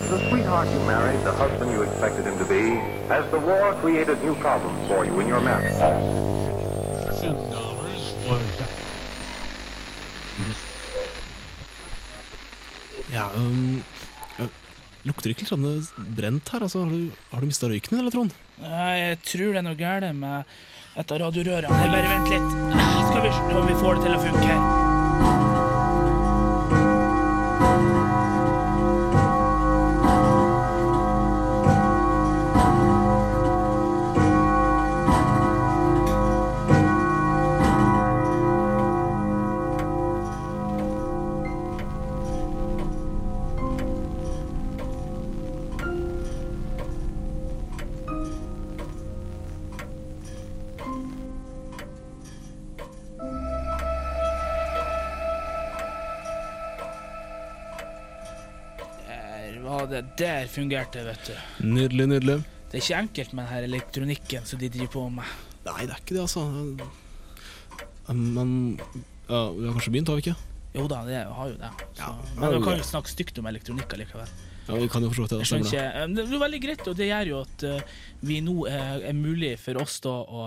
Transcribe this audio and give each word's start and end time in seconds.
The 0.00 0.18
sweetheart 0.28 0.68
you 0.68 0.80
married, 0.86 1.20
the 1.24 1.32
husband 1.32 1.72
you 1.72 1.82
expected 1.82 2.24
him 2.24 2.38
to 2.38 2.44
be, 2.44 2.80
has 3.08 3.24
the 3.30 3.38
war 3.38 3.74
created 3.80 4.22
new 4.24 4.34
problems 4.36 4.88
for 4.88 5.04
you 5.04 5.20
in 5.20 5.28
your 5.28 5.40
marriage? 5.40 5.76
Ja, 13.12 13.28
um, 13.36 13.82
lukter 15.02 15.28
det 15.28 15.34
ikke 15.36 15.44
litt 15.44 15.52
sånn 15.52 15.66
brent 16.16 16.48
her? 16.54 16.64
Altså, 16.64 16.84
har 16.84 16.92
du, 16.92 17.10
har 17.32 17.44
du 17.44 17.50
mista 17.50 17.68
røyken 17.68 17.96
din, 17.96 18.00
eller, 18.04 18.14
Trond? 18.14 18.36
Jeg 18.62 19.18
tror 19.26 19.50
det 19.50 19.60
er 19.60 19.66
noe 19.68 19.80
galt 19.80 20.08
med 20.16 20.54
et 20.96 21.12
av 21.12 21.20
radiorørene. 21.26 21.82
Bare 21.92 22.14
vent 22.14 22.32
litt. 22.32 22.56
Skal 23.10 23.26
vi 23.26 23.34
se 23.36 23.60
om 23.60 23.68
vi 23.68 23.82
får 23.84 24.00
det 24.00 24.08
til 24.08 24.16
å 24.16 24.24
funke 24.24 24.48
her. 24.48 24.81
Fungerte 60.52 61.04
vet 61.06 61.30
du. 61.30 61.34
Nydelig, 61.66 62.06
nydelig. 62.14 62.38
Det 62.70 62.78
er 62.78 62.84
ikke 62.84 63.00
enkelt 63.06 63.34
med 63.36 63.48
denne 63.50 63.68
elektronikken 63.70 64.46
som 64.48 64.60
de 64.60 64.70
driver 64.72 64.92
på 64.94 65.02
med. 65.18 65.34
Nei, 65.66 65.82
det 65.86 65.94
er 65.94 66.00
ikke 66.00 66.16
det, 66.16 66.22
altså. 66.24 66.46
Men 68.12 68.54
ja, 69.28 69.42
vi 69.52 69.66
har 69.66 69.76
kanskje 69.76 69.92
begynt, 69.94 70.08
har 70.12 70.18
vi 70.18 70.24
ikke? 70.26 70.38
Jo 70.72 70.86
da, 70.88 71.02
det 71.04 71.20
har 71.28 71.50
jo 71.50 71.58
det. 71.60 71.70
Så. 71.98 72.08
Men 72.38 72.56
vi 72.56 72.62
kan 72.64 72.80
jo 72.80 72.88
snakke 72.88 73.12
stygt 73.12 73.38
om 73.42 73.48
elektronikk 73.50 73.92
allikevel. 73.96 74.32
Ja, 74.68 74.78
Vi 74.78 74.88
kan 74.92 75.02
jo 75.02 75.10
forstå 75.10 75.26
det. 75.28 75.38
Jeg 75.42 75.50
skjønner 75.50 75.68
stemmer 75.68 75.88
ikke, 75.90 76.16
det. 76.16 76.22
eh, 76.22 76.34
er 76.36 76.42
veldig 76.44 76.60
greit, 76.62 76.86
og 76.88 76.96
det 76.98 77.08
gjør 77.08 77.30
jo 77.32 77.38
at 77.42 77.64
eh, 77.68 77.94
vi 78.22 78.36
nå 78.46 78.56
er, 78.70 79.02
er 79.10 79.16
mulig 79.18 79.52
for 79.58 79.80
oss 79.82 79.96
da 80.04 80.12
å 80.22 80.44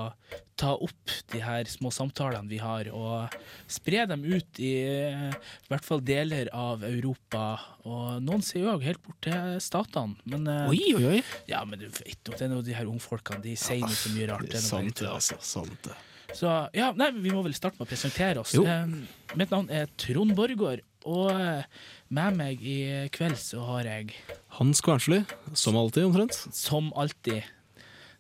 ta 0.56 0.70
opp 0.72 1.12
de 1.34 1.42
her 1.44 1.68
små 1.68 1.92
samtalene 1.92 2.48
vi 2.48 2.62
har, 2.64 2.88
og 2.96 3.34
spre 3.68 4.06
dem 4.08 4.24
ut 4.24 4.62
i 4.64 4.72
eh, 4.88 5.28
i 5.36 5.68
hvert 5.74 5.84
fall 5.84 6.00
deler 6.08 6.48
av 6.56 6.86
Europa. 6.88 7.44
Og 7.84 8.24
noen 8.24 8.44
ser 8.46 8.64
jo 8.64 8.72
òg 8.72 8.86
helt 8.88 9.04
bort 9.04 9.20
til 9.28 9.60
statene. 9.64 10.16
Men, 10.24 10.48
eh, 10.48 10.72
Oi, 10.72 10.80
oi, 10.96 11.06
oi! 11.18 11.22
ja, 11.52 11.66
men 11.68 11.84
du 11.84 11.90
vet 11.92 12.16
jo, 12.24 12.32
det 12.32 12.48
er 12.48 12.54
nå 12.56 12.62
de 12.64 12.76
her 12.78 12.88
ungfolkene 12.88 13.44
de 13.44 13.58
sier 13.60 13.84
ja, 13.84 13.92
så 13.92 14.16
mye 14.16 14.32
rart. 14.32 14.48
Det 14.48 14.62
er 14.62 14.68
Sant 14.72 15.02
det, 15.04 15.12
altså. 15.12 15.40
Sant 15.44 15.76
det. 15.90 15.98
Så 16.36 16.50
ja, 16.76 16.90
nei, 16.98 17.12
vi 17.20 17.32
må 17.32 17.44
vel 17.46 17.54
starte 17.56 17.78
med 17.80 17.86
å 17.86 17.92
presentere 17.92 18.42
oss. 18.42 18.56
Jo. 18.56 18.64
Eh, 18.68 19.36
mitt 19.40 19.52
navn 19.54 19.68
er 19.72 19.92
Trond 20.00 20.34
Borgård, 20.36 20.82
og 21.06 21.30
eh, 21.32 21.64
med 22.10 22.38
meg 22.40 22.62
i 22.66 22.78
kveld 23.14 23.38
så 23.40 23.62
har 23.68 23.88
jeg 23.90 24.14
Hans 24.58 24.82
Kvernsli, 24.86 25.22
som 25.54 25.78
alltid, 25.78 26.06
omtrent. 26.10 26.34
som 26.56 26.92
alltid 26.98 27.44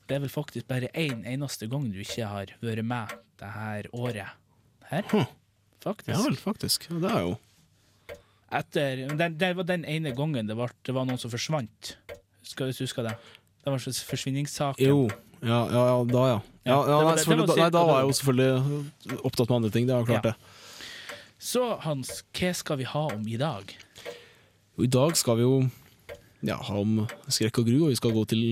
Det 0.07 0.15
er 0.17 0.21
vel 0.21 0.29
faktisk 0.29 0.67
bare 0.69 0.89
én 0.93 1.23
eneste 1.25 1.67
gang 1.71 1.87
du 1.91 1.97
ikke 2.03 2.27
har 2.29 2.51
vært 2.61 2.85
med 2.85 3.15
det 3.41 3.49
her 3.55 3.87
året. 3.91 4.35
Her, 4.91 5.01
faktisk. 5.81 6.11
Ja 6.13 6.21
vel, 6.21 6.35
faktisk. 6.37 6.85
Det 6.93 7.09
er 7.09 7.21
jo 7.25 7.35
Etter, 8.55 9.07
det, 9.17 9.29
det 9.41 9.49
var 9.57 9.65
den 9.67 9.83
ene 9.89 10.11
gangen 10.15 10.47
det 10.47 10.55
var, 10.55 10.71
det 10.85 10.93
var 10.95 11.07
noen 11.09 11.17
som 11.19 11.31
forsvant. 11.33 11.95
Skal 12.45 12.69
du 12.69 12.77
huske 12.85 13.03
det? 13.03 13.15
Det 13.65 13.71
var 13.73 13.81
en 13.81 13.97
forsvinningssak. 14.11 14.77
Jo. 14.79 15.07
Ja, 15.41 15.63
ja, 15.73 15.81
ja 15.89 15.95
da, 16.07 16.21
ja. 16.29 16.37
ja, 16.69 16.75
Ja, 16.77 16.99
det 17.01 17.25
nei, 17.25 17.35
det- 17.35 17.47
det 17.49 17.57
nei, 17.57 17.69
da 17.73 17.81
var 17.83 17.99
jeg 17.99 18.07
jo 18.07 18.15
selvfølgelig 18.19 19.19
opptatt 19.25 19.49
med 19.49 19.55
andre 19.57 19.71
ting. 19.73 19.87
Det 19.89 19.95
er 19.95 19.99
jo 19.99 20.05
klart, 20.11 20.29
det. 20.29 20.35
Så 21.41 21.63
Hans, 21.83 22.21
hva 22.35 22.53
skal 22.55 22.79
vi 22.79 22.87
ha 22.87 23.07
om 23.11 23.25
i 23.27 23.37
dag? 23.39 23.73
I 24.79 24.87
dag 24.91 25.17
skal 25.19 25.39
vi 25.39 25.43
jo 25.43 25.57
ja, 26.45 26.55
ha 26.55 26.77
om 26.79 27.03
skrekk 27.27 27.59
og 27.61 27.67
gru, 27.67 27.77
og 27.85 27.91
vi 27.91 27.99
skal 27.99 28.15
gå 28.15 28.23
til 28.31 28.43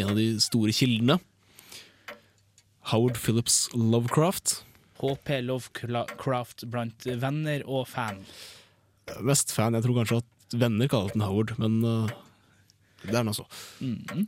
en 0.00 0.10
av 0.10 0.18
de 0.18 0.26
store 0.42 0.74
kildene. 0.74 1.18
Howard 2.90 3.16
Phillips 3.20 3.68
Lovecraft. 3.74 4.58
HP 5.00 5.38
Lovecraft 5.46 6.66
blant 6.72 7.06
venner 7.06 7.64
og 7.70 7.86
fan. 7.88 8.20
Mest 9.24 9.52
fan. 9.54 9.76
Jeg 9.76 9.86
tror 9.86 10.00
kanskje 10.00 10.20
at 10.22 10.58
venner 10.64 10.90
kaller 10.90 11.14
den 11.14 11.24
Howard, 11.24 11.54
men 11.60 11.80
uh, 11.84 12.12
det 13.04 13.14
er 13.14 13.22
han 13.22 13.32
altså. 13.32 13.46
Mm. 13.80 14.26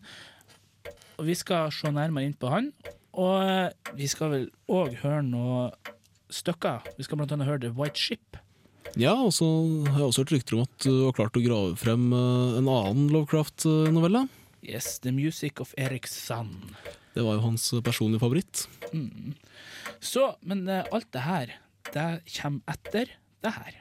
Og 1.16 1.26
vi 1.26 1.36
skal 1.38 1.72
se 1.74 1.90
nærmere 1.90 2.28
inn 2.28 2.38
på 2.38 2.50
han. 2.52 2.70
Og 3.16 3.36
eh, 3.40 3.92
vi 3.96 4.08
skal 4.12 4.32
vel 4.34 4.42
òg 4.68 4.98
høre 5.00 5.22
noe 5.24 5.70
stykker. 6.32 6.86
Vi 6.98 7.06
skal 7.06 7.20
blant 7.20 7.32
annet 7.34 7.48
høre 7.48 7.62
The 7.66 7.72
White 7.76 8.00
Ship. 8.00 8.40
Ja, 8.96 9.12
og 9.12 9.32
så 9.36 9.44
har 9.90 10.00
jeg 10.00 10.08
også 10.08 10.24
hørt 10.24 10.34
rykter 10.36 10.56
om 10.56 10.64
at 10.64 10.86
du 10.86 10.92
har 11.04 11.16
klart 11.16 11.36
å 11.36 11.42
grave 11.44 11.76
frem 11.80 12.08
uh, 12.14 12.56
en 12.56 12.70
annen 12.70 13.10
Lovecraft-novelle. 13.12 14.26
Yes, 14.66 14.98
The 15.04 15.12
Music 15.12 15.60
of 15.60 15.74
Eric 15.76 16.08
Sand. 16.10 16.72
Det 17.14 17.24
var 17.24 17.38
jo 17.38 17.44
hans 17.44 17.68
personlige 17.84 18.20
favoritt. 18.20 18.66
Så, 20.00 20.34
men 20.40 20.66
eh, 20.68 20.84
alt 20.92 21.08
det 21.14 21.22
her, 21.24 21.52
det 21.94 22.08
kommer 22.36 22.74
etter 22.74 23.12
det 23.44 23.52
her. 23.56 23.78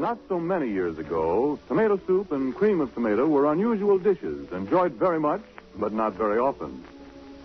Not 0.00 0.18
so 0.28 0.38
many 0.38 0.72
years 0.72 0.98
ago, 0.98 1.58
tomato 1.68 2.00
soup 2.06 2.32
and 2.32 2.54
cream 2.56 2.80
of 2.80 2.94
tomato 2.94 3.26
were 3.26 3.52
unusual 3.52 3.98
dishes, 3.98 4.50
enjoyed 4.52 4.94
very 4.94 5.20
much, 5.20 5.42
but 5.76 5.92
not 5.92 6.14
very 6.14 6.38
often. 6.38 6.84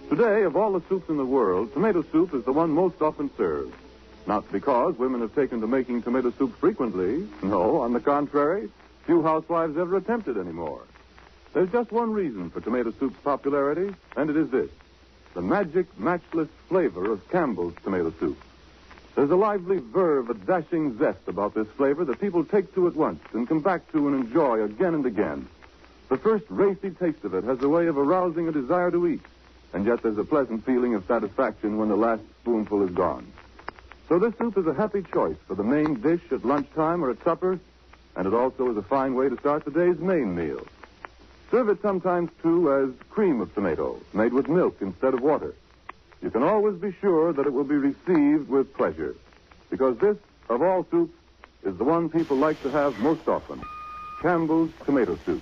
Today, 0.09 0.43
of 0.43 0.55
all 0.55 0.73
the 0.73 0.87
soups 0.87 1.09
in 1.09 1.17
the 1.17 1.25
world, 1.25 1.73
tomato 1.73 2.03
soup 2.11 2.33
is 2.33 2.45
the 2.45 2.53
one 2.53 2.69
most 2.69 3.01
often 3.01 3.29
served. 3.37 3.73
Not 4.27 4.51
because 4.51 4.97
women 4.97 5.21
have 5.21 5.35
taken 5.35 5.61
to 5.61 5.67
making 5.67 6.03
tomato 6.03 6.31
soup 6.31 6.57
frequently. 6.59 7.27
No, 7.43 7.77
on 7.81 7.93
the 7.93 7.99
contrary, 7.99 8.69
few 9.05 9.21
housewives 9.21 9.77
ever 9.77 9.97
attempt 9.97 10.27
it 10.27 10.37
anymore. 10.37 10.81
There's 11.53 11.71
just 11.71 11.91
one 11.91 12.11
reason 12.11 12.49
for 12.49 12.59
tomato 12.61 12.91
soup's 12.99 13.19
popularity, 13.23 13.95
and 14.15 14.29
it 14.29 14.35
is 14.35 14.49
this 14.49 14.69
the 15.33 15.41
magic, 15.41 15.85
matchless 15.99 16.47
flavor 16.69 17.11
of 17.11 17.29
Campbell's 17.29 17.73
tomato 17.83 18.13
soup. 18.19 18.37
There's 19.15 19.31
a 19.31 19.35
lively 19.35 19.77
verve, 19.77 20.29
a 20.29 20.33
dashing 20.33 20.97
zest 20.97 21.27
about 21.27 21.53
this 21.53 21.67
flavor 21.77 22.05
that 22.05 22.19
people 22.19 22.43
take 22.43 22.73
to 22.75 22.87
at 22.87 22.95
once 22.95 23.21
and 23.33 23.47
come 23.47 23.61
back 23.61 23.89
to 23.91 24.07
and 24.07 24.25
enjoy 24.25 24.63
again 24.63 24.93
and 24.93 25.05
again. 25.05 25.47
The 26.09 26.17
first 26.17 26.45
racy 26.49 26.91
taste 26.91 27.23
of 27.23 27.33
it 27.33 27.43
has 27.45 27.61
a 27.61 27.69
way 27.69 27.88
of 27.88 27.97
arousing 27.97 28.47
a 28.47 28.51
desire 28.51 28.91
to 28.91 29.07
eat, 29.07 29.21
and 29.73 29.85
yet 29.85 30.03
there's 30.03 30.17
a 30.17 30.23
pleasant 30.23 30.66
feeling 30.66 30.93
of 30.93 31.05
satisfaction 31.07 31.77
when 31.77 31.89
the 31.89 31.95
last 31.95 32.21
spoonful 32.41 32.83
is 32.83 32.91
gone. 32.91 33.31
So 34.07 34.19
this 34.19 34.38
soup 34.38 34.57
is 34.57 34.67
a 34.67 34.73
happy 34.73 35.03
choice 35.11 35.38
for 35.47 35.55
the 35.55 35.63
main 35.63 36.01
dish 36.01 36.21
at 36.31 36.45
lunchtime 36.45 37.03
or 37.03 37.09
at 37.09 37.23
supper, 37.23 37.59
and 38.16 38.27
it 38.27 38.33
also 38.33 38.69
is 38.69 38.77
a 38.77 38.83
fine 38.83 39.16
way 39.16 39.29
to 39.29 39.38
start 39.39 39.66
the 39.66 39.71
day's 39.71 39.97
main 39.97 40.35
meal. 40.35 40.66
Serve 41.49 41.69
it 41.69 41.81
sometimes, 41.81 42.29
too, 42.43 42.72
as 42.72 43.07
cream 43.09 43.41
of 43.41 43.53
tomato, 43.55 43.99
made 44.13 44.31
with 44.31 44.47
milk 44.47 44.77
instead 44.81 45.16
of 45.16 45.22
water. 45.22 45.55
You 46.22 46.29
can 46.29 46.43
always 46.43 46.75
be 46.75 46.93
sure 47.01 47.33
that 47.33 47.47
it 47.47 47.53
will 47.53 47.63
be 47.63 47.75
received 47.75 48.47
with 48.47 48.73
pleasure, 48.75 49.16
because 49.72 49.97
this, 49.97 50.17
of 50.49 50.61
all 50.61 50.85
soups, 50.91 51.17
is 51.63 51.75
the 51.77 51.83
one 51.83 52.09
people 52.09 52.37
like 52.37 52.61
to 52.61 52.69
have 52.69 52.97
most 52.99 53.27
often 53.27 53.59
Campbell's 54.22 54.72
tomato 54.85 55.17
soup. 55.25 55.41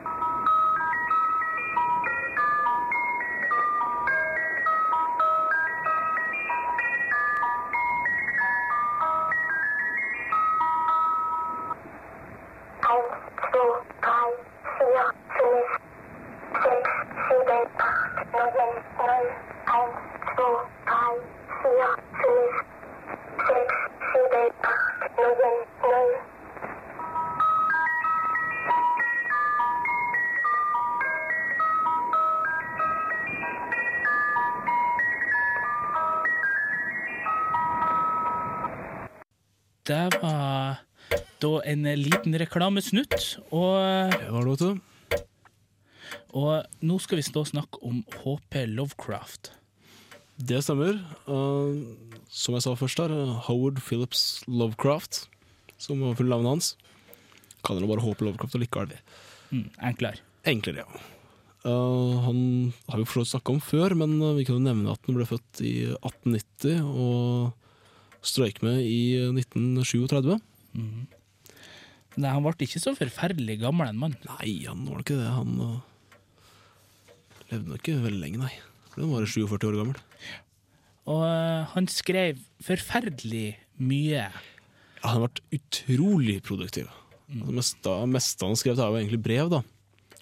liten 42.01 42.37
reklamesnutt, 42.41 43.17
og, 43.51 44.15
Det 44.15 44.31
var 44.31 44.47
det, 44.47 44.71
vet 44.71 44.87
og 46.31 46.83
nå 46.85 46.97
skal 47.03 47.19
vi 47.19 47.25
stå 47.27 47.43
og 47.43 47.49
snakke 47.49 47.79
om 47.87 48.03
HP 48.21 48.63
Lovecraft. 48.71 49.51
Det 50.39 50.61
stemmer. 50.63 50.97
Uh, 51.27 51.83
som 52.31 52.55
jeg 52.55 52.63
sa 52.65 52.75
først 52.79 53.01
her, 53.03 53.13
Howard 53.47 53.81
Phillips 53.83 54.41
Lovecraft, 54.47 55.25
som 55.81 56.01
var 56.03 56.15
full 56.17 56.31
navnet 56.31 56.55
hans. 56.55 56.69
Kaller 57.65 57.83
han 57.83 57.91
bare 57.91 58.05
HP 58.05 58.23
Lovecraft 58.25 58.57
allikevel. 58.57 58.95
Mm, 59.51 59.67
enklere. 59.91 60.23
Enklere, 60.47 60.85
ja. 60.85 61.01
Uh, 61.61 62.17
han 62.25 62.37
har 62.89 63.01
vi 63.01 63.05
forstått 63.05 63.35
snakka 63.35 63.53
om 63.53 63.61
før, 63.61 63.93
men 63.99 64.15
eh, 64.17 64.37
vi 64.39 64.47
kan 64.47 64.55
jo 64.57 64.63
nevne 64.65 64.95
at 64.95 65.03
han 65.05 65.13
ble 65.13 65.27
født 65.29 65.59
i 65.61 65.73
1890 65.99 66.79
og 66.89 68.23
strøyk 68.25 68.63
med 68.65 68.79
i 68.81 69.01
1937. 69.29 70.39
Mhm. 70.79 71.03
Nei, 72.19 72.27
han 72.27 72.43
ble 72.43 72.67
ikke 72.67 72.81
så 72.83 72.93
forferdelig 72.97 73.61
gammel, 73.61 73.91
en 73.91 73.99
mann. 74.01 74.17
Nei, 74.27 74.53
han 74.65 74.83
var 74.89 75.03
ikke 75.03 75.19
det. 75.19 75.29
Han 75.31 75.53
uh, 75.61 76.47
levde 77.51 77.71
nok 77.71 77.83
ikke 77.83 78.03
veldig 78.03 78.23
lenge, 78.23 78.41
nei. 78.41 78.53
Han 78.95 79.05
var 79.05 79.21
bare 79.21 79.31
47 79.31 79.67
år 79.69 79.77
gammel. 79.79 80.01
Og 81.11 81.21
uh, 81.23 81.69
han 81.71 81.87
skrev 81.91 82.41
forferdelig 82.63 83.53
mye. 83.79 84.27
Ja, 84.27 85.13
han 85.13 85.23
ble 85.23 85.61
utrolig 85.61 86.41
produktiv. 86.45 86.91
Det 87.31 87.55
meste, 87.55 87.95
meste 88.11 88.47
han 88.47 88.59
skrev, 88.59 88.75
er 88.75 88.91
jo 88.91 88.99
egentlig 88.99 89.23
brev, 89.23 89.51
da. 89.53 89.63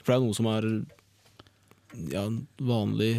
For 0.04 0.14
det 0.14 0.20
er 0.20 0.26
noe 0.28 0.38
som 0.38 0.50
er 0.52 0.68
ja, 2.14 2.28
vanlig 2.62 3.14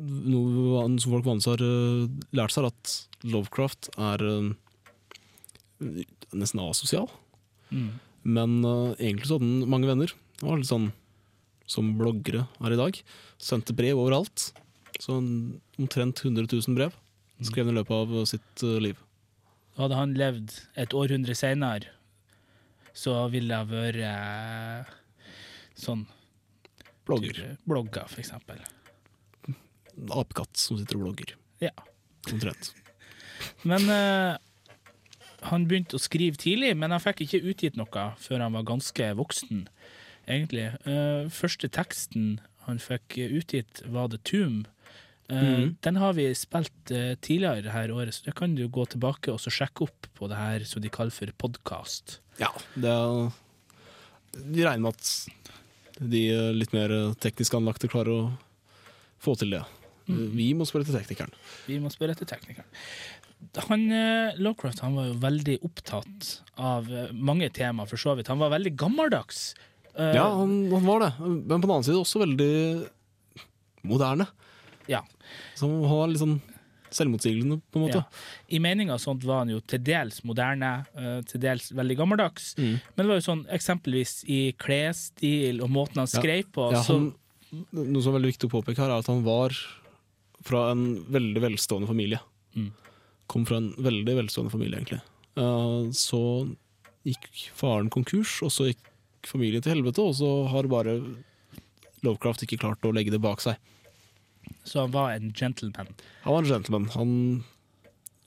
Noe 0.00 0.82
som 1.00 1.12
folk 1.14 1.24
vanligvis 1.24 1.48
har 1.48 1.62
eh, 1.64 2.08
lært 2.36 2.52
seg, 2.52 2.66
at 2.68 3.28
Lovecraft 3.32 3.88
er 3.96 4.24
eh, 4.28 4.50
nesten 5.80 6.62
asosial. 6.64 7.08
Mm. 7.70 7.90
Men 8.22 8.56
uh, 8.64 8.96
egentlig 8.98 9.28
så 9.28 9.38
hadde 9.38 9.48
han 9.48 9.70
mange 9.72 9.88
venner. 9.90 10.14
Han 10.40 10.52
var 10.52 10.60
litt 10.60 10.70
sånn 10.70 10.90
som 11.70 11.92
bloggere 11.98 12.46
er 12.60 12.74
i 12.74 12.80
dag. 12.80 12.98
Sendte 13.40 13.76
brev 13.76 14.00
overalt. 14.00 14.50
Så 15.00 15.16
omtrent 15.16 16.24
100 16.24 16.44
000 16.50 16.76
brev 16.76 16.96
skrev 17.46 17.66
han 17.68 17.74
i 17.74 17.78
løpet 17.78 17.96
av 17.96 18.24
sitt 18.28 18.64
uh, 18.66 18.76
liv. 18.82 18.98
Hadde 19.78 19.96
han 19.96 20.16
levd 20.18 20.52
et 20.80 20.94
århundre 20.96 21.36
senere, 21.38 21.92
så 22.92 23.14
ville 23.32 23.54
jeg 23.54 23.68
vært 23.70 24.00
eh, 24.04 24.90
sånn 25.78 26.02
Blogger. 27.06 27.32
type 27.38 27.70
blogger, 27.70 28.10
for 28.10 28.20
eksempel. 28.20 28.60
Apekatt 30.10 30.58
som 30.58 30.76
sitter 30.76 30.98
og 30.98 31.06
blogger. 31.06 31.32
Ja. 31.62 31.72
Omtrent. 32.28 32.72
Men 33.64 33.86
eh, 33.94 34.34
han 35.48 35.66
begynte 35.68 35.96
å 35.96 36.02
skrive 36.02 36.38
tidlig, 36.40 36.74
men 36.76 36.92
han 36.92 37.02
fikk 37.02 37.24
ikke 37.24 37.42
utgitt 37.52 37.78
noe 37.80 38.10
før 38.20 38.44
han 38.44 38.56
var 38.56 38.66
ganske 38.68 39.10
voksen, 39.18 39.64
egentlig. 40.28 40.66
Eh, 40.84 41.30
første 41.32 41.70
teksten 41.72 42.38
han 42.66 42.82
fikk 42.82 43.16
utgitt, 43.30 43.82
var 43.88 44.10
The 44.12 44.20
Tomb. 44.24 44.68
Mhm. 45.30 45.76
Den 45.80 45.96
har 46.02 46.12
vi 46.18 46.26
spilt 46.34 46.90
eh, 46.90 47.14
tidligere 47.22 47.70
her 47.70 47.92
året, 47.94 48.16
så 48.16 48.24
det 48.24 48.34
kan 48.34 48.56
du 48.58 48.64
gå 48.68 48.84
tilbake 48.90 49.30
og 49.30 49.38
så 49.38 49.52
sjekke 49.54 49.86
opp 49.86 50.08
på 50.18 50.28
det 50.28 50.36
her 50.36 50.64
som 50.66 50.82
de 50.82 50.90
kaller 50.90 51.14
for 51.14 51.30
podkast. 51.38 52.18
Ja, 52.40 52.50
det 52.74 52.90
er 52.90 53.30
De 54.32 54.62
regner 54.62 54.78
med 54.78 54.94
at 54.94 56.00
de 56.00 56.22
litt 56.54 56.72
mer 56.72 57.14
teknisk 57.20 57.54
anlagte 57.54 57.88
klarer 57.90 58.10
å 58.10 58.32
få 59.20 59.34
til 59.38 59.50
det. 59.50 59.62
Vi 60.10 60.48
må 60.56 60.66
spørre 60.66 60.86
til 60.86 60.96
teknikeren. 60.96 61.32
Vi 61.68 61.78
må 61.82 61.90
spørre 61.92 62.14
etter 62.16 62.28
teknikeren. 62.30 62.66
Han, 63.68 63.86
eh, 63.92 64.36
Lovecraft 64.38 64.80
han 64.84 64.94
var 64.94 65.06
jo 65.08 65.14
veldig 65.22 65.58
opptatt 65.66 66.28
av 66.60 66.86
eh, 66.92 67.10
mange 67.12 67.48
tema, 67.50 67.86
for 67.88 67.96
så 68.00 68.14
vidt. 68.16 68.28
Han 68.30 68.38
var 68.38 68.50
veldig 68.52 68.74
gammeldags. 68.78 69.54
Eh, 69.96 70.14
Ja, 70.14 70.28
han, 70.38 70.70
han 70.72 70.86
var 70.86 71.00
det. 71.00 71.12
Men 71.20 71.42
på 71.60 71.66
den 71.66 71.70
annen 71.74 71.84
side 71.88 71.98
også 71.98 72.22
veldig 72.22 72.52
moderne. 73.82 74.26
ja. 74.86 75.02
Så 75.54 75.66
han 75.68 75.80
var 75.84 76.08
litt 76.10 76.18
sånn 76.22 76.40
selvmotsigende, 76.90 77.60
på 77.70 77.78
en 77.78 77.84
måte. 77.86 78.00
Ja. 78.02 78.22
I 78.50 78.58
meninga 78.58 78.96
sånt 78.98 79.22
var 79.24 79.44
han 79.44 79.52
jo 79.52 79.60
til 79.62 79.78
dels 79.86 80.24
moderne, 80.26 80.70
til 81.30 81.38
dels 81.44 81.68
veldig 81.76 81.96
gammeldags. 82.00 82.48
Mm. 82.58 82.80
Men 82.96 83.04
det 83.04 83.06
var 83.12 83.20
jo 83.20 83.26
sånn 83.28 83.44
eksempelvis 83.54 84.14
i 84.26 84.40
klesstil 84.58 85.60
og 85.62 85.70
måten 85.70 86.00
han 86.02 86.08
Ja. 86.10 86.18
skrev 86.18 86.50
på. 86.50 86.66
Ja, 86.74 86.82
han, 86.88 87.12
noe 87.70 88.02
som 88.02 88.10
er 88.14 88.18
veldig 88.18 88.32
viktig 88.32 88.50
å 88.50 88.54
påpeke 88.58 88.82
her, 88.82 88.90
er 88.90 88.98
at 89.04 89.06
han 89.06 89.22
var 89.22 89.54
fra 90.42 90.70
en 90.72 91.04
veldig 91.06 91.40
velstående 91.46 91.86
familie. 91.86 92.18
Mm. 92.56 92.72
Kom 93.30 93.46
fra 93.46 93.60
en 93.60 93.72
veldig 93.78 94.16
velstående 94.18 94.52
familie, 94.52 94.80
egentlig. 94.80 95.00
Eh, 95.38 95.90
så 95.94 96.22
gikk 97.06 97.28
faren 97.56 97.90
konkurs, 97.92 98.40
og 98.44 98.52
så 98.54 98.70
gikk 98.70 98.82
familien 99.28 99.62
til 99.62 99.76
helvete, 99.76 100.02
og 100.02 100.16
så 100.18 100.30
har 100.50 100.70
bare 100.70 100.98
Lovecraft 102.04 102.46
ikke 102.46 102.58
klart 102.62 102.86
å 102.88 102.94
legge 102.96 103.12
det 103.12 103.20
bak 103.20 103.42
seg. 103.44 103.58
så 104.64 104.80
han 104.86 104.92
var 104.94 105.12
en 105.12 105.32
gentleman. 105.32 105.94
Han 106.22 106.32
var 106.32 106.42
en 106.42 106.48
gentleman. 106.48 106.88
Han 106.94 107.10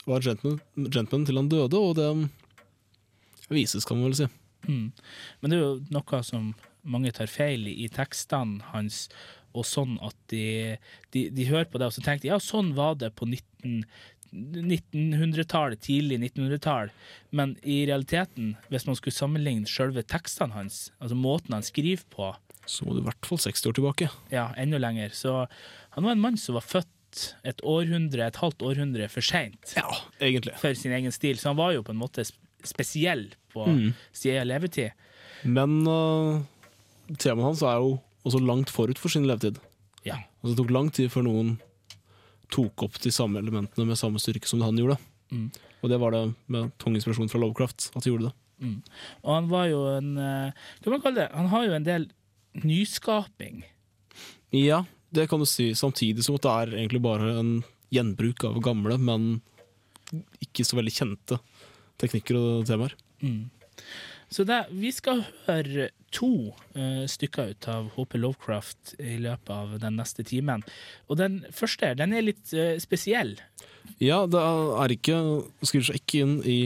var 0.05 0.21
en 0.21 0.27
gentleman, 0.27 0.59
gentleman 0.91 1.25
til 1.25 1.39
han 1.39 1.49
døde, 1.49 1.79
og 1.79 1.95
det 1.97 2.29
vises, 3.49 3.85
kan 3.85 3.97
man 3.97 4.11
vel 4.11 4.17
si. 4.17 4.27
Mm. 4.67 4.91
Men 5.41 5.51
det 5.51 5.57
er 5.57 5.63
jo 5.63 5.73
noe 5.93 6.21
som 6.23 6.53
mange 6.83 7.13
tar 7.15 7.31
feil 7.31 7.67
i, 7.67 7.75
i 7.85 7.89
tekstene 7.91 8.63
hans, 8.73 9.07
og 9.53 9.67
sånn 9.69 9.99
at 10.01 10.15
de, 10.33 10.77
de, 11.13 11.27
de 11.29 11.45
hører 11.45 11.69
på 11.69 11.77
det 11.77 11.85
og 11.85 11.93
så 11.93 12.01
tenker 12.01 12.25
de, 12.25 12.31
ja, 12.31 12.39
sånn 12.41 12.71
var 12.77 12.95
det 12.97 13.11
på 13.13 13.27
19 13.29 13.83
1900-tallet, 14.33 15.81
tidlig 15.85 16.17
1900-tall, 16.19 16.89
men 17.31 17.55
i 17.63 17.83
realiteten, 17.89 18.55
hvis 18.71 18.87
man 18.89 18.97
skulle 18.97 19.15
sammenligne 19.15 19.69
selve 19.69 20.03
tekstene 20.09 20.55
hans, 20.57 20.87
altså 20.99 21.17
måten 21.19 21.53
han 21.57 21.65
skriver 21.65 22.03
på, 22.13 22.33
Så 22.65 22.85
må 22.87 22.93
du 22.95 23.01
i 23.01 23.03
hvert 23.09 23.25
fall 23.27 23.37
60 23.43 23.65
år 23.67 23.73
tilbake. 23.75 24.09
ja, 24.31 24.47
enda 24.57 24.77
lenger, 24.79 25.09
så 25.13 25.47
han 25.97 26.03
var 26.05 26.11
en 26.15 26.21
mann 26.23 26.37
som 26.37 26.55
var 26.55 26.61
født 26.63 27.35
et 27.45 27.59
århundre, 27.61 28.25
et 28.27 28.35
halvt 28.41 28.63
århundre 28.65 29.09
for 29.09 29.21
sent 29.21 29.73
Ja, 29.75 29.85
egentlig. 30.19 30.55
for 30.57 30.73
sin 30.73 30.91
egen 30.95 31.11
stil, 31.11 31.35
så 31.37 31.49
han 31.51 31.57
var 31.57 31.73
jo 31.73 31.83
på 31.83 31.91
en 31.91 31.99
måte 31.99 32.23
spesiell 32.63 33.33
på 33.53 33.67
Mm. 33.67 33.93
sida 34.13 34.41
av 34.41 34.47
levetid. 34.47 34.91
Men 35.43 35.85
uh, 35.85 36.41
temaet 37.19 37.43
hans 37.45 37.61
er 37.61 37.75
jo 37.83 37.99
også 38.25 38.39
langt 38.39 38.69
forut 38.71 38.97
for 38.97 39.09
sin 39.09 39.27
levetid. 39.27 39.59
Ja. 40.05 40.15
Altså, 40.41 40.55
det 40.55 40.57
tok 40.57 40.71
lang 40.71 40.89
tid 40.91 41.09
før 41.11 41.23
noen 41.27 41.59
tok 42.53 42.85
opp 42.85 42.99
de 43.01 43.11
samme 43.13 43.41
elementene 43.41 43.87
med 43.89 43.99
samme 43.99 44.21
styrke 44.21 44.49
som 44.49 44.61
han 44.63 44.77
gjorde. 44.77 44.99
Mm. 45.33 45.49
Og 45.81 45.91
det 45.91 45.99
var 45.99 46.13
det 46.13 46.23
med 46.53 46.73
tung 46.81 46.95
inspirasjon 46.95 47.31
fra 47.31 47.41
Lovecraft 47.41 47.89
at 47.91 48.05
de 48.05 48.13
gjorde 48.13 48.29
det. 48.29 48.35
Mm. 48.63 48.79
Og 49.25 49.31
han 49.33 49.47
var 49.51 49.65
jo 49.67 49.79
en 49.91 50.11
eh, 50.21 50.67
Hva 50.83 50.93
man 50.93 51.01
kalle 51.03 51.23
det? 51.23 51.31
Han 51.33 51.49
har 51.51 51.65
jo 51.65 51.73
en 51.75 51.87
del 51.87 52.05
nyskaping. 52.63 53.63
Ja, 54.53 54.83
det 55.09 55.25
kan 55.29 55.41
du 55.41 55.47
si, 55.49 55.71
samtidig 55.75 56.23
som 56.25 56.37
at 56.37 56.45
det 56.45 56.53
er 56.53 56.75
egentlig 56.77 57.01
bare 57.03 57.31
en 57.41 57.55
gjenbruk 57.93 58.45
av 58.45 58.59
gamle, 58.63 58.99
men 59.01 59.41
ikke 60.43 60.65
så 60.65 60.77
veldig 60.77 60.93
kjente 60.93 61.39
teknikker 62.01 62.37
og 62.37 62.67
temaer. 62.69 62.93
Mm. 63.23 63.49
Så 64.31 64.45
det, 64.47 64.59
vi 64.71 64.91
skal 64.93 65.23
høre 65.47 65.89
to 66.13 66.53
uh, 66.77 67.03
stykker 67.09 67.53
ut 67.53 67.67
av 67.71 67.89
HP 67.95 68.17
Lovecraft 68.21 68.93
i 69.01 69.17
løpet 69.21 69.53
av 69.53 69.75
den 69.81 69.97
neste 69.99 70.25
timen. 70.27 70.63
Og 71.09 71.17
den 71.21 71.41
første 71.53 71.93
den 71.97 72.13
er 72.13 72.25
litt 72.25 72.53
uh, 72.53 72.75
spesiell. 72.81 73.35
Ja, 74.03 74.23
det 74.29 74.39
er 74.39 74.93
ikke 74.93 75.17
skriver 75.65 75.89
seg 75.89 76.01
ikke 76.01 76.23
inn 76.23 76.37
i 76.45 76.59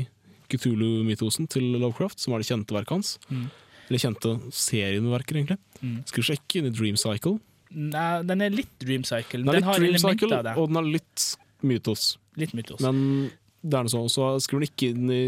Cthulhu-mytosen 0.51 1.47
til 1.51 1.73
Lovecraft, 1.75 2.21
som 2.23 2.35
er 2.35 2.43
det 2.43 2.49
kjente 2.49 2.75
verket 2.75 2.95
hans. 2.95 3.15
Mm. 3.27 3.47
Eller 3.87 4.03
kjente 4.03 4.33
serien 4.55 5.09
verker, 5.11 5.39
egentlig. 5.39 5.59
Mm. 5.81 5.99
Skriver 6.07 6.29
seg 6.31 6.41
ikke 6.41 6.61
inn 6.61 6.69
i 6.69 6.75
Dream 6.75 6.99
Cycle. 6.99 7.37
Nei, 7.67 8.07
den 8.27 8.43
er 8.45 8.53
litt 8.53 8.73
Dream 8.79 9.03
Cycle. 9.07 9.43
Den 9.43 9.51
Den, 9.51 9.59
litt 9.59 9.67
har 9.67 9.81
Dream 9.81 9.99
Cycle, 9.99 10.31
av 10.37 10.47
det. 10.47 10.55
og 10.59 10.71
den 10.71 10.79
er 10.81 10.89
litt 10.97 11.27
mytos. 11.67 12.09
Litt 12.39 12.55
mytos. 12.55 12.83
Men 12.83 13.29
det 13.63 13.79
er 13.79 13.87
noe 13.87 13.93
sånn, 13.93 14.11
så 14.11 14.35
skriver 14.43 14.63
den 14.63 14.71
ikke 14.71 14.91
inn 14.93 15.11
i 15.11 15.23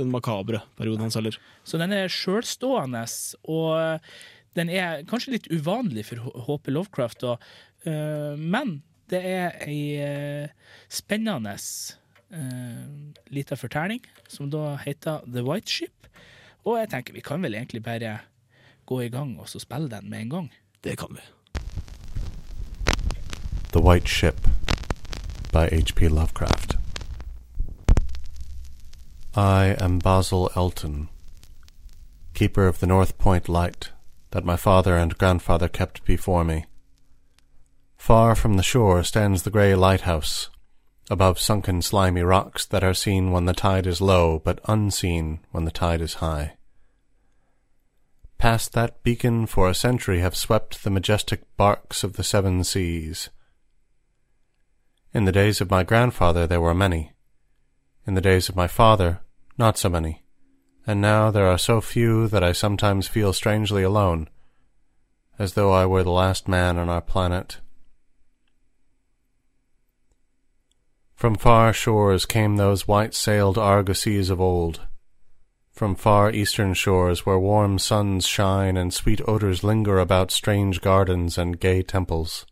den 0.00 0.12
makabre 0.12 0.62
perioden 0.78 1.04
hans 1.06 1.18
heller. 1.18 1.36
Så 1.64 1.80
den 1.80 1.92
er 1.92 2.12
sjølstående, 2.12 3.04
og 3.44 4.00
den 4.56 4.72
er 4.72 5.04
kanskje 5.08 5.36
litt 5.36 5.50
uvanlig 5.52 6.06
for 6.08 6.44
HP 6.46 6.72
Lovecraft, 6.72 7.24
og, 7.28 7.44
øh, 7.86 8.38
men 8.38 8.80
det 9.12 9.20
er 9.28 9.58
ei 9.66 10.00
øh, 10.00 10.48
spennende 10.88 11.56
uh, 12.32 13.12
lita 13.28 13.54
fortelling, 13.54 14.00
som 14.28 14.50
da 14.50 14.76
heter 14.84 15.20
The 15.26 15.44
White 15.44 15.70
Ship. 15.70 16.08
Og 16.64 16.78
jeg 16.78 16.92
tenker 16.92 17.12
vi 17.12 17.20
kan 17.20 17.42
vel 17.42 17.54
egentlig 17.54 17.82
bare 17.82 18.18
gå 18.86 19.00
i 19.00 19.08
gang 19.08 19.38
og 19.40 19.48
så 19.48 19.58
spille 19.58 19.90
den 19.90 20.10
med 20.10 20.20
en 20.20 20.30
gang. 20.30 20.52
Det 20.84 20.98
kan 20.98 21.08
vi. 21.10 21.20
The 23.72 23.80
White 23.80 24.08
Ship 24.08 24.48
by 25.52 25.68
H.P. 25.68 26.00
Lovecraft. 26.00 26.81
I 29.34 29.76
am 29.80 29.98
Basil 29.98 30.50
Elton, 30.54 31.08
keeper 32.34 32.66
of 32.66 32.80
the 32.80 32.86
North 32.86 33.16
Point 33.16 33.48
light 33.48 33.90
that 34.32 34.44
my 34.44 34.56
father 34.56 34.94
and 34.98 35.16
grandfather 35.16 35.68
kept 35.68 36.04
before 36.04 36.44
me. 36.44 36.66
Far 37.96 38.34
from 38.34 38.58
the 38.58 38.62
shore 38.62 39.02
stands 39.02 39.42
the 39.42 39.50
grey 39.50 39.74
lighthouse, 39.74 40.50
above 41.08 41.38
sunken 41.38 41.80
slimy 41.80 42.20
rocks 42.20 42.66
that 42.66 42.84
are 42.84 42.92
seen 42.92 43.30
when 43.30 43.46
the 43.46 43.54
tide 43.54 43.86
is 43.86 44.02
low, 44.02 44.38
but 44.38 44.60
unseen 44.66 45.40
when 45.50 45.64
the 45.64 45.70
tide 45.70 46.02
is 46.02 46.14
high. 46.14 46.56
Past 48.36 48.74
that 48.74 49.02
beacon 49.02 49.46
for 49.46 49.66
a 49.66 49.74
century 49.74 50.20
have 50.20 50.36
swept 50.36 50.84
the 50.84 50.90
majestic 50.90 51.40
barks 51.56 52.04
of 52.04 52.14
the 52.18 52.24
seven 52.24 52.64
seas. 52.64 53.30
In 55.14 55.24
the 55.24 55.32
days 55.32 55.62
of 55.62 55.70
my 55.70 55.84
grandfather 55.84 56.46
there 56.46 56.60
were 56.60 56.74
many. 56.74 57.12
In 58.06 58.14
the 58.14 58.20
days 58.20 58.48
of 58.48 58.56
my 58.56 58.66
father, 58.66 59.20
not 59.56 59.78
so 59.78 59.88
many. 59.88 60.22
And 60.86 61.00
now 61.00 61.30
there 61.30 61.46
are 61.46 61.58
so 61.58 61.80
few 61.80 62.26
that 62.28 62.42
I 62.42 62.52
sometimes 62.52 63.06
feel 63.06 63.32
strangely 63.32 63.84
alone, 63.84 64.28
as 65.38 65.54
though 65.54 65.72
I 65.72 65.86
were 65.86 66.02
the 66.02 66.10
last 66.10 66.48
man 66.48 66.78
on 66.78 66.88
our 66.88 67.00
planet. 67.00 67.58
From 71.14 71.36
far 71.36 71.72
shores 71.72 72.26
came 72.26 72.56
those 72.56 72.88
white-sailed 72.88 73.56
argosies 73.56 74.28
of 74.28 74.40
old, 74.40 74.80
from 75.70 75.94
far 75.94 76.32
eastern 76.32 76.74
shores 76.74 77.24
where 77.24 77.38
warm 77.38 77.78
suns 77.78 78.26
shine 78.26 78.76
and 78.76 78.92
sweet 78.92 79.20
odors 79.28 79.62
linger 79.62 80.00
about 80.00 80.32
strange 80.32 80.80
gardens 80.80 81.38
and 81.38 81.60
gay 81.60 81.82
temples. 81.82 82.44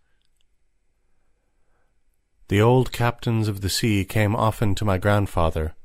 The 2.51 2.61
old 2.61 2.91
captains 2.91 3.47
of 3.47 3.61
the 3.61 3.69
sea 3.69 4.05
came 4.05 4.35
often 4.35 4.75
to 4.75 4.85
my 4.85 4.99
grandfather, 4.99 5.77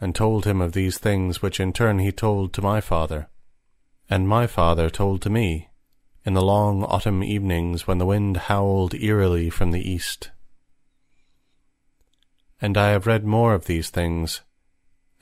and 0.00 0.12
told 0.12 0.44
him 0.44 0.60
of 0.60 0.72
these 0.72 0.98
things 0.98 1.40
which 1.40 1.60
in 1.60 1.72
turn 1.72 2.00
he 2.00 2.10
told 2.10 2.52
to 2.54 2.60
my 2.60 2.80
father, 2.80 3.28
and 4.10 4.26
my 4.26 4.48
father 4.48 4.90
told 4.90 5.22
to 5.22 5.30
me, 5.30 5.68
in 6.24 6.34
the 6.34 6.42
long 6.42 6.82
autumn 6.82 7.22
evenings 7.22 7.86
when 7.86 7.98
the 7.98 8.04
wind 8.04 8.36
howled 8.36 8.94
eerily 8.94 9.48
from 9.48 9.70
the 9.70 9.88
east. 9.88 10.32
And 12.60 12.76
I 12.76 12.88
have 12.88 13.06
read 13.06 13.24
more 13.24 13.54
of 13.54 13.66
these 13.66 13.88
things 13.88 14.40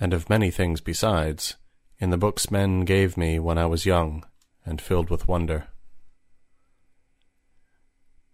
and 0.01 0.15
of 0.15 0.31
many 0.31 0.51
things 0.51 0.81
besides, 0.81 1.57
in 1.99 2.09
the 2.09 2.17
books 2.17 2.51
men 2.51 2.87
gave 2.87 3.19
me 3.19 3.39
when 3.39 3.59
I 3.59 3.67
was 3.67 3.85
young 3.85 4.25
and 4.65 4.81
filled 4.81 5.11
with 5.11 5.29
wonder. 5.29 5.67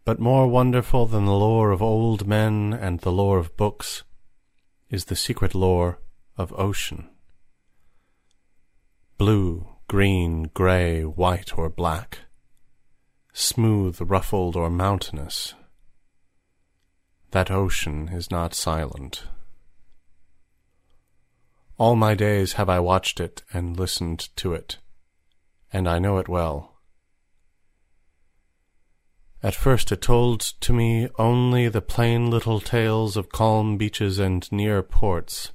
But 0.07 0.21
more 0.21 0.47
wonderful 0.47 1.07
than 1.07 1.25
the 1.25 1.33
lore 1.33 1.73
of 1.73 1.83
old 1.83 2.29
men 2.29 2.73
and 2.73 3.01
the 3.01 3.11
lore 3.11 3.39
of 3.39 3.57
books 3.57 4.05
is 4.89 5.07
the 5.07 5.17
secret 5.17 5.53
lore 5.53 5.99
of 6.39 6.53
ocean. 6.57 7.11
Blue, 9.19 9.67
green, 9.89 10.45
grey, 10.55 11.03
white, 11.03 11.59
or 11.59 11.69
black, 11.69 12.21
smooth, 13.33 14.01
ruffled, 14.01 14.55
or 14.55 14.71
mountainous, 14.71 15.55
that 17.33 17.51
ocean 17.51 18.09
is 18.09 18.31
not 18.31 18.55
silent. 18.55 19.25
All 21.79 21.97
my 21.97 22.15
days 22.15 22.53
have 22.53 22.69
I 22.69 22.79
watched 22.79 23.19
it 23.19 23.43
and 23.53 23.77
listened 23.77 24.29
to 24.37 24.55
it, 24.55 24.79
and 25.73 25.89
I 25.89 25.99
know 25.99 26.19
it 26.19 26.29
well. 26.29 26.76
At 29.47 29.55
first 29.55 29.93
it 29.93 30.03
told 30.03 30.41
to 30.41 30.73
me 30.73 31.09
only 31.21 31.69
the 31.69 31.81
plain 31.81 32.33
little 32.33 32.59
tales 32.59 33.17
of 33.17 33.29
calm 33.29 33.77
beaches 33.77 34.19
and 34.19 34.51
near 34.51 34.83
ports, 34.83 35.53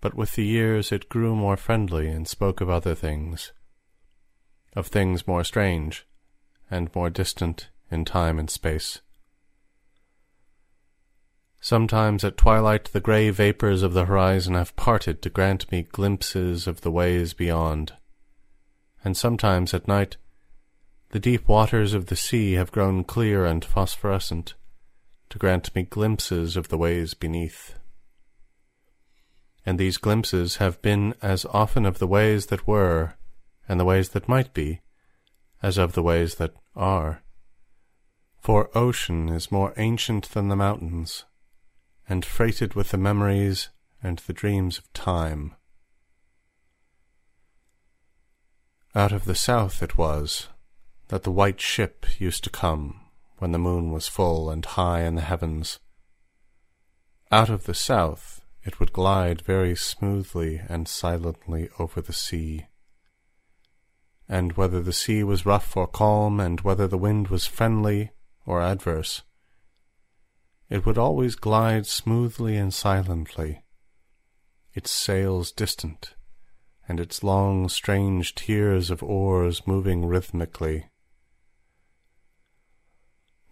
but 0.00 0.14
with 0.14 0.32
the 0.32 0.46
years 0.46 0.90
it 0.90 1.10
grew 1.10 1.36
more 1.36 1.58
friendly 1.58 2.08
and 2.08 2.26
spoke 2.26 2.62
of 2.62 2.70
other 2.70 2.94
things, 2.94 3.52
of 4.74 4.86
things 4.86 5.26
more 5.26 5.44
strange 5.44 6.06
and 6.70 6.88
more 6.94 7.10
distant 7.10 7.68
in 7.90 8.06
time 8.06 8.38
and 8.38 8.48
space. 8.48 9.02
Sometimes 11.60 12.24
at 12.24 12.38
twilight 12.38 12.84
the 12.94 13.00
grey 13.00 13.28
vapours 13.28 13.82
of 13.82 13.92
the 13.92 14.06
horizon 14.06 14.54
have 14.54 14.74
parted 14.74 15.20
to 15.20 15.28
grant 15.28 15.70
me 15.70 15.82
glimpses 15.82 16.66
of 16.66 16.80
the 16.80 16.90
ways 16.90 17.34
beyond, 17.34 17.92
and 19.04 19.18
sometimes 19.18 19.74
at 19.74 19.86
night 19.86 20.16
the 21.14 21.20
deep 21.20 21.46
waters 21.46 21.94
of 21.94 22.06
the 22.06 22.16
sea 22.16 22.54
have 22.54 22.72
grown 22.72 23.04
clear 23.04 23.46
and 23.46 23.64
phosphorescent 23.64 24.54
to 25.30 25.38
grant 25.38 25.72
me 25.72 25.84
glimpses 25.84 26.56
of 26.56 26.70
the 26.70 26.76
ways 26.76 27.14
beneath. 27.14 27.76
And 29.64 29.78
these 29.78 29.96
glimpses 29.96 30.56
have 30.56 30.82
been 30.82 31.14
as 31.22 31.44
often 31.44 31.86
of 31.86 32.00
the 32.00 32.08
ways 32.08 32.46
that 32.46 32.66
were 32.66 33.14
and 33.68 33.78
the 33.78 33.84
ways 33.84 34.08
that 34.08 34.28
might 34.28 34.52
be 34.52 34.80
as 35.62 35.78
of 35.78 35.92
the 35.92 36.02
ways 36.02 36.34
that 36.34 36.52
are. 36.74 37.22
For 38.40 38.76
ocean 38.76 39.28
is 39.28 39.52
more 39.52 39.72
ancient 39.76 40.30
than 40.30 40.48
the 40.48 40.56
mountains 40.56 41.26
and 42.08 42.24
freighted 42.24 42.74
with 42.74 42.90
the 42.90 42.98
memories 42.98 43.68
and 44.02 44.18
the 44.18 44.32
dreams 44.32 44.78
of 44.78 44.92
time. 44.92 45.54
Out 48.96 49.12
of 49.12 49.26
the 49.26 49.36
south 49.36 49.80
it 49.80 49.96
was 49.96 50.48
that 51.14 51.22
the 51.22 51.30
white 51.30 51.60
ship 51.60 52.06
used 52.18 52.42
to 52.42 52.50
come 52.50 53.00
when 53.38 53.52
the 53.52 53.58
moon 53.58 53.92
was 53.92 54.08
full 54.08 54.50
and 54.50 54.64
high 54.64 55.02
in 55.02 55.14
the 55.14 55.22
heavens. 55.22 55.78
Out 57.30 57.48
of 57.48 57.66
the 57.66 57.72
south 57.72 58.40
it 58.64 58.80
would 58.80 58.92
glide 58.92 59.40
very 59.40 59.76
smoothly 59.76 60.60
and 60.68 60.88
silently 60.88 61.68
over 61.78 62.00
the 62.00 62.12
sea. 62.12 62.66
And 64.28 64.54
whether 64.54 64.82
the 64.82 64.92
sea 64.92 65.22
was 65.22 65.46
rough 65.46 65.76
or 65.76 65.86
calm, 65.86 66.40
and 66.40 66.62
whether 66.62 66.88
the 66.88 66.98
wind 66.98 67.28
was 67.28 67.46
friendly 67.46 68.10
or 68.44 68.60
adverse, 68.60 69.22
it 70.68 70.84
would 70.84 70.98
always 70.98 71.36
glide 71.36 71.86
smoothly 71.86 72.56
and 72.56 72.74
silently, 72.74 73.62
its 74.72 74.90
sails 74.90 75.52
distant, 75.52 76.16
and 76.88 76.98
its 76.98 77.22
long 77.22 77.68
strange 77.68 78.34
tiers 78.34 78.90
of 78.90 79.00
oars 79.00 79.64
moving 79.64 80.04
rhythmically. 80.06 80.86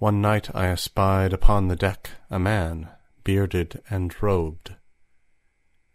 One 0.02 0.20
night 0.20 0.52
I 0.52 0.66
espied 0.66 1.32
upon 1.32 1.68
the 1.68 1.76
deck 1.76 2.10
a 2.28 2.40
man, 2.40 2.88
bearded 3.22 3.80
and 3.88 4.12
robed, 4.20 4.74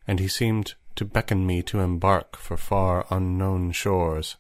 and 0.08 0.22
he 0.22 0.30
seemed 0.30 0.76
to 0.96 1.04
beckon 1.04 1.46
me 1.46 1.62
to 1.64 1.82
embark 1.82 2.38
for 2.38 2.56
far 2.56 3.06
unknown 3.10 3.74
shores. 3.74 4.38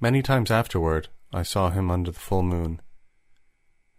Many 0.00 0.22
times 0.22 0.50
afterward 0.50 1.06
I 1.32 1.44
saw 1.44 1.70
him 1.70 1.88
under 1.88 2.10
the 2.10 2.18
full 2.18 2.42
moon, 2.42 2.82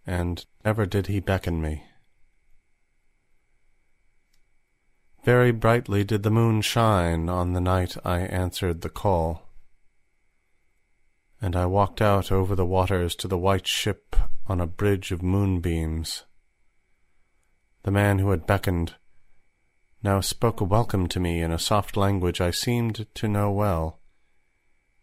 and 0.06 0.44
never 0.62 0.84
did 0.84 1.06
he 1.06 1.20
beckon 1.20 1.62
me. 1.62 1.84
Very 5.24 5.52
brightly 5.52 6.04
did 6.04 6.22
the 6.22 6.30
moon 6.30 6.60
shine 6.60 7.30
on 7.30 7.54
the 7.54 7.62
night 7.62 7.96
I 8.04 8.18
answered 8.18 8.82
the 8.82 8.90
call, 8.90 9.48
and 11.40 11.56
I 11.56 11.66
walked 11.66 12.00
out 12.00 12.32
over 12.32 12.54
the 12.54 12.66
waters 12.66 13.14
to 13.16 13.28
the 13.28 13.38
white 13.38 13.66
ship 13.66 14.16
on 14.46 14.60
a 14.60 14.66
bridge 14.66 15.12
of 15.12 15.22
moonbeams. 15.22 16.24
The 17.82 17.90
man 17.90 18.18
who 18.18 18.30
had 18.30 18.46
beckoned 18.46 18.94
now 20.02 20.20
spoke 20.20 20.60
a 20.60 20.64
welcome 20.64 21.06
to 21.08 21.20
me 21.20 21.40
in 21.40 21.50
a 21.50 21.58
soft 21.58 21.96
language 21.96 22.40
I 22.40 22.50
seemed 22.50 23.06
to 23.14 23.28
know 23.28 23.50
well, 23.50 24.00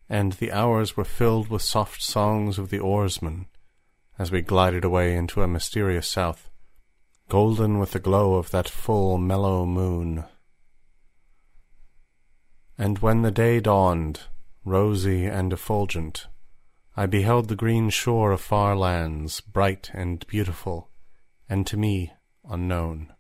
and 0.10 0.34
the 0.34 0.52
hours 0.52 0.98
were 0.98 1.04
filled 1.04 1.50
with 1.50 1.62
soft 1.62 2.02
songs 2.02 2.60
of 2.60 2.70
the 2.70 2.80
oarsmen 2.80 3.48
as 4.20 4.32
we 4.32 4.42
glided 4.42 4.84
away 4.84 5.16
into 5.16 5.42
a 5.42 5.48
mysterious 5.48 6.08
south, 6.08 6.52
golden 7.30 7.80
with 7.80 7.92
the 7.92 8.00
glow 8.00 8.36
of 8.36 8.52
that 8.52 8.70
full, 8.70 9.18
mellow 9.18 9.66
moon. 9.66 10.24
And 12.78 13.00
when 13.00 13.24
the 13.24 13.32
day 13.32 13.60
dawned, 13.60 14.22
rosy 14.64 15.26
and 15.26 15.52
effulgent, 15.52 16.28
I 16.96 17.06
beheld 17.06 17.48
the 17.48 17.56
green 17.56 17.90
shore 17.90 18.32
of 18.32 18.42
far 18.42 18.76
lands, 18.76 19.42
bright 19.42 19.90
and 19.94 20.26
beautiful, 20.28 20.90
and 21.48 21.66
to 21.68 21.78
me 21.78 22.14
unknown. 22.48 23.14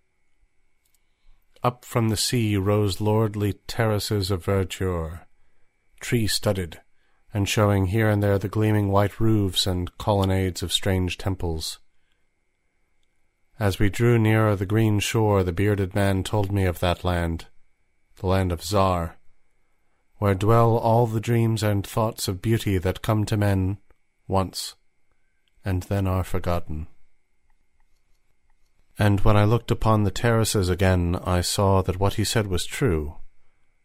Up 1.63 1.85
from 1.85 2.09
the 2.09 2.17
sea 2.17 2.57
rose 2.57 2.99
lordly 2.99 3.53
terraces 3.67 4.29
of 4.29 4.45
verdure, 4.45 5.27
tree-studded, 5.99 6.81
and 7.33 7.47
showing 7.47 7.87
here 7.87 8.09
and 8.09 8.21
there 8.21 8.37
the 8.37 8.49
gleaming 8.49 8.89
white 8.89 9.19
roofs 9.19 9.65
and 9.65 9.97
colonnades 9.97 10.61
of 10.61 10.73
strange 10.73 11.17
temples. 11.17 11.79
As 13.59 13.79
we 13.79 13.89
drew 13.89 14.17
nearer 14.17 14.55
the 14.55 14.65
green 14.65 14.99
shore, 14.99 15.43
the 15.43 15.53
bearded 15.53 15.95
man 15.95 16.23
told 16.23 16.51
me 16.51 16.65
of 16.65 16.79
that 16.79 17.03
land, 17.03 17.45
the 18.17 18.27
land 18.27 18.51
of 18.51 18.63
Zar, 18.63 19.17
where 20.21 20.35
dwell 20.35 20.77
all 20.77 21.07
the 21.07 21.19
dreams 21.19 21.63
and 21.63 21.83
thoughts 21.83 22.27
of 22.27 22.43
beauty 22.43 22.77
that 22.77 23.01
come 23.01 23.25
to 23.25 23.35
men 23.35 23.79
once, 24.27 24.75
and 25.65 25.81
then 25.89 26.05
are 26.05 26.23
forgotten. 26.23 26.85
And 28.99 29.21
when 29.21 29.35
I 29.35 29.45
looked 29.45 29.71
upon 29.71 30.03
the 30.03 30.11
terraces 30.11 30.69
again, 30.69 31.19
I 31.23 31.41
saw 31.41 31.81
that 31.81 31.99
what 31.99 32.13
he 32.13 32.23
said 32.23 32.45
was 32.45 32.67
true, 32.67 33.15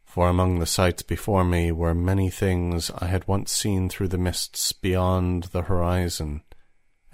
for 0.04 0.28
among 0.28 0.58
the 0.58 0.66
sights 0.66 1.00
before 1.00 1.42
me 1.42 1.72
were 1.72 1.94
many 1.94 2.28
things 2.28 2.90
I 2.98 3.06
had 3.06 3.26
once 3.26 3.50
seen 3.50 3.88
through 3.88 4.08
the 4.08 4.18
mists 4.18 4.72
beyond 4.72 5.44
the 5.44 5.62
horizon 5.62 6.42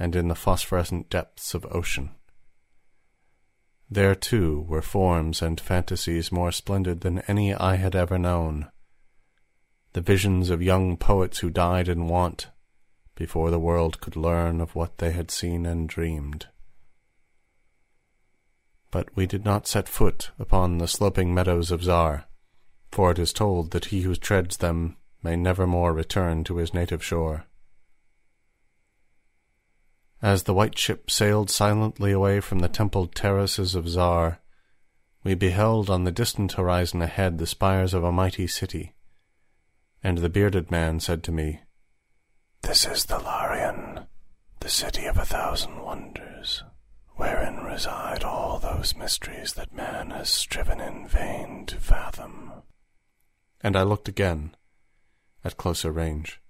and 0.00 0.16
in 0.16 0.26
the 0.26 0.34
phosphorescent 0.34 1.10
depths 1.10 1.54
of 1.54 1.64
ocean. 1.70 2.10
There, 3.88 4.16
too, 4.16 4.66
were 4.68 4.82
forms 4.82 5.42
and 5.42 5.60
fantasies 5.60 6.32
more 6.32 6.50
splendid 6.50 7.02
than 7.02 7.20
any 7.28 7.54
I 7.54 7.76
had 7.76 7.94
ever 7.94 8.18
known, 8.18 8.71
the 9.92 10.00
visions 10.00 10.50
of 10.50 10.62
young 10.62 10.96
poets 10.96 11.38
who 11.38 11.50
died 11.50 11.88
in 11.88 12.08
want 12.08 12.48
before 13.14 13.50
the 13.50 13.58
world 13.58 14.00
could 14.00 14.16
learn 14.16 14.60
of 14.60 14.74
what 14.74 14.98
they 14.98 15.12
had 15.12 15.30
seen 15.30 15.66
and 15.66 15.88
dreamed. 15.88 16.46
But 18.90 19.14
we 19.14 19.26
did 19.26 19.44
not 19.44 19.66
set 19.66 19.88
foot 19.88 20.30
upon 20.38 20.78
the 20.78 20.88
sloping 20.88 21.34
meadows 21.34 21.70
of 21.70 21.82
Zar, 21.82 22.24
for 22.90 23.10
it 23.10 23.18
is 23.18 23.32
told 23.32 23.70
that 23.70 23.86
he 23.86 24.02
who 24.02 24.14
treads 24.14 24.58
them 24.58 24.96
may 25.22 25.36
never 25.36 25.66
more 25.66 25.92
return 25.92 26.44
to 26.44 26.56
his 26.56 26.74
native 26.74 27.02
shore. 27.02 27.44
As 30.20 30.44
the 30.44 30.54
white 30.54 30.78
ship 30.78 31.10
sailed 31.10 31.50
silently 31.50 32.12
away 32.12 32.40
from 32.40 32.60
the 32.60 32.68
templed 32.68 33.14
terraces 33.14 33.74
of 33.74 33.88
Zar, 33.88 34.40
we 35.24 35.34
beheld 35.34 35.88
on 35.90 36.04
the 36.04 36.12
distant 36.12 36.52
horizon 36.52 37.02
ahead 37.02 37.38
the 37.38 37.46
spires 37.46 37.94
of 37.94 38.04
a 38.04 38.12
mighty 38.12 38.46
city, 38.46 38.94
and 40.02 40.18
the 40.18 40.28
bearded 40.28 40.70
man 40.70 40.98
said 41.00 41.22
to 41.22 41.32
me, 41.32 41.60
This 42.62 42.86
is 42.86 43.04
the 43.04 43.18
Larian, 43.18 44.06
the 44.60 44.68
city 44.68 45.06
of 45.06 45.16
a 45.16 45.24
thousand 45.24 45.80
wonders, 45.80 46.64
wherein 47.16 47.58
reside 47.58 48.24
all 48.24 48.58
those 48.58 48.96
mysteries 48.96 49.52
that 49.54 49.74
man 49.74 50.10
has 50.10 50.28
striven 50.28 50.80
in 50.80 51.06
vain 51.06 51.66
to 51.66 51.76
fathom. 51.76 52.52
And 53.60 53.76
I 53.76 53.82
looked 53.82 54.08
again, 54.08 54.56
at 55.44 55.56
closer 55.56 55.92
range, 55.92 56.40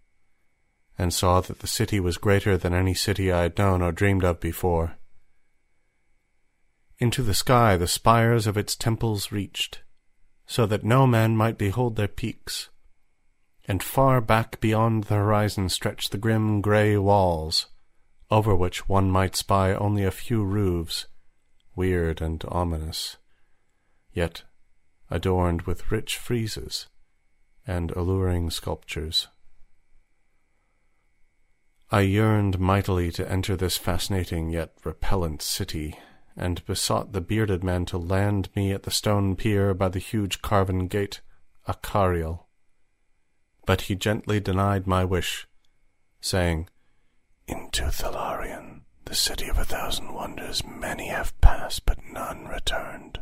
and 0.99 1.12
saw 1.12 1.40
that 1.40 1.59
the 1.59 1.66
city 1.66 2.00
was 2.00 2.16
greater 2.16 2.56
than 2.56 2.73
any 2.73 2.94
city 2.94 3.30
I 3.30 3.42
had 3.42 3.59
known 3.59 3.82
or 3.82 3.92
dreamed 3.92 4.25
of 4.25 4.40
before. 4.40 4.97
Into 6.99 7.23
the 7.23 7.35
sky 7.35 7.76
the 7.76 7.88
spires 7.88 8.47
of 8.47 8.56
its 8.56 8.76
temples 8.76 9.32
reached, 9.32 9.82
so 10.47 10.64
that 10.66 10.85
no 10.85 11.06
man 11.06 11.37
might 11.37 11.59
behold 11.59 11.97
their 11.97 12.09
peaks, 12.09 12.71
and 13.66 13.83
far 13.83 14.21
back 14.21 14.61
beyond 14.61 15.04
the 15.04 15.14
horizon 15.14 15.69
stretched 15.69 16.11
the 16.11 16.19
grim 16.19 16.61
grey 16.61 16.97
walls, 16.97 17.66
over 18.31 18.54
which 18.54 18.88
one 18.88 19.11
might 19.11 19.37
spy 19.37 19.73
only 19.75 20.04
a 20.04 20.11
few 20.11 20.42
roofs, 20.42 21.07
weird 21.76 22.21
and 22.21 22.45
ominous, 22.49 23.16
yet 24.12 24.42
adorned 25.11 25.62
with 25.62 25.90
rich 25.92 26.16
friezes 26.19 26.87
and 27.66 27.90
alluring 27.92 28.50
sculptures. 28.50 29.28
I 31.90 32.00
yearned 32.00 32.59
mightily 32.59 33.12
to 33.12 33.31
enter 33.31 33.54
this 33.54 33.76
fascinating 33.76 34.49
yet 34.49 34.73
repellent 34.83 35.42
city, 35.42 35.99
and 36.35 36.64
besought 36.64 37.12
the 37.12 37.21
bearded 37.21 37.62
man 37.62 37.85
to 37.85 37.99
land 37.99 38.49
me 38.57 38.73
at 38.73 38.85
the 38.85 38.90
stone 38.90 39.37
pier 39.37 39.75
by 39.75 39.90
the 39.90 39.99
huge 39.99 40.40
carven 40.40 40.87
gate, 40.87 41.21
Akariel. 41.69 42.47
But 43.66 43.83
he 43.83 43.95
gently 43.95 44.40
denied 44.40 44.87
my 44.87 45.04
wish, 45.04 45.47
saying, 46.21 46.69
Into 47.47 47.85
Thalarion, 47.85 48.83
the 49.04 49.14
city 49.14 49.49
of 49.49 49.59
a 49.59 49.64
thousand 49.64 50.12
wonders, 50.12 50.64
many 50.64 51.09
have 51.09 51.38
passed, 51.40 51.87
but 51.87 52.04
none 52.04 52.47
returned. 52.47 53.21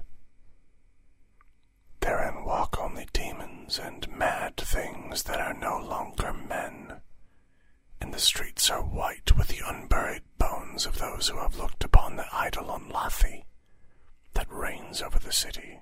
Therein 2.01 2.45
walk 2.45 2.79
only 2.81 3.07
demons 3.13 3.79
and 3.79 4.09
mad 4.11 4.57
things 4.57 5.25
that 5.25 5.41
are 5.41 5.55
no 5.55 5.79
longer 5.79 6.33
men 6.33 7.01
and 8.01 8.15
the 8.15 8.19
streets 8.19 8.71
are 8.71 8.83
white 8.83 9.37
with 9.37 9.49
the 9.49 9.63
unburied 9.67 10.23
bones 10.39 10.87
of 10.87 10.99
those 10.99 11.29
who 11.29 11.39
have 11.39 11.57
looked 11.57 11.85
upon 11.85 12.17
the 12.17 12.27
eidolon 12.33 12.89
Lathi 12.91 13.45
that 14.35 14.51
reigns 14.51 15.03
over 15.03 15.19
the 15.19 15.33
city. 15.33 15.81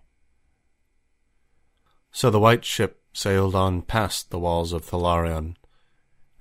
So 2.11 2.31
the 2.31 2.41
white 2.41 2.65
ship 2.65 2.98
sailed 3.13 3.55
on 3.55 3.83
past 3.83 4.31
the 4.31 4.39
walls 4.39 4.73
of 4.73 4.85
Thalarion, 4.85 5.57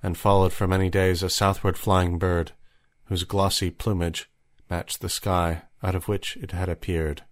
and 0.02 0.16
followed 0.16 0.52
for 0.52 0.66
many 0.66 0.88
days 0.88 1.22
a 1.22 1.30
southward 1.30 1.76
flying 1.76 2.18
bird, 2.18 2.52
whose 3.04 3.24
glossy 3.24 3.70
plumage 3.70 4.30
matched 4.70 5.00
the 5.00 5.08
sky 5.08 5.62
out 5.82 5.94
of 5.94 6.08
which 6.08 6.36
it 6.36 6.52
had 6.52 6.68
appeared. 6.68 7.22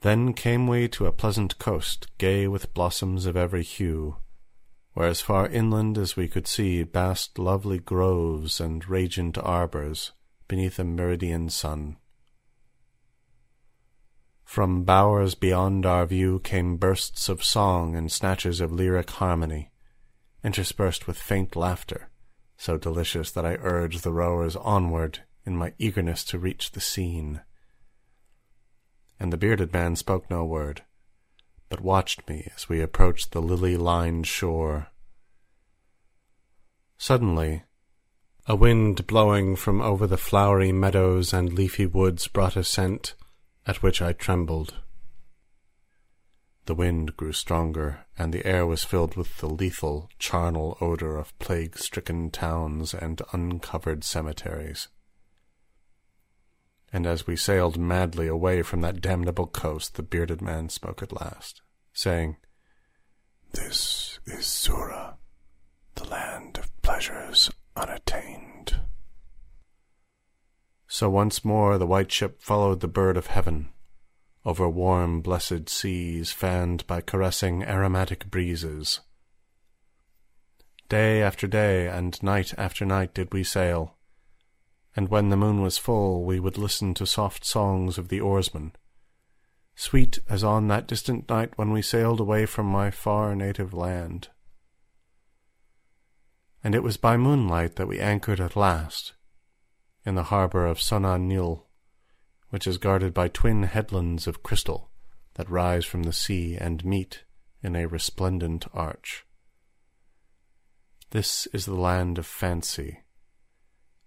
Then 0.00 0.34
came 0.34 0.66
we 0.66 0.88
to 0.88 1.06
a 1.06 1.12
pleasant 1.12 1.58
coast, 1.58 2.08
gay 2.18 2.46
with 2.46 2.74
blossoms 2.74 3.24
of 3.24 3.36
every 3.36 3.62
hue, 3.62 4.16
where 4.92 5.08
as 5.08 5.20
far 5.20 5.48
inland 5.48 5.96
as 5.96 6.16
we 6.16 6.28
could 6.28 6.46
see 6.46 6.82
basked 6.84 7.38
lovely 7.38 7.78
groves 7.78 8.60
and 8.60 8.86
radiant 8.88 9.38
arbours 9.38 10.12
beneath 10.46 10.78
a 10.78 10.84
meridian 10.84 11.48
sun. 11.48 11.96
From 14.44 14.84
bowers 14.84 15.34
beyond 15.34 15.84
our 15.84 16.06
view 16.06 16.38
came 16.40 16.76
bursts 16.76 17.28
of 17.28 17.42
song 17.42 17.96
and 17.96 18.12
snatches 18.12 18.60
of 18.60 18.72
lyric 18.72 19.10
harmony, 19.10 19.70
interspersed 20.44 21.06
with 21.06 21.18
faint 21.18 21.56
laughter, 21.56 22.10
so 22.56 22.78
delicious 22.78 23.30
that 23.32 23.46
I 23.46 23.56
urged 23.60 24.04
the 24.04 24.12
rowers 24.12 24.56
onward 24.56 25.20
in 25.44 25.56
my 25.56 25.72
eagerness 25.78 26.24
to 26.26 26.38
reach 26.38 26.72
the 26.72 26.80
scene. 26.80 27.40
And 29.18 29.32
the 29.32 29.36
bearded 29.36 29.72
man 29.72 29.96
spoke 29.96 30.30
no 30.30 30.44
word 30.44 30.82
but 31.74 31.80
watched 31.80 32.28
me 32.28 32.48
as 32.54 32.68
we 32.68 32.80
approached 32.80 33.32
the 33.32 33.42
lily-lined 33.42 34.26
shore. 34.26 34.88
Suddenly, 36.96 37.64
a 38.46 38.54
wind 38.54 39.08
blowing 39.08 39.56
from 39.56 39.80
over 39.80 40.06
the 40.06 40.16
flowery 40.16 40.70
meadows 40.70 41.32
and 41.32 41.52
leafy 41.52 41.84
woods 41.84 42.28
brought 42.28 42.54
a 42.54 42.62
scent 42.62 43.14
at 43.66 43.82
which 43.82 44.02
I 44.02 44.12
trembled. 44.12 44.74
The 46.66 46.74
wind 46.74 47.16
grew 47.16 47.32
stronger, 47.32 48.06
and 48.18 48.32
the 48.32 48.46
air 48.46 48.66
was 48.66 48.84
filled 48.84 49.16
with 49.16 49.36
the 49.38 49.48
lethal, 49.48 50.08
charnel 50.18 50.78
odor 50.80 51.18
of 51.18 51.38
plague-stricken 51.38 52.30
towns 52.30 52.94
and 52.94 53.20
uncovered 53.32 54.02
cemeteries. 54.02 54.88
And 56.92 57.06
as 57.06 57.26
we 57.26 57.36
sailed 57.36 57.76
madly 57.76 58.28
away 58.28 58.62
from 58.62 58.80
that 58.80 59.00
damnable 59.00 59.46
coast, 59.46 59.96
the 59.96 60.02
bearded 60.02 60.40
man 60.40 60.68
spoke 60.68 61.02
at 61.02 61.12
last 61.12 61.60
saying, 61.94 62.36
This 63.52 64.18
is 64.26 64.44
Xura, 64.44 65.14
the 65.94 66.04
land 66.04 66.58
of 66.58 66.82
pleasures 66.82 67.50
unattained. 67.76 68.80
So 70.94 71.10
once 71.10 71.44
more 71.44 71.76
the 71.76 71.88
white 71.88 72.12
ship 72.12 72.40
followed 72.40 72.78
the 72.78 72.86
bird 72.86 73.16
of 73.16 73.26
heaven, 73.26 73.70
over 74.44 74.68
warm, 74.68 75.22
blessed 75.22 75.68
seas 75.68 76.30
fanned 76.30 76.86
by 76.86 77.00
caressing 77.00 77.64
aromatic 77.64 78.30
breezes. 78.30 79.00
Day 80.88 81.20
after 81.20 81.48
day 81.48 81.88
and 81.88 82.22
night 82.22 82.54
after 82.56 82.86
night 82.86 83.12
did 83.12 83.34
we 83.34 83.42
sail, 83.42 83.96
and 84.94 85.08
when 85.08 85.30
the 85.30 85.36
moon 85.36 85.62
was 85.62 85.78
full 85.78 86.24
we 86.24 86.38
would 86.38 86.56
listen 86.56 86.94
to 86.94 87.06
soft 87.06 87.44
songs 87.44 87.98
of 87.98 88.06
the 88.06 88.20
oarsmen, 88.20 88.70
sweet 89.74 90.20
as 90.28 90.44
on 90.44 90.68
that 90.68 90.86
distant 90.86 91.28
night 91.28 91.50
when 91.56 91.72
we 91.72 91.82
sailed 91.82 92.20
away 92.20 92.46
from 92.46 92.66
my 92.66 92.92
far 92.92 93.34
native 93.34 93.74
land. 93.74 94.28
And 96.62 96.72
it 96.72 96.84
was 96.84 96.96
by 96.96 97.16
moonlight 97.16 97.74
that 97.74 97.88
we 97.88 97.98
anchored 97.98 98.38
at 98.38 98.54
last, 98.54 99.14
in 100.04 100.14
the 100.14 100.24
harbour 100.24 100.66
of 100.66 100.80
Sona 100.80 101.18
Nyl, 101.18 101.62
which 102.50 102.66
is 102.66 102.78
guarded 102.78 103.14
by 103.14 103.28
twin 103.28 103.64
headlands 103.64 104.26
of 104.26 104.42
crystal 104.42 104.90
that 105.34 105.50
rise 105.50 105.84
from 105.84 106.04
the 106.04 106.12
sea 106.12 106.56
and 106.56 106.84
meet 106.84 107.24
in 107.62 107.74
a 107.74 107.86
resplendent 107.86 108.66
arch. 108.72 109.24
This 111.10 111.46
is 111.52 111.64
the 111.64 111.74
land 111.74 112.18
of 112.18 112.26
fancy, 112.26 113.00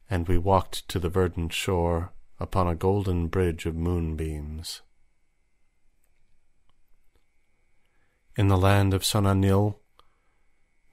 and 0.10 0.28
we 0.28 0.38
walked 0.38 0.88
to 0.90 1.00
the 1.00 1.10
verdant 1.10 1.54
shore 1.54 2.14
upon 2.40 2.68
a 2.68 2.76
golden 2.76 3.28
bridge 3.28 3.66
of 3.66 3.76
moonbeams. 3.76 4.82
In 8.36 8.48
the 8.48 8.58
land 8.58 8.94
of 8.94 9.04
Sona 9.04 9.34
Nyl 9.34 9.78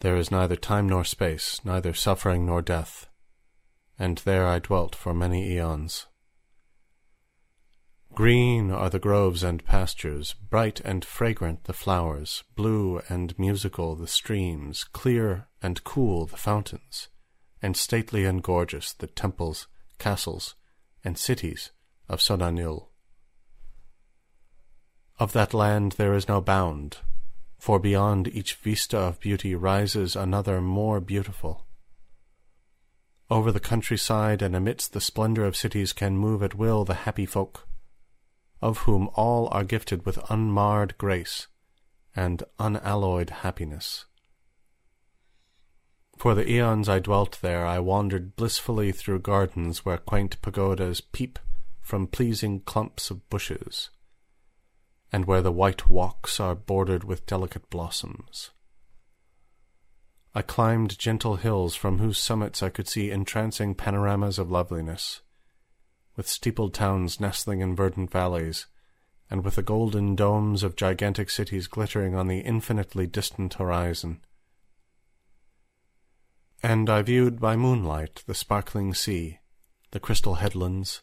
there 0.00 0.16
is 0.16 0.30
neither 0.30 0.56
time 0.56 0.88
nor 0.88 1.04
space, 1.04 1.60
neither 1.64 1.94
suffering 1.94 2.46
nor 2.46 2.62
death, 2.62 3.08
and 3.98 4.18
there 4.18 4.46
I 4.46 4.58
dwelt 4.58 4.94
for 4.94 5.14
many 5.14 5.52
aeons. 5.52 6.06
Green 8.14 8.70
are 8.70 8.90
the 8.90 9.00
groves 9.00 9.42
and 9.42 9.64
pastures, 9.64 10.34
bright 10.34 10.80
and 10.80 11.04
fragrant 11.04 11.64
the 11.64 11.72
flowers, 11.72 12.44
blue 12.54 13.00
and 13.08 13.36
musical 13.36 13.96
the 13.96 14.06
streams, 14.06 14.84
clear 14.84 15.48
and 15.60 15.82
cool 15.82 16.24
the 16.26 16.36
fountains, 16.36 17.08
and 17.60 17.76
stately 17.76 18.24
and 18.24 18.40
gorgeous 18.40 18.92
the 18.92 19.08
temples, 19.08 19.66
castles, 19.98 20.54
and 21.02 21.18
cities 21.18 21.72
of 22.08 22.22
Sona 22.22 22.50
Nyl. 22.52 22.86
Of 25.18 25.32
that 25.32 25.52
land 25.52 25.92
there 25.92 26.14
is 26.14 26.28
no 26.28 26.40
bound, 26.40 26.98
for 27.58 27.80
beyond 27.80 28.28
each 28.28 28.54
vista 28.54 28.98
of 28.98 29.18
beauty 29.18 29.54
rises 29.56 30.14
another 30.14 30.60
more 30.60 31.00
beautiful. 31.00 31.66
Over 33.34 33.50
the 33.50 33.58
countryside 33.58 34.42
and 34.42 34.54
amidst 34.54 34.92
the 34.92 35.00
splendor 35.00 35.44
of 35.44 35.56
cities 35.56 35.92
can 35.92 36.16
move 36.16 36.40
at 36.40 36.54
will 36.54 36.84
the 36.84 37.02
happy 37.02 37.26
folk, 37.26 37.66
of 38.62 38.78
whom 38.86 39.10
all 39.14 39.48
are 39.50 39.64
gifted 39.64 40.06
with 40.06 40.30
unmarred 40.30 40.96
grace 40.98 41.48
and 42.14 42.44
unalloyed 42.60 43.30
happiness. 43.30 44.04
For 46.16 46.36
the 46.36 46.48
eons 46.48 46.88
I 46.88 47.00
dwelt 47.00 47.40
there, 47.42 47.66
I 47.66 47.80
wandered 47.80 48.36
blissfully 48.36 48.92
through 48.92 49.18
gardens 49.18 49.84
where 49.84 49.98
quaint 49.98 50.40
pagodas 50.40 51.00
peep 51.00 51.40
from 51.80 52.06
pleasing 52.06 52.60
clumps 52.60 53.10
of 53.10 53.28
bushes, 53.30 53.90
and 55.10 55.24
where 55.24 55.42
the 55.42 55.50
white 55.50 55.90
walks 55.90 56.38
are 56.38 56.54
bordered 56.54 57.02
with 57.02 57.26
delicate 57.26 57.68
blossoms. 57.68 58.52
I 60.36 60.42
climbed 60.42 60.98
gentle 60.98 61.36
hills 61.36 61.76
from 61.76 61.98
whose 61.98 62.18
summits 62.18 62.60
I 62.60 62.68
could 62.68 62.88
see 62.88 63.12
entrancing 63.12 63.76
panoramas 63.76 64.36
of 64.38 64.50
loveliness, 64.50 65.20
with 66.16 66.28
steepled 66.28 66.74
towns 66.74 67.20
nestling 67.20 67.60
in 67.60 67.76
verdant 67.76 68.10
valleys, 68.10 68.66
and 69.30 69.44
with 69.44 69.54
the 69.54 69.62
golden 69.62 70.16
domes 70.16 70.64
of 70.64 70.74
gigantic 70.74 71.30
cities 71.30 71.68
glittering 71.68 72.16
on 72.16 72.26
the 72.26 72.40
infinitely 72.40 73.06
distant 73.06 73.54
horizon. 73.54 74.20
And 76.64 76.90
I 76.90 77.02
viewed 77.02 77.38
by 77.38 77.54
moonlight 77.54 78.24
the 78.26 78.34
sparkling 78.34 78.92
sea, 78.92 79.38
the 79.92 80.00
crystal 80.00 80.36
headlands, 80.36 81.02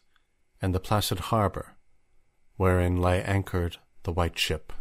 and 0.60 0.74
the 0.74 0.80
placid 0.80 1.18
harbour, 1.18 1.76
wherein 2.56 3.00
lay 3.00 3.22
anchored 3.22 3.78
the 4.02 4.12
white 4.12 4.38
ship. 4.38 4.74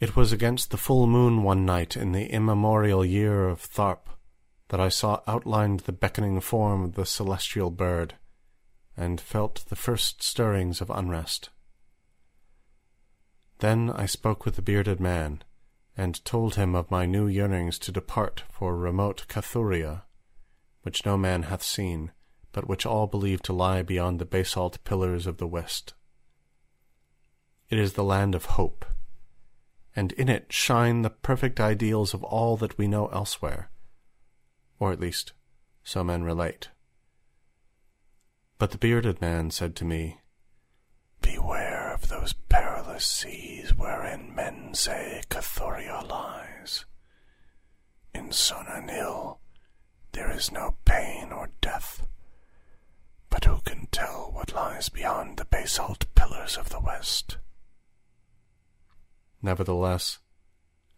It 0.00 0.14
was 0.14 0.32
against 0.32 0.70
the 0.70 0.76
full 0.76 1.08
moon 1.08 1.42
one 1.42 1.66
night 1.66 1.96
in 1.96 2.12
the 2.12 2.30
immemorial 2.30 3.04
year 3.04 3.48
of 3.48 3.60
Tharp 3.60 4.08
that 4.68 4.78
I 4.78 4.90
saw 4.90 5.22
outlined 5.26 5.80
the 5.80 5.92
beckoning 5.92 6.40
form 6.40 6.84
of 6.84 6.94
the 6.94 7.04
celestial 7.06 7.70
bird, 7.70 8.14
and 8.96 9.20
felt 9.20 9.64
the 9.68 9.76
first 9.76 10.22
stirrings 10.22 10.80
of 10.80 10.90
unrest. 10.90 11.50
Then 13.58 13.90
I 13.90 14.06
spoke 14.06 14.44
with 14.44 14.54
the 14.54 14.62
bearded 14.62 15.00
man, 15.00 15.42
and 15.96 16.24
told 16.24 16.54
him 16.54 16.76
of 16.76 16.92
my 16.92 17.04
new 17.04 17.26
yearnings 17.26 17.76
to 17.80 17.90
depart 17.90 18.44
for 18.50 18.76
remote 18.76 19.26
Cathuria, 19.28 20.02
which 20.82 21.04
no 21.04 21.16
man 21.16 21.44
hath 21.44 21.62
seen, 21.62 22.12
but 22.52 22.68
which 22.68 22.86
all 22.86 23.08
believe 23.08 23.42
to 23.42 23.52
lie 23.52 23.82
beyond 23.82 24.20
the 24.20 24.24
basalt 24.24 24.78
pillars 24.84 25.26
of 25.26 25.38
the 25.38 25.46
west. 25.46 25.94
It 27.68 27.80
is 27.80 27.94
the 27.94 28.04
land 28.04 28.36
of 28.36 28.44
hope, 28.44 28.84
and 29.96 30.12
in 30.12 30.28
it 30.28 30.52
shine 30.52 31.02
the 31.02 31.10
perfect 31.10 31.60
ideals 31.60 32.14
of 32.14 32.22
all 32.22 32.56
that 32.56 32.78
we 32.78 32.86
know 32.86 33.06
elsewhere, 33.08 33.70
or 34.78 34.92
at 34.92 35.00
least 35.00 35.32
so 35.82 36.04
men 36.04 36.22
relate. 36.22 36.70
But 38.58 38.72
the 38.72 38.78
bearded 38.78 39.20
man 39.20 39.50
said 39.50 39.74
to 39.76 39.84
me, 39.84 40.20
Beware 41.20 41.92
of 41.92 42.08
those 42.08 42.32
perilous 42.32 43.06
seas 43.06 43.74
wherein 43.76 44.34
men 44.34 44.74
say 44.74 45.22
Cathuria 45.28 46.02
lies. 46.08 46.84
In 48.14 48.32
Sona 48.32 48.80
Nyl 48.82 49.38
there 50.12 50.30
is 50.30 50.50
no 50.50 50.76
pain 50.84 51.32
or 51.32 51.50
death, 51.60 52.06
but 53.30 53.44
who 53.44 53.60
can 53.60 53.86
tell 53.92 54.30
what 54.32 54.54
lies 54.54 54.88
beyond 54.88 55.36
the 55.36 55.44
basalt 55.44 56.06
pillars 56.14 56.56
of 56.56 56.70
the 56.70 56.80
west? 56.80 57.38
Nevertheless, 59.42 60.18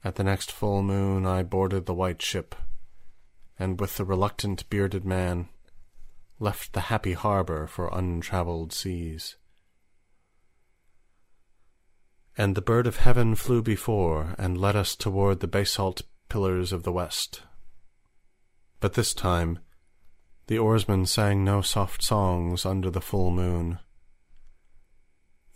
at 0.02 0.14
the 0.14 0.24
next 0.24 0.50
full 0.50 0.82
moon 0.82 1.26
I 1.26 1.42
boarded 1.42 1.86
the 1.86 1.94
white 1.94 2.22
ship, 2.22 2.54
and 3.58 3.78
with 3.78 3.96
the 3.96 4.04
reluctant 4.04 4.68
bearded 4.70 5.04
man 5.04 5.48
left 6.38 6.72
the 6.72 6.88
happy 6.92 7.12
harbour 7.12 7.66
for 7.66 7.88
untravelled 7.92 8.72
seas. 8.72 9.36
And 12.38 12.54
the 12.54 12.62
bird 12.62 12.86
of 12.86 12.96
heaven 12.96 13.34
flew 13.34 13.60
before, 13.60 14.34
and 14.38 14.58
led 14.58 14.74
us 14.74 14.96
toward 14.96 15.40
the 15.40 15.46
basalt 15.46 16.02
pillars 16.30 16.72
of 16.72 16.84
the 16.84 16.92
west. 16.92 17.42
But 18.80 18.94
this 18.94 19.12
time 19.12 19.58
the 20.46 20.58
oarsmen 20.58 21.04
sang 21.04 21.44
no 21.44 21.60
soft 21.60 22.02
songs 22.02 22.64
under 22.64 22.90
the 22.90 23.02
full 23.02 23.30
moon. 23.30 23.78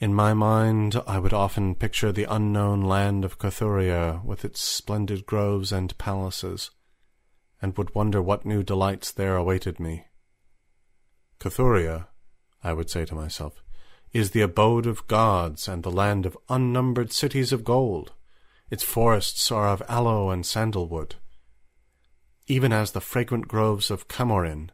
In 0.05 0.12
my 0.12 0.35
mind 0.35 1.01
I 1.07 1.19
would 1.19 1.33
often 1.33 1.75
picture 1.75 2.12
the 2.12 2.25
unknown 2.29 2.83
land 2.83 3.25
of 3.25 3.38
Cathuria 3.38 4.23
with 4.23 4.45
its 4.45 4.61
splendid 4.61 5.25
groves 5.25 5.73
and 5.73 5.97
palaces, 5.97 6.71
and 7.62 7.75
would 7.79 7.95
wonder 7.95 8.21
what 8.21 8.45
new 8.45 8.62
delights 8.62 9.11
there 9.11 9.35
awaited 9.35 9.81
me. 9.81 10.05
Cathuria, 11.40 12.09
I 12.62 12.75
would 12.75 12.90
say 12.90 13.07
to 13.07 13.14
myself, 13.14 13.62
is 14.12 14.33
the 14.33 14.43
abode 14.43 14.85
of 14.85 15.07
gods 15.07 15.69
and 15.69 15.83
the 15.83 15.90
land 15.90 16.27
of 16.27 16.37
unnumbered 16.51 17.11
cities 17.11 17.51
of 17.51 17.64
gold. 17.64 18.12
Its 18.69 18.83
forests 18.83 19.51
are 19.51 19.69
of 19.69 19.83
aloe 19.88 20.29
and 20.29 20.45
sandalwood, 20.45 21.14
even 22.47 22.75
as 22.75 22.93
the 22.93 23.01
fragrant 23.01 23.49
groves 23.49 23.90
of 23.90 24.07
Camorin, 24.07 24.71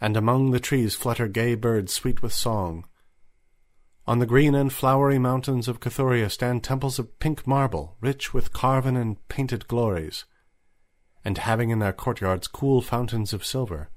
and 0.00 0.16
among 0.16 0.50
the 0.50 0.58
trees 0.58 0.96
flutter 0.96 1.28
gay 1.28 1.54
birds 1.54 1.92
sweet 1.92 2.20
with 2.20 2.32
song. 2.32 2.84
On 4.08 4.20
the 4.20 4.26
green 4.26 4.54
and 4.54 4.72
flowery 4.72 5.18
mountains 5.18 5.66
of 5.66 5.80
Cathuria 5.80 6.30
stand 6.30 6.62
temples 6.62 7.00
of 7.00 7.18
pink 7.18 7.44
marble, 7.44 7.96
rich 8.00 8.32
with 8.32 8.52
carven 8.52 8.96
and 8.96 9.16
painted 9.28 9.66
glories, 9.66 10.24
and 11.24 11.38
having 11.38 11.70
in 11.70 11.80
their 11.80 11.92
courtyards 11.92 12.46
cool 12.46 12.80
fountains 12.80 13.32
of 13.32 13.44
silver, 13.44 13.90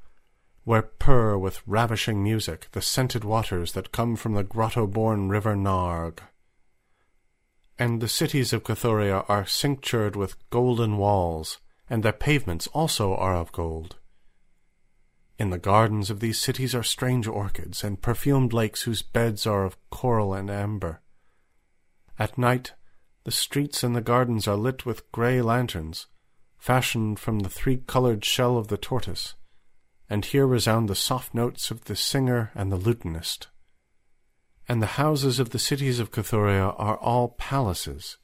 where 0.64 0.82
purr 0.82 1.38
with 1.38 1.62
ravishing 1.68 2.24
music 2.24 2.70
the 2.72 2.82
scented 2.82 3.24
waters 3.24 3.74
that 3.74 3.92
come 3.92 4.16
from 4.16 4.34
the 4.34 4.44
grotto-born 4.44 5.30
river 5.30 5.56
Narg. 5.56 6.22
And 7.78 8.02
the 8.02 8.08
cities 8.08 8.52
of 8.52 8.64
Cathuria 8.64 9.26
are 9.30 9.46
cinctured 9.46 10.16
with 10.16 10.50
golden 10.50 10.98
walls, 10.98 11.60
and 11.88 12.02
their 12.02 12.14
pavements 12.14 12.66
also 12.74 13.16
are 13.16 13.36
of 13.36 13.52
gold. 13.52 13.98
In 15.40 15.52
the 15.52 15.58
gardens 15.58 16.10
of 16.10 16.20
these 16.20 16.38
cities 16.38 16.76
are 16.76 16.84
strange 16.84 17.26
orchids, 17.26 17.82
and 17.82 18.02
perfumed 18.02 18.52
lakes 18.52 18.82
whose 18.82 19.02
beds 19.02 19.48
are 19.48 19.64
of 19.64 19.78
coral 19.90 20.34
and 20.34 20.52
amber. 20.52 21.02
At 22.20 22.38
night 22.38 22.74
the 23.24 23.32
streets 23.32 23.82
and 23.82 23.96
the 23.96 24.02
gardens 24.02 24.50
are 24.50 24.58
lit 24.58 24.86
with 24.86 25.10
grey 25.14 25.42
lanterns, 25.42 26.08
fashioned 26.58 27.20
from 27.20 27.40
the 27.40 27.50
three-coloured 27.50 28.26
shell 28.26 28.58
of 28.58 28.68
the 28.68 28.78
tortoise, 28.78 29.36
and 30.10 30.26
here 30.26 30.46
resound 30.46 30.90
the 30.90 30.96
soft 30.96 31.34
notes 31.34 31.72
of 31.72 31.86
the 31.86 31.96
singer 31.96 32.52
and 32.54 32.70
the 32.70 32.78
lutenist. 32.78 33.48
And 34.68 34.82
the 34.82 34.98
houses 34.98 35.40
of 35.40 35.52
the 35.52 35.60
cities 35.60 36.00
of 36.00 36.12
Cathuria 36.12 36.76
are 36.78 36.98
all 36.98 37.30
palaces, 37.30 38.18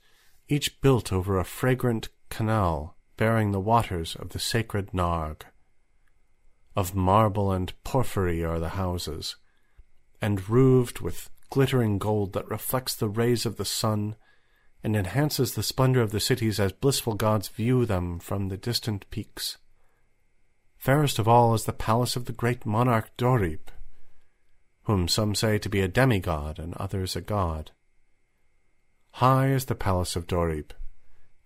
each 0.49 0.81
built 0.81 1.13
over 1.13 1.39
a 1.39 1.45
fragrant 1.45 2.09
canal 2.29 2.97
bearing 3.15 3.51
the 3.51 3.61
waters 3.61 4.17
of 4.17 4.29
the 4.29 4.39
sacred 4.39 4.91
Narg. 4.91 5.43
Of 6.75 6.93
marble 6.93 7.51
and 7.51 7.73
porphyry 7.83 8.43
are 8.43 8.59
the 8.59 8.69
houses, 8.69 9.37
and 10.21 10.49
roofed 10.49 11.01
with 11.01 11.29
glittering 11.49 11.97
gold 11.97 12.33
that 12.33 12.49
reflects 12.49 12.95
the 12.95 13.07
rays 13.07 13.45
of 13.45 13.55
the 13.55 13.65
sun 13.65 14.15
and 14.83 14.95
enhances 14.95 15.55
the 15.55 15.63
splendor 15.63 16.01
of 16.01 16.11
the 16.11 16.19
cities 16.19 16.59
as 16.59 16.71
blissful 16.71 17.15
gods 17.15 17.47
view 17.47 17.85
them 17.85 18.19
from 18.19 18.49
the 18.49 18.57
distant 18.57 19.09
peaks. 19.09 19.57
Fairest 20.77 21.17
of 21.17 21.27
all 21.27 21.53
is 21.53 21.65
the 21.65 21.73
palace 21.73 22.15
of 22.15 22.25
the 22.25 22.33
great 22.33 22.65
monarch 22.65 23.09
Dorib, 23.17 23.71
whom 24.83 25.07
some 25.07 25.33
say 25.33 25.57
to 25.57 25.69
be 25.69 25.81
a 25.81 25.87
demigod 25.87 26.59
and 26.59 26.75
others 26.75 27.15
a 27.15 27.21
god. 27.21 27.71
High 29.13 29.47
is 29.47 29.65
the 29.65 29.75
palace 29.75 30.15
of 30.15 30.27
Dorib, 30.27 30.73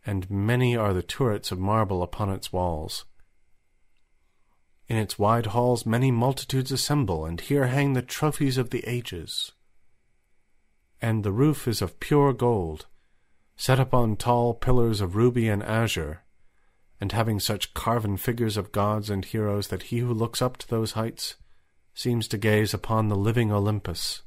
and 0.06 0.30
many 0.30 0.76
are 0.76 0.94
the 0.94 1.04
turrets 1.04 1.52
of 1.52 1.60
marble 1.60 2.02
upon 2.02 2.30
its 2.30 2.52
walls. 2.52 3.06
In 4.90 4.98
its 4.98 5.20
wide 5.20 5.46
halls 5.46 5.86
many 5.86 6.10
multitudes 6.10 6.72
assemble, 6.72 7.24
and 7.24 7.40
here 7.40 7.68
hang 7.68 7.94
the 7.94 8.02
trophies 8.02 8.58
of 8.58 8.72
the 8.72 8.84
ages. 8.88 9.52
And 11.00 11.24
the 11.24 11.32
roof 11.32 11.68
is 11.68 11.84
of 11.84 12.00
pure 12.00 12.34
gold, 12.34 12.88
set 13.56 13.80
upon 13.80 14.16
tall 14.16 14.56
pillars 14.56 15.00
of 15.00 15.16
ruby 15.16 15.48
and 15.48 15.62
azure, 15.62 16.24
and 17.00 17.12
having 17.12 17.40
such 17.40 17.76
carven 17.76 18.18
figures 18.18 18.58
of 18.58 18.72
gods 18.72 19.12
and 19.12 19.24
heroes 19.24 19.68
that 19.68 19.84
he 19.84 20.00
who 20.00 20.12
looks 20.12 20.42
up 20.42 20.58
to 20.58 20.68
those 20.68 20.94
heights 20.94 21.36
seems 21.94 22.28
to 22.28 22.38
gaze 22.38 22.74
upon 22.74 23.10
the 23.10 23.16
living 23.16 23.52
Olympus. 23.52 24.24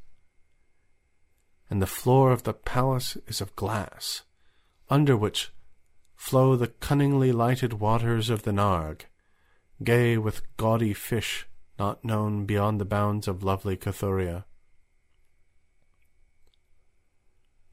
And 1.69 1.83
the 1.83 1.87
floor 1.87 2.31
of 2.31 2.45
the 2.45 2.55
palace 2.55 3.17
is 3.27 3.41
of 3.41 3.57
glass, 3.57 4.23
under 4.89 5.17
which 5.17 5.51
flow 6.15 6.55
the 6.55 6.69
cunningly 6.69 7.33
lighted 7.33 7.75
waters 7.75 8.31
of 8.31 8.45
the 8.45 8.53
Narg, 8.53 9.07
gay 9.85 10.17
with 10.17 10.43
gaudy 10.57 10.95
fish 10.95 11.47
not 11.79 12.05
known 12.05 12.45
beyond 12.47 12.81
the 12.81 12.85
bounds 12.85 13.27
of 13.27 13.43
lovely 13.43 13.77
Cathuria. 13.77 14.45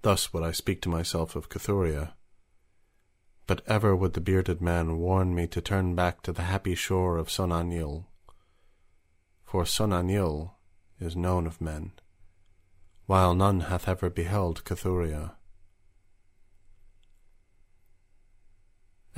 Thus 0.02 0.34
would 0.34 0.44
I 0.44 0.52
speak 0.52 0.82
to 0.84 0.90
myself 0.90 1.36
of 1.36 1.50
Cathuria, 1.50 2.14
but 3.48 3.62
ever 3.68 3.96
would 3.96 4.14
the 4.14 4.22
bearded 4.22 4.62
man 4.62 4.98
warn 4.98 5.36
me 5.36 5.48
to 5.48 5.62
turn 5.62 5.96
back 5.96 6.22
to 6.24 6.32
the 6.32 6.44
happy 6.44 6.76
shore 6.76 7.18
of 7.18 7.30
Sona 7.30 7.64
Nyl, 7.64 8.06
for 9.44 9.66
Sona 9.66 10.02
Nyl 10.02 10.52
is 11.00 11.16
known 11.16 11.46
of 11.46 11.60
men, 11.60 11.92
while 13.08 13.36
none 13.36 13.62
hath 13.62 13.88
ever 13.88 14.10
beheld 14.10 14.64
Cathuria. 14.64 15.39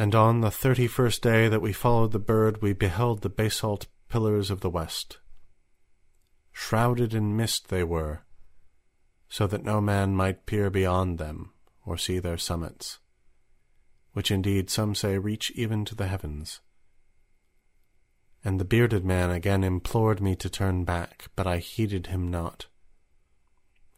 And 0.02 0.16
on 0.16 0.42
the 0.42 0.50
thirty 0.50 0.88
first 0.88 1.22
day 1.22 1.48
that 1.48 1.62
we 1.62 1.74
followed 1.74 2.12
the 2.12 2.18
bird, 2.18 2.60
we 2.60 2.74
beheld 2.74 3.22
the 3.22 3.30
basalt 3.30 3.86
pillars 4.10 4.50
of 4.50 4.62
the 4.62 4.70
west. 4.72 5.20
Shrouded 6.52 7.14
in 7.14 7.38
mist 7.38 7.70
they 7.70 7.84
were, 7.84 8.22
so 9.30 9.46
that 9.46 9.64
no 9.64 9.80
man 9.80 10.16
might 10.16 10.48
peer 10.48 10.72
beyond 10.72 11.20
them 11.20 11.54
or 11.86 12.00
see 12.00 12.18
their 12.18 12.40
summits, 12.40 12.98
which 14.14 14.32
indeed 14.32 14.72
some 14.72 14.96
say 14.96 15.20
reach 15.20 15.52
even 15.52 15.86
to 15.86 15.94
the 15.94 16.08
heavens. 16.08 16.62
And 18.44 18.60
the 18.60 18.66
bearded 18.66 19.06
man 19.06 19.30
again 19.30 19.64
implored 19.64 20.20
me 20.20 20.36
to 20.38 20.50
turn 20.50 20.84
back, 20.84 21.28
but 21.36 21.46
I 21.46 21.60
heeded 21.60 22.08
him 22.08 22.28
not. 22.28 22.66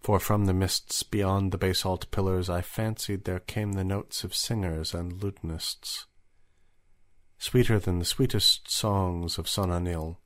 For 0.04 0.20
from 0.20 0.48
the 0.48 0.54
mists 0.54 1.02
beyond 1.02 1.54
the 1.54 1.58
basalt 1.58 2.12
pillars 2.12 2.50
I 2.50 2.60
fancied 2.60 3.24
there 3.24 3.40
came 3.40 3.72
the 3.72 3.86
notes 3.86 4.26
of 4.26 4.36
singers 4.36 4.94
and 4.94 5.24
lutenists, 5.24 6.08
sweeter 7.38 7.80
than 7.80 8.00
the 8.00 8.06
sweetest 8.06 8.70
songs 8.70 9.38
of 9.38 9.48
Sona 9.48 9.80
Nyl, 9.80 10.18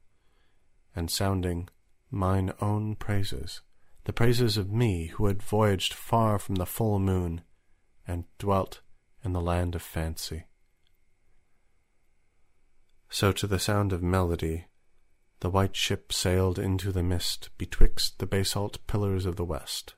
and 0.96 1.12
sounding 1.12 1.70
mine 2.10 2.54
own 2.60 2.96
praises, 2.96 3.62
the 4.06 4.14
praises 4.14 4.58
of 4.58 4.72
me 4.72 5.08
who 5.08 5.28
had 5.28 5.44
voyaged 5.44 5.94
far 5.94 6.40
from 6.40 6.56
the 6.56 6.66
full 6.66 6.98
moon 6.98 7.42
and 8.08 8.24
dwelt 8.40 8.82
in 9.24 9.34
the 9.34 9.42
land 9.42 9.76
of 9.76 9.84
fancy. 9.84 10.46
So 13.10 13.32
to 13.32 13.46
the 13.46 13.60
sound 13.60 13.94
of 13.94 14.02
melody 14.02 14.66
the 15.40 15.50
white 15.50 15.76
ship 15.76 16.12
sailed 16.12 16.58
into 16.58 16.92
the 16.92 17.04
mist 17.04 17.50
betwixt 17.58 18.20
the 18.20 18.26
basalt 18.26 18.86
pillars 18.88 19.26
of 19.26 19.36
the 19.36 19.46
west. 19.46 19.96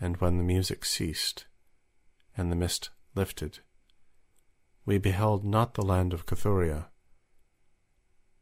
And 0.00 0.18
when 0.18 0.36
the 0.36 0.42
music 0.42 0.84
ceased, 0.84 1.46
and 2.36 2.52
the 2.52 2.56
mist 2.56 2.90
lifted, 3.14 3.60
we 4.84 4.98
beheld 4.98 5.44
not 5.44 5.74
the 5.74 5.84
land 5.84 6.12
of 6.12 6.26
Cathuria, 6.26 6.88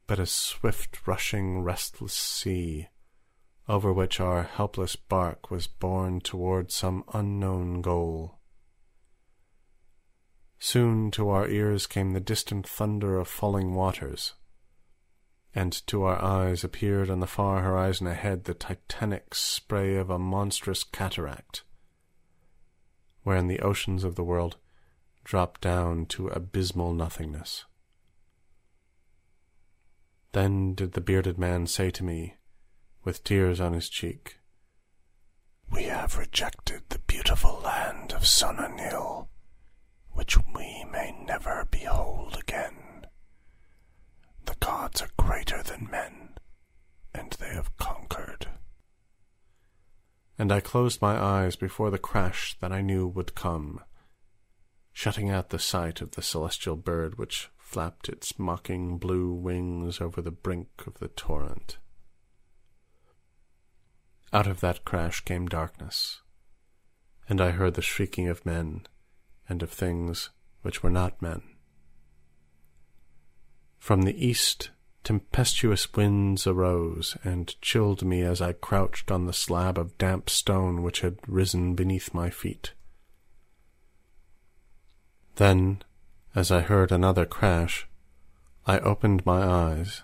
but 0.06 0.18
a 0.18 0.26
swift 0.26 1.06
rushing 1.06 1.62
restless 1.62 2.14
sea, 2.14 2.88
over 3.68 3.92
which 3.92 4.18
our 4.18 4.42
helpless 4.42 4.96
bark 4.96 5.50
was 5.50 5.68
borne 5.68 6.20
toward 6.20 6.72
some 6.72 7.04
unknown 7.14 7.80
goal. 7.80 8.40
Soon 10.58 11.10
to 11.12 11.28
our 11.28 11.48
ears 11.48 11.86
came 11.86 12.12
the 12.12 12.20
distant 12.20 12.66
thunder 12.66 13.16
of 13.18 13.28
falling 13.28 13.74
waters, 13.74 14.34
and 15.54 15.86
to 15.86 16.02
our 16.04 16.22
eyes 16.22 16.64
appeared 16.64 17.10
on 17.10 17.20
the 17.20 17.26
far 17.26 17.60
horizon 17.60 18.06
ahead 18.06 18.44
the 18.44 18.54
titanic 18.54 19.34
spray 19.34 19.96
of 19.96 20.08
a 20.08 20.18
monstrous 20.18 20.82
cataract, 20.82 21.62
wherein 23.22 23.48
the 23.48 23.60
oceans 23.60 24.04
of 24.04 24.14
the 24.14 24.24
world 24.24 24.56
drop 25.24 25.60
down 25.60 26.06
to 26.06 26.28
abysmal 26.28 26.92
nothingness. 26.92 27.64
Then 30.32 30.74
did 30.74 30.92
the 30.92 31.00
bearded 31.02 31.38
man 31.38 31.66
say 31.66 31.90
to 31.90 32.04
me, 32.04 32.36
with 33.04 33.22
tears 33.22 33.60
on 33.60 33.74
his 33.74 33.88
cheek, 33.88 34.38
We 35.70 35.84
have 35.84 36.16
rejected 36.16 36.82
the 36.88 37.00
beautiful 37.00 37.60
land 37.62 38.12
of 38.12 38.26
Sona 38.26 38.68
Nyl, 38.68 39.28
which 40.12 40.38
we 40.54 40.84
may 40.90 41.14
never 41.26 41.66
behold 41.70 42.38
again. 42.40 42.81
The 44.44 44.56
gods 44.60 45.02
are 45.02 45.10
greater 45.16 45.62
than 45.62 45.88
men, 45.90 46.36
and 47.14 47.32
they 47.32 47.48
have 47.48 47.76
conquered. 47.76 48.48
And 50.38 50.50
I 50.50 50.60
closed 50.60 51.00
my 51.00 51.16
eyes 51.16 51.56
before 51.56 51.90
the 51.90 51.98
crash 51.98 52.56
that 52.60 52.72
I 52.72 52.80
knew 52.80 53.06
would 53.06 53.34
come, 53.34 53.80
shutting 54.92 55.30
out 55.30 55.50
the 55.50 55.58
sight 55.58 56.00
of 56.00 56.12
the 56.12 56.22
celestial 56.22 56.76
bird 56.76 57.18
which 57.18 57.50
flapped 57.56 58.08
its 58.08 58.38
mocking 58.38 58.98
blue 58.98 59.32
wings 59.32 60.00
over 60.00 60.20
the 60.20 60.30
brink 60.30 60.68
of 60.86 60.98
the 60.98 61.08
torrent. 61.08 61.78
Out 64.32 64.46
of 64.46 64.60
that 64.60 64.84
crash 64.84 65.20
came 65.20 65.46
darkness, 65.46 66.22
and 67.28 67.40
I 67.40 67.50
heard 67.50 67.74
the 67.74 67.82
shrieking 67.82 68.28
of 68.28 68.44
men 68.44 68.86
and 69.48 69.62
of 69.62 69.70
things 69.70 70.30
which 70.62 70.82
were 70.82 70.90
not 70.90 71.20
men. 71.20 71.51
From 73.92 74.02
the 74.04 74.26
east 74.26 74.70
tempestuous 75.04 75.92
winds 75.92 76.46
arose 76.46 77.14
and 77.22 77.54
chilled 77.60 78.02
me 78.02 78.22
as 78.22 78.40
I 78.40 78.54
crouched 78.54 79.10
on 79.10 79.26
the 79.26 79.34
slab 79.34 79.76
of 79.76 79.98
damp 79.98 80.30
stone 80.30 80.82
which 80.82 81.02
had 81.02 81.18
risen 81.26 81.74
beneath 81.74 82.14
my 82.14 82.30
feet. 82.30 82.72
Then 85.36 85.82
as 86.34 86.50
I 86.50 86.60
heard 86.60 86.90
another 86.90 87.26
crash, 87.26 87.86
I 88.66 88.78
opened 88.78 89.26
my 89.26 89.44
eyes, 89.44 90.00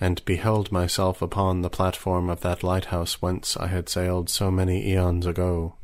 and 0.00 0.24
beheld 0.24 0.72
myself 0.72 1.22
upon 1.22 1.62
the 1.62 1.70
platform 1.70 2.28
of 2.28 2.40
that 2.40 2.64
lighthouse 2.64 3.22
whence 3.22 3.56
I 3.56 3.68
had 3.68 3.88
sailed 3.88 4.28
so 4.28 4.50
many 4.50 4.84
eons 4.84 5.26
ago. 5.26 5.76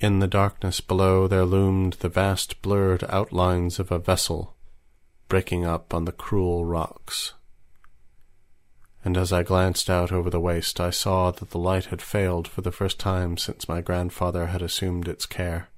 In 0.00 0.18
the 0.18 0.26
darkness 0.26 0.80
below 0.80 1.28
there 1.28 1.44
loomed 1.44 1.92
the 2.00 2.08
vast 2.08 2.60
blurred 2.60 3.04
outlines 3.08 3.78
of 3.78 3.92
a 3.92 4.00
vessel 4.00 4.56
breaking 5.32 5.64
up 5.64 5.94
on 5.94 6.04
the 6.04 6.12
cruel 6.12 6.66
rocks. 6.66 7.32
And 9.02 9.16
as 9.16 9.32
I 9.32 9.42
glanced 9.42 9.88
out 9.88 10.12
over 10.12 10.28
the 10.28 10.38
waste, 10.38 10.78
I 10.78 10.90
saw 10.90 11.30
that 11.30 11.48
the 11.48 11.58
light 11.58 11.86
had 11.86 12.02
failed 12.02 12.46
for 12.46 12.60
the 12.60 12.70
first 12.70 13.00
time 13.00 13.38
since 13.38 13.66
my 13.66 13.80
grandfather 13.80 14.48
had 14.48 14.60
assumed 14.60 15.08
its 15.08 15.24
care. 15.24 15.70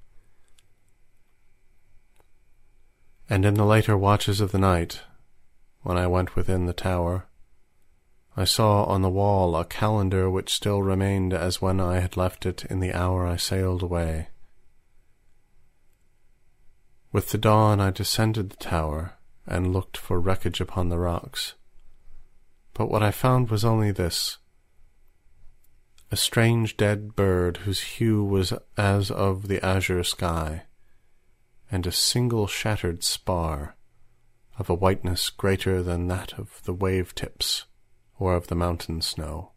And 3.29 3.45
in 3.45 3.53
the 3.53 3.63
later 3.63 3.97
watches 3.97 4.41
of 4.41 4.51
the 4.51 4.59
night, 4.59 5.03
when 5.83 5.95
I 5.95 6.05
went 6.05 6.35
within 6.35 6.65
the 6.65 6.73
tower, 6.73 7.25
I 8.35 8.43
saw 8.43 8.83
on 8.83 9.03
the 9.03 9.09
wall 9.09 9.55
a 9.55 9.63
calendar 9.63 10.29
which 10.29 10.53
still 10.53 10.83
remained 10.83 11.31
as 11.31 11.61
when 11.61 11.79
I 11.79 12.01
had 12.01 12.17
left 12.17 12.45
it 12.45 12.65
in 12.65 12.81
the 12.81 12.93
hour 12.93 13.25
I 13.25 13.37
sailed 13.37 13.81
away. 13.81 14.27
With 17.13 17.29
the 17.29 17.37
dawn 17.37 17.79
I 17.79 17.91
descended 17.91 18.49
the 18.49 18.57
tower 18.57 19.13
and 19.47 19.73
looked 19.73 19.97
for 19.97 20.19
wreckage 20.19 20.59
upon 20.59 20.89
the 20.89 20.97
rocks. 20.97 21.53
But 22.73 22.89
what 22.89 23.03
I 23.03 23.11
found 23.11 23.49
was 23.49 23.63
only 23.63 23.91
this 23.91 24.37
a 26.11 26.15
strange 26.15 26.77
dead 26.77 27.15
bird 27.15 27.57
whose 27.57 27.81
hue 27.81 28.23
was 28.23 28.53
as 28.77 29.09
of 29.09 29.47
the 29.47 29.63
azure 29.65 30.03
sky 30.03 30.63
and 31.71 31.87
a 31.87 31.91
single 31.91 32.47
shattered 32.47 33.03
spar 33.03 33.75
of 34.57 34.69
a 34.69 34.73
whiteness 34.73 35.29
greater 35.29 35.81
than 35.81 36.07
that 36.07 36.33
of 36.33 36.61
the 36.63 36.73
wave 36.73 37.15
tips 37.15 37.65
or 38.19 38.35
of 38.35 38.47
the 38.47 38.55
mountain 38.55 39.01
snow. 39.01 39.51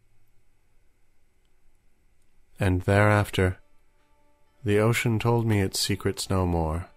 And 2.59 2.83
thereafter 2.83 3.59
the 4.65 4.79
ocean 4.79 5.19
told 5.19 5.47
me 5.47 5.61
its 5.61 5.79
secrets 5.79 6.29
no 6.29 6.45
more. 6.45 6.89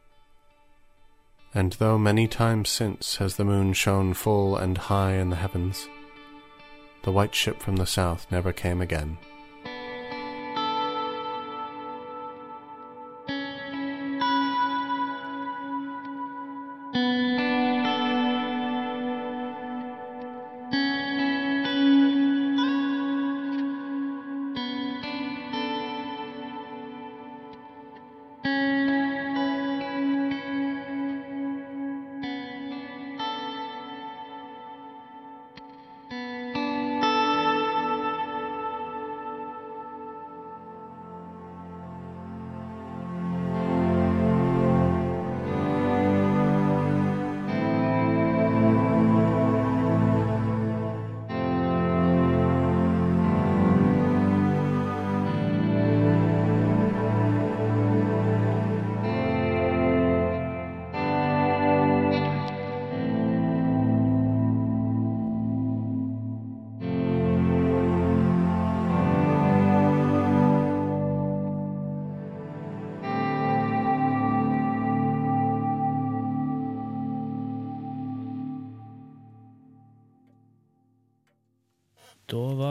And 1.53 1.73
though 1.73 1.97
many 1.97 2.27
times 2.27 2.69
since 2.69 3.17
has 3.17 3.35
the 3.35 3.43
moon 3.43 3.73
shone 3.73 4.13
full 4.13 4.55
and 4.55 4.77
high 4.77 5.13
in 5.13 5.29
the 5.29 5.35
heavens, 5.35 5.89
the 7.03 7.11
white 7.11 7.35
ship 7.35 7.61
from 7.61 7.75
the 7.75 7.85
south 7.85 8.25
never 8.31 8.53
came 8.53 8.81
again. 8.81 9.17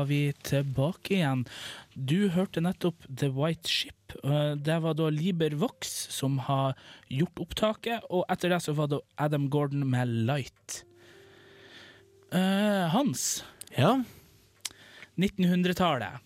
Var 0.01 0.09
vi 0.09 0.21
tilbake 0.47 1.15
igjen. 1.19 1.43
Du 1.95 2.31
hørte 2.33 2.63
nettopp 2.65 3.05
The 3.09 3.29
White 3.37 3.69
Ship. 3.69 4.15
Eh, 4.25 4.55
Det 4.57 4.79
var 4.83 4.95
da 4.97 5.11
Liber 5.13 5.53
Vox 5.61 5.93
som 6.11 6.39
har 6.47 6.75
gjort 7.09 7.43
opptaket, 7.45 8.07
og 8.11 8.25
etter 8.33 8.49
det 8.55 8.63
så 8.65 8.73
var 8.75 8.89
det 8.89 9.01
Adam 9.21 9.49
Gordon 9.53 9.85
med 9.91 10.09
Light. 10.27 10.85
Eh, 12.33 12.89
Hans, 12.95 13.45
Ja, 13.77 14.03
1900-tallet. 15.21 16.21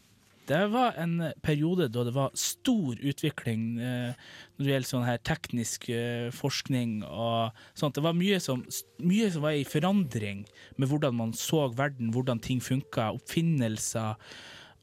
Det 0.44 0.60
var 0.74 0.96
en 1.00 1.30
periode 1.44 1.86
da 1.88 2.02
det 2.04 2.12
var 2.12 2.34
stor 2.36 2.98
utvikling 3.00 3.78
eh, 3.80 4.16
når 4.56 4.66
det 4.66 4.72
gjelder 4.74 4.90
sånn 4.90 5.06
her 5.06 5.20
teknisk 5.24 5.88
eh, 5.88 6.28
forskning 6.36 6.98
og 7.08 7.54
sånt. 7.72 7.96
Det 7.96 8.04
var 8.04 8.16
mye 8.18 8.40
som, 8.44 8.64
mye 9.00 9.30
som 9.32 9.46
var 9.46 9.56
i 9.56 9.64
forandring 9.68 10.44
med 10.76 10.90
hvordan 10.90 11.16
man 11.16 11.32
så 11.38 11.64
verden, 11.72 12.12
hvordan 12.12 12.42
ting 12.44 12.60
funka, 12.64 13.14
oppfinnelser, 13.16 14.20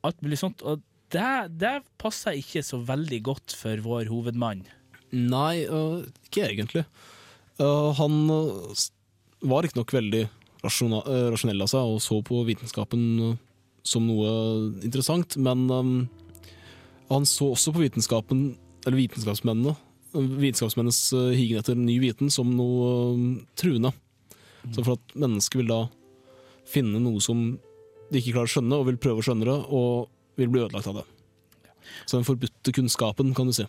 alt 0.01 0.25
mulig 0.25 0.41
sånt. 0.41 0.65
Og 0.65 0.81
det, 1.13 1.31
det 1.61 1.75
passa 2.01 2.33
ikke 2.33 2.63
så 2.65 2.81
veldig 2.87 3.21
godt 3.29 3.55
for 3.57 3.85
vår 3.85 4.09
hovedmann. 4.09 4.65
Nei, 5.11 5.67
uh, 5.67 6.01
ikke 6.25 6.47
egentlig. 6.47 6.85
Uh, 7.59 7.91
han 7.99 8.23
uh, 8.31 8.85
var 9.45 9.65
riktignok 9.65 9.93
veldig 9.93 10.25
øh, 10.61 11.27
rasjonell 11.33 11.63
av 11.65 11.69
seg 11.71 11.93
og 11.95 12.01
så 12.03 12.19
på 12.25 12.43
vitenskapen 12.45 13.35
som 13.87 14.05
noe 14.05 14.31
interessant, 14.85 15.37
men 15.41 15.65
um, 15.71 15.95
han 17.11 17.25
så 17.27 17.51
også 17.51 17.73
på 17.75 17.83
vitenskapen, 17.83 18.51
eller 18.85 18.99
vitenskapsmennene, 18.99 19.75
vitenskapsmennenes 20.13 21.01
øh, 21.15 21.31
higen 21.37 21.61
etter 21.61 21.77
ny 21.77 21.95
viten 22.03 22.31
som 22.33 22.49
noe 22.57 22.87
øh, 23.15 23.25
truende. 23.55 23.93
Så 24.71 24.83
for 24.83 24.97
at 24.97 25.15
mennesker 25.17 25.61
vil 25.61 25.71
da 25.71 25.81
finne 26.69 27.01
noe 27.01 27.21
som 27.23 27.55
de 28.11 28.19
ikke 28.19 28.35
klarer 28.35 28.49
å 28.49 28.53
skjønne, 28.55 28.77
og 28.77 28.89
vil 28.89 28.99
prøve 29.01 29.23
å 29.23 29.25
skjønne 29.25 29.47
det, 29.47 29.57
og 29.71 30.09
vil 30.39 30.51
bli 30.51 30.63
ødelagt 30.65 30.89
av 30.91 31.01
det. 31.01 31.05
Så 32.05 32.17
den 32.17 32.27
forbudte 32.27 32.73
kunnskapen, 32.75 33.31
kan 33.37 33.47
du 33.49 33.55
si. 33.55 33.65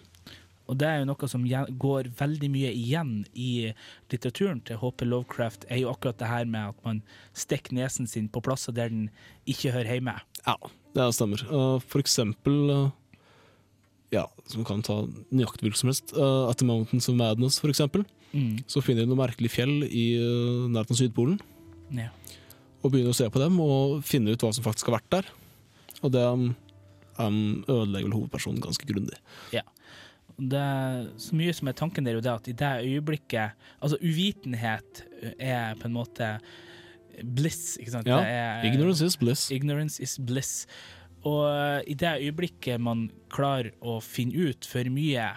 Og 0.70 0.78
det 0.78 0.86
er 0.88 1.00
jo 1.00 1.08
noe 1.10 1.28
som 1.28 1.42
går 1.82 2.12
veldig 2.18 2.48
mye 2.52 2.70
igjen 2.70 3.12
i 3.34 3.72
litteraturen 4.12 4.60
til 4.64 4.78
HP 4.80 5.04
Lovecraft, 5.08 5.66
er 5.68 5.82
jo 5.82 5.90
akkurat 5.90 6.20
det 6.20 6.30
her 6.30 6.46
med 6.48 6.72
at 6.72 6.84
man 6.86 7.02
stikker 7.34 7.74
nesen 7.76 8.06
sin 8.06 8.28
på 8.32 8.42
plasser 8.44 8.72
der 8.76 8.92
den 8.92 9.08
ikke 9.48 9.72
hører 9.74 9.96
hjemme. 9.96 10.14
Ja, 10.46 10.54
det 10.94 11.08
stemmer. 11.16 11.42
For 11.88 12.02
eksempel 12.02 12.58
uh, 12.70 12.90
Ja, 14.12 14.26
som 14.44 14.64
kan 14.68 14.82
ta 14.84 14.98
nøyaktig 15.32 15.64
hvilken 15.64 15.80
som 15.80 15.88
helst. 15.88 16.12
Uh, 16.12 16.44
At 16.50 16.60
the 16.60 16.66
Mountains 16.68 17.08
of 17.08 17.16
Madness, 17.16 17.56
for 17.62 17.72
eksempel. 17.72 18.04
Mm. 18.32 18.58
Så 18.68 18.82
finner 18.84 19.06
de 19.06 19.08
noen 19.08 19.22
merkelige 19.22 19.54
fjell 19.54 19.86
i 19.88 20.06
uh, 20.20 20.68
nærheten 20.68 20.94
av 20.96 21.00
Sydpolen, 21.00 21.38
Ja. 21.96 22.10
og 22.82 22.92
begynner 22.92 23.12
å 23.12 23.16
se 23.16 23.28
på 23.32 23.40
dem 23.40 23.58
og 23.60 24.02
finne 24.04 24.32
ut 24.32 24.44
hva 24.44 24.52
som 24.52 24.64
faktisk 24.64 24.90
har 24.90 24.98
vært 25.00 25.10
der. 25.16 25.30
Og 26.02 26.12
det 26.12 26.22
um, 26.28 26.50
um, 27.18 27.64
ødelegger 27.68 28.08
vel 28.08 28.16
hovedpersonen 28.18 28.62
ganske 28.64 28.88
grundig. 28.88 29.16
Det 30.38 30.58
er 30.58 31.08
så 31.20 31.32
mye 31.38 31.52
som 31.54 31.68
er 31.68 31.72
tanken 31.78 32.04
der, 32.04 32.12
er 32.12 32.20
jo 32.20 32.24
det 32.24 32.32
at 32.32 32.48
i 32.48 32.52
det 32.52 32.72
øyeblikket 32.86 33.52
Altså, 33.82 33.96
uvitenhet 34.02 35.02
er 35.38 35.74
på 35.74 35.86
en 35.86 35.92
måte 35.96 36.38
bliss, 37.22 37.76
ikke 37.78 37.90
sant? 37.92 38.06
Ja, 38.08 38.18
Det 38.20 38.26
er- 38.32 38.64
Ignorance 38.72 39.04
is 39.04 39.16
bliss. 39.16 39.50
Ignorance 39.50 40.00
is 40.02 40.18
bliss. 40.18 40.66
Og 41.24 41.82
i 41.86 41.94
det 41.94 42.16
øyeblikket 42.22 42.80
man 42.80 43.10
klarer 43.30 43.70
å 43.82 44.00
finne 44.02 44.34
ut 44.50 44.64
for 44.64 44.82
mye 44.90 45.28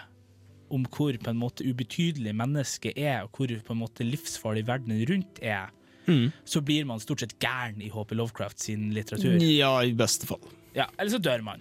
om 0.71 0.83
hvor 0.85 1.13
på 1.21 1.29
en 1.29 1.37
måte 1.37 1.61
ubetydelig 1.63 2.33
mennesket 2.33 2.97
er, 2.97 3.23
og 3.23 3.31
hvor 3.37 3.47
på 3.47 3.71
en 3.75 3.81
måte 3.83 4.03
livsfarlig 4.09 4.65
verden 4.65 5.05
rundt 5.09 5.39
er, 5.43 5.69
Mm. 6.07 6.31
så 6.45 6.61
blir 6.61 6.85
man 6.85 6.99
stort 6.99 7.19
sett 7.19 7.39
gæren 7.39 7.81
i 7.81 7.89
HP 7.89 8.11
Lovecraft 8.15 8.59
sin 8.59 8.91
litteratur. 8.93 9.39
Ja, 9.41 9.79
i 9.81 9.91
beste 9.91 10.27
fall. 10.27 10.39
Ja, 10.75 10.85
eller 10.99 11.09
så 11.17 11.19
dør 11.19 11.43
man. 11.43 11.59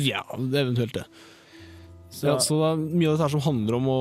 Ja, 0.00 0.22
eventuelt 0.32 0.92
det. 0.92 1.04
Så, 2.10 2.26
Ja, 2.26 2.36
så 2.42 2.58
det 2.58 2.68
er 2.72 2.82
mye 2.90 3.12
av 3.12 3.18
dette 3.18 3.30
som 3.36 3.44
handler 3.44 3.78
om 3.78 3.88
å 3.90 3.98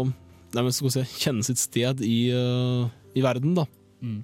nei, 0.58 0.65
si, 0.74 1.06
kjenne 1.22 1.45
sitt 1.45 1.62
sted 1.62 2.02
i, 2.06 2.17
uh, 2.34 2.89
i 3.13 3.24
verden, 3.26 3.56
da. 3.58 3.67
mm. 4.02 4.19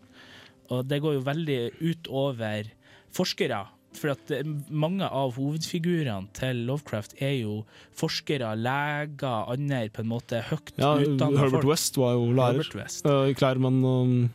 Og 0.74 0.82
det 0.90 0.98
går 1.04 1.20
jo 1.20 1.26
veldig 1.28 1.60
utover 1.78 2.72
forskere. 3.14 3.60
For 3.96 4.12
at 4.12 4.32
mange 4.74 5.06
av 5.08 5.36
hovedfigurene 5.38 6.34
til 6.36 6.64
Lovecraft 6.68 7.14
er 7.24 7.36
jo 7.38 7.60
forskere, 7.96 8.50
leger, 8.58 9.46
andre 9.54 9.84
på 9.94 10.02
en 10.02 10.10
måte 10.10 10.42
høyt 10.50 10.74
Ja, 10.82 10.96
utdanna 11.00 11.46
Herbert. 11.46 11.70
West 11.70 12.02
var 12.02 12.18
jo 12.18 12.26
lærer. 12.36 12.68
Uh, 13.06 13.30
I 13.30 13.38
klær, 13.38 13.62
men, 13.62 14.34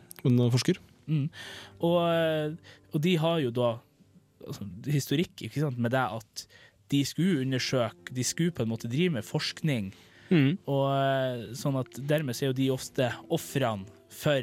forsker. 0.55 0.79
Mm. 1.11 1.27
Og, 1.83 1.99
og 2.95 3.03
de 3.03 3.17
har 3.19 3.43
jo 3.43 3.51
da 3.53 3.75
altså, 4.47 4.65
historikk 4.87 5.43
med 5.75 5.91
det 5.93 6.07
at 6.17 6.45
de 6.91 7.01
skulle 7.07 7.41
undersøke, 7.45 8.11
de 8.13 8.23
skulle 8.27 8.51
på 8.55 8.63
en 8.65 8.71
måte 8.73 8.89
drive 8.91 9.13
med 9.17 9.27
forskning, 9.27 9.91
og 10.63 10.85
eh, 10.95 11.41
sånn 11.59 11.75
at 11.79 11.97
dermed 12.07 12.35
så 12.37 12.45
er 12.45 12.51
jo 12.53 12.57
de 12.61 12.69
ofte 12.71 13.07
ofrene 13.35 13.83
for 14.15 14.39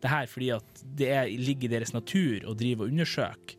det 0.00 0.08
her, 0.08 0.26
fordi 0.30 0.50
at 0.54 0.82
det 0.96 1.08
er, 1.12 1.28
ligger 1.28 1.68
i 1.68 1.72
deres 1.74 1.92
natur 1.92 2.46
å 2.48 2.54
drive 2.56 2.86
og 2.86 2.92
undersøke. 2.94 3.56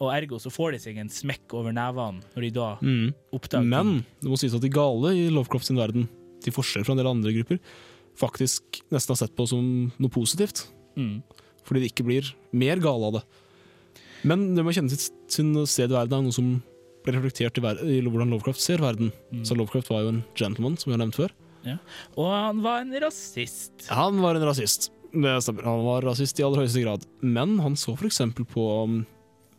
Og 0.00 0.10
ergo 0.14 0.38
så 0.38 0.50
får 0.50 0.72
de 0.74 0.78
seg 0.82 0.98
en 0.98 1.10
smekk 1.10 1.54
over 1.58 1.74
nevene 1.74 2.22
når 2.34 2.44
de 2.46 2.50
da 2.54 2.68
Mm. 2.82 3.12
oppdager 3.34 3.66
Men 3.66 4.04
det 4.22 4.30
må 4.30 4.38
sies 4.38 4.54
at 4.54 4.62
de 4.62 4.70
gale 4.70 5.10
i 5.14 5.28
Lovecraft 5.28 5.66
sin 5.66 5.76
verden, 5.78 6.08
til 6.42 6.54
forskjell 6.54 6.84
fra 6.86 6.94
en 6.94 7.00
del 7.02 7.10
andre 7.10 7.32
grupper, 7.34 7.58
faktisk 8.18 8.80
nesten 8.94 9.14
har 9.14 9.20
sett 9.22 9.34
på 9.36 9.46
som 9.50 9.92
noe 9.98 10.10
positivt. 10.10 10.68
Mm. 10.96 11.22
Fordi 11.66 11.82
de 11.82 11.90
ikke 11.90 12.06
blir 12.06 12.30
mer 12.52 12.78
gale 12.82 13.10
av 13.10 13.12
det. 13.18 13.24
Men 14.24 14.54
det 14.54 14.64
med 14.64 14.72
å 14.72 14.76
kjenne 14.78 14.90
sitt, 14.90 15.12
sin 15.30 15.52
sted 15.66 15.90
i 15.90 15.94
verden 15.98 16.18
er 16.18 16.26
noe 16.26 16.34
som 16.34 16.62
ble 17.08 17.18
reflektert 17.18 17.58
i, 17.58 17.64
i 17.96 18.00
hvordan 18.04 18.30
Lovecraft 18.34 18.62
ser 18.62 18.84
verden. 18.84 19.10
Mm. 19.32 19.44
Så 19.48 19.56
Lovecraft 19.58 19.90
var 19.90 20.04
jo 20.04 20.14
en 20.14 20.24
gentleman, 20.38 20.78
som 20.78 20.92
vi 20.92 20.96
har 20.96 21.02
nevnt 21.02 21.18
før. 21.18 21.34
Og 22.16 22.30
han 22.30 22.62
var 22.64 22.84
en 22.84 22.94
rasist. 23.02 23.88
Han 23.90 24.22
var 24.22 24.38
en 24.38 24.46
rasist. 24.48 24.90
Det 25.12 25.34
stemmer. 25.42 25.66
Han 25.68 25.84
var 25.86 26.06
rasist 26.06 26.40
i 26.40 26.44
aller 26.46 26.64
høyeste 26.64 26.82
grad. 26.84 27.06
Men 27.24 27.56
han 27.64 27.76
så 27.80 27.94
for 27.96 28.08
eksempel 28.08 28.46
på, 28.48 28.64
um, 28.84 28.98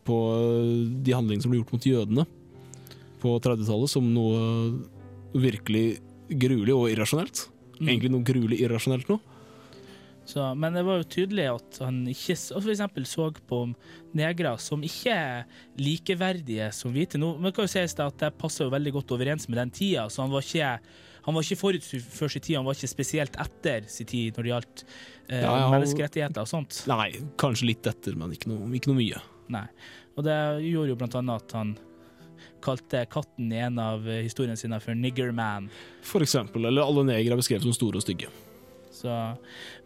på 0.06 0.18
uh, 0.34 0.86
de 1.02 1.16
handlingene 1.16 1.44
som 1.44 1.52
ble 1.52 1.60
gjort 1.60 1.74
mot 1.76 1.90
jødene 1.90 2.26
på 3.20 3.34
30-tallet 3.44 3.92
som 3.92 4.06
noe 4.14 4.38
virkelig 5.36 6.00
gruelig 6.40 6.76
og 6.76 6.86
irrasjonelt. 6.92 7.44
Mm. 7.80 7.88
Egentlig 7.88 8.12
noe 8.14 8.26
gruelig 8.26 8.60
irrasjonelt 8.64 9.10
nå. 9.10 9.18
Så, 10.28 10.44
men 10.54 10.76
det 10.76 10.82
var 10.86 11.00
jo 11.00 11.06
tydelig 11.10 11.46
at 11.50 11.78
han 11.82 12.02
ikke 12.06 12.36
s- 12.36 12.52
for 12.54 13.04
så 13.08 13.30
på 13.48 13.60
negre 14.14 14.52
som 14.62 14.82
ikke 14.86 15.10
er 15.14 15.44
likeverdige 15.80 16.68
som 16.76 16.92
hvite. 16.94 17.18
Nå 17.18 17.32
men 17.40 17.52
kan 17.52 17.64
jo 17.66 17.72
sies 17.72 17.94
det 17.98 18.04
at 18.06 18.18
det 18.22 18.32
passer 18.38 18.64
jo 18.66 18.70
veldig 18.74 18.92
godt 18.92 19.14
overens 19.16 19.48
med 19.48 19.58
den 19.58 19.70
tida, 19.74 20.08
så 20.10 20.22
han 20.22 20.30
var 20.30 20.44
ikke 20.44 20.78
han 21.20 21.34
var 21.36 21.42
ikke 21.44 21.58
forut 21.60 21.84
for 21.84 22.28
sin 22.32 22.40
tid, 22.40 22.56
han 22.56 22.64
var 22.64 22.72
ikke 22.78 22.88
spesielt 22.88 23.34
etter 23.42 23.84
sin 23.92 24.06
tid 24.08 24.36
når 24.38 24.42
det 24.46 24.52
gjaldt 24.54 24.84
eh, 25.28 25.42
Ja, 25.42 25.68
menneskerettigheter 25.68 26.40
og 26.40 26.48
sånt. 26.48 26.78
Nei, 26.88 27.10
kanskje 27.36 27.66
litt 27.68 27.86
etter, 27.90 28.16
men 28.16 28.32
ikke 28.32 28.48
noe, 28.48 28.70
ikke 28.78 28.88
noe 28.92 29.00
mye. 29.02 29.20
Nei. 29.52 29.66
Og 30.16 30.24
det 30.24 30.38
gjorde 30.64 30.94
jo 30.94 30.96
blant 30.96 31.18
annet 31.20 31.44
at 31.44 31.52
han 31.58 31.74
kalte 32.64 33.02
katten 33.12 33.52
i 33.52 33.60
en 33.66 33.76
av 33.82 34.06
eh, 34.08 34.22
historiene 34.24 34.56
sine 34.56 34.80
for 34.80 34.96
Niggerman. 34.96 35.68
For 36.06 36.24
eksempel. 36.24 36.64
Eller 36.70 36.84
alle 36.88 37.04
negere 37.08 37.36
er 37.36 37.40
beskrevet 37.42 37.66
som 37.68 37.76
store 37.76 38.00
og 38.00 38.04
stygge. 38.06 38.32
Så, 39.00 39.16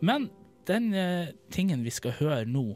men 0.04 0.28
den 0.68 0.90
eh, 0.96 1.34
tingen 1.54 1.84
vi 1.84 1.92
skal 1.94 2.16
høre 2.18 2.44
nå, 2.48 2.72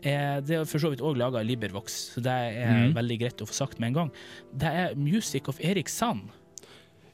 er, 0.00 0.40
det 0.44 0.56
er 0.56 0.68
for 0.68 0.80
så 0.80 0.90
vidt 0.92 1.02
òg 1.04 1.18
laga 1.20 1.42
av 1.42 1.48
Libervox, 1.48 1.96
så 2.14 2.22
det 2.24 2.32
er 2.32 2.86
mm. 2.88 2.94
veldig 2.96 3.18
greit 3.20 3.42
å 3.44 3.48
få 3.48 3.56
sagt 3.56 3.80
med 3.80 3.90
en 3.90 3.98
gang. 3.98 4.12
Det 4.56 4.70
er 4.82 4.96
Music 4.96 5.50
of 5.52 5.60
Erik 5.60 5.92
Sand. 5.92 6.30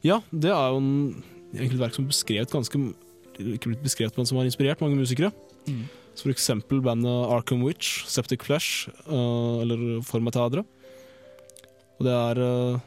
Ja, 0.07 0.21
det 0.31 0.53
er 0.55 0.71
jo 0.71 0.79
en, 0.79 1.25
egentlig 1.55 1.81
et 1.81 1.83
verk 1.83 1.97
som 1.97 2.07
beskrevet 2.07 2.53
ganske 2.53 2.79
Ikke 3.37 3.73
blitt 3.73 3.83
beskrevet, 3.85 4.17
men 4.17 4.29
som 4.29 4.39
har 4.39 4.47
inspirert 4.49 4.81
mange 4.81 4.97
musikere. 4.97 5.33
Mm. 5.67 5.83
Så 6.17 6.25
for 6.25 6.33
eksempel 6.33 6.81
bandet 6.81 7.33
Arkham 7.35 7.65
Witch, 7.67 8.07
Septic 8.09 8.47
Flesh 8.47 8.89
uh, 9.11 9.61
eller 9.61 10.01
Formatadre. 10.07 10.63
Og 11.99 12.07
det 12.07 12.15
er, 12.15 12.41
uh, 12.41 12.79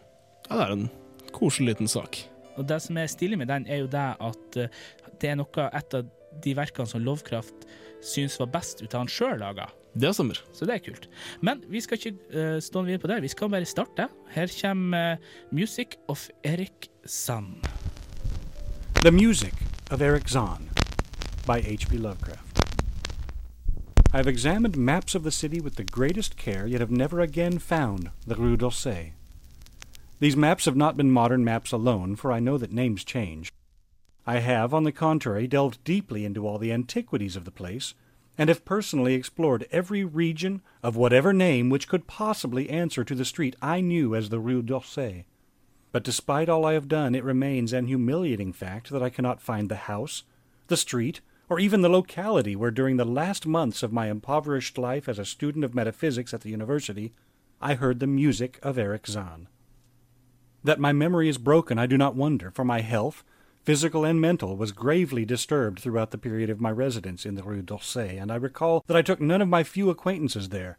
ja, 0.47 0.56
det 0.56 0.64
er 0.64 0.74
en 0.74 0.88
koselig 1.36 1.76
liten 1.76 1.91
sak. 1.91 2.24
Og 2.60 2.68
det 2.68 2.82
som 2.84 2.97
er 2.99 3.07
stilig 3.07 3.39
med 3.39 3.47
den, 3.47 3.68
er 3.68 3.84
jo 3.84 3.91
det 3.91 4.07
at 4.20 4.57
eh, 4.60 4.80
det 5.22 5.32
er 5.32 5.38
noe 5.39 5.68
et 5.72 5.95
av 5.95 6.07
de 6.43 6.55
verkene 6.55 6.88
som 6.88 7.03
Lovecraft 7.03 7.68
syns 8.05 8.38
var 8.39 8.51
best 8.53 8.84
ut 8.84 8.93
av 8.93 9.05
han 9.05 9.12
sjøl 9.12 9.39
laga. 9.41 9.70
Det 9.99 10.12
stemmer. 10.14 10.38
Så 10.53 10.68
det 10.68 10.76
er 10.78 10.84
kult. 10.86 11.07
Men 11.41 11.64
vi 11.68 11.82
skal 11.82 11.97
ikke 11.97 12.14
uh, 12.32 12.60
stå 12.64 12.84
videre 12.86 13.01
på 13.03 13.10
det, 13.12 13.22
vi 13.26 13.32
skal 13.32 13.49
bare 13.51 13.68
starte. 13.68 14.05
Her 14.32 14.51
kommer 14.62 15.16
uh, 15.18 15.32
Music 15.51 15.97
of 16.07 16.28
Erik 16.43 16.88
Sand. 17.05 17.66
The 19.01 19.12
Music 19.12 19.55
of 19.91 20.01
Eric 20.01 20.30
Zahn 20.30 20.70
by 21.47 21.60
H.P. 21.60 21.97
Lovecraft. 21.97 22.45
I 24.14 24.18
have 24.18 24.28
examined 24.28 24.78
maps 24.78 25.16
of 25.16 25.24
the 25.24 25.32
city 25.32 25.60
with 25.60 25.76
the 25.76 25.84
greatest 25.84 26.38
care, 26.38 26.68
yet 26.68 26.80
have 26.80 26.91
never 26.91 27.20
again 27.20 27.60
found 27.60 28.12
the 28.28 28.36
Rue 28.36 28.57
d'Orsay. 28.57 29.19
These 30.20 30.36
maps 30.36 30.66
have 30.66 30.76
not 30.76 30.98
been 30.98 31.12
modern 31.12 31.44
maps 31.46 31.72
alone, 31.72 32.16
for 32.16 32.32
I 32.32 32.40
know 32.40 32.58
that 32.58 32.74
names 32.74 33.06
change. 33.06 33.54
I 34.28 34.40
have, 34.40 34.74
on 34.74 34.84
the 34.84 34.92
contrary, 34.92 35.48
delved 35.48 35.84
deeply 35.84 36.26
into 36.26 36.46
all 36.46 36.58
the 36.58 36.74
antiquities 36.74 37.36
of 37.36 37.46
the 37.46 37.52
place, 37.52 37.94
and 38.38 38.50
have 38.50 38.66
personally 38.66 39.16
explored 39.16 39.68
every 39.72 40.04
region 40.04 40.62
of 40.84 40.96
whatever 40.96 41.34
name 41.34 41.70
which 41.70 41.88
could 41.88 42.08
possibly 42.08 42.70
answer 42.70 43.04
to 43.04 43.16
the 43.16 43.26
street 43.26 43.56
I 43.62 43.82
knew 43.82 44.14
as 44.14 44.30
the 44.30 44.40
Rue 44.40 44.62
d'Auseil. 44.62 45.24
But 45.92 46.04
despite 46.04 46.50
all 46.50 46.66
I 46.66 46.74
have 46.74 46.88
done, 46.88 47.16
it 47.16 47.24
remains 47.24 47.74
an 47.74 47.88
humiliating 47.88 48.54
fact 48.54 48.92
that 48.92 49.02
I 49.02 49.10
cannot 49.10 49.42
find 49.42 49.68
the 49.68 49.76
house, 49.76 50.24
the 50.68 50.78
street, 50.78 51.22
or 51.50 51.60
even 51.60 51.82
the 51.82 51.90
locality 51.90 52.56
where 52.56 52.72
during 52.72 52.98
the 52.98 53.06
last 53.06 53.48
months 53.48 53.84
of 53.84 53.92
my 53.92 54.10
impoverished 54.10 54.78
life 54.78 55.10
as 55.10 55.18
a 55.18 55.26
student 55.26 55.66
of 55.66 55.74
metaphysics 55.74 56.34
at 56.34 56.42
the 56.42 56.52
university, 56.52 57.14
I 57.60 57.74
heard 57.74 58.00
the 58.00 58.08
music 58.08 58.60
of 58.62 58.78
Erich 58.78 59.08
Zann. 59.08 59.48
That 60.64 60.80
my 60.80 60.91
memory 60.91 61.30
is 61.30 61.38
broken 61.38 61.80
I 61.80 61.86
do 61.86 61.97
not 61.97 62.16
wonder, 62.16 62.51
for 62.51 62.66
my 62.66 62.82
health, 62.82 63.24
physical 63.64 64.03
and 64.03 64.20
mental, 64.20 64.57
was 64.57 64.72
gravely 64.72 65.26
disturbed 65.26 65.80
throughout 65.80 66.12
the 66.12 66.18
period 66.18 66.49
of 66.49 66.60
my 66.60 66.72
residence 66.72 67.26
in 67.26 67.36
the 67.36 67.43
Rue 67.43 67.62
d'Auseil, 67.62 68.22
and 68.22 68.32
I 68.32 68.36
recall 68.36 68.84
that 68.88 68.97
I 68.97 69.01
took 69.01 69.22
none 69.22 69.41
of 69.41 69.47
my 69.47 69.64
few 69.64 69.89
acquaintances 69.89 70.49
there. 70.49 70.78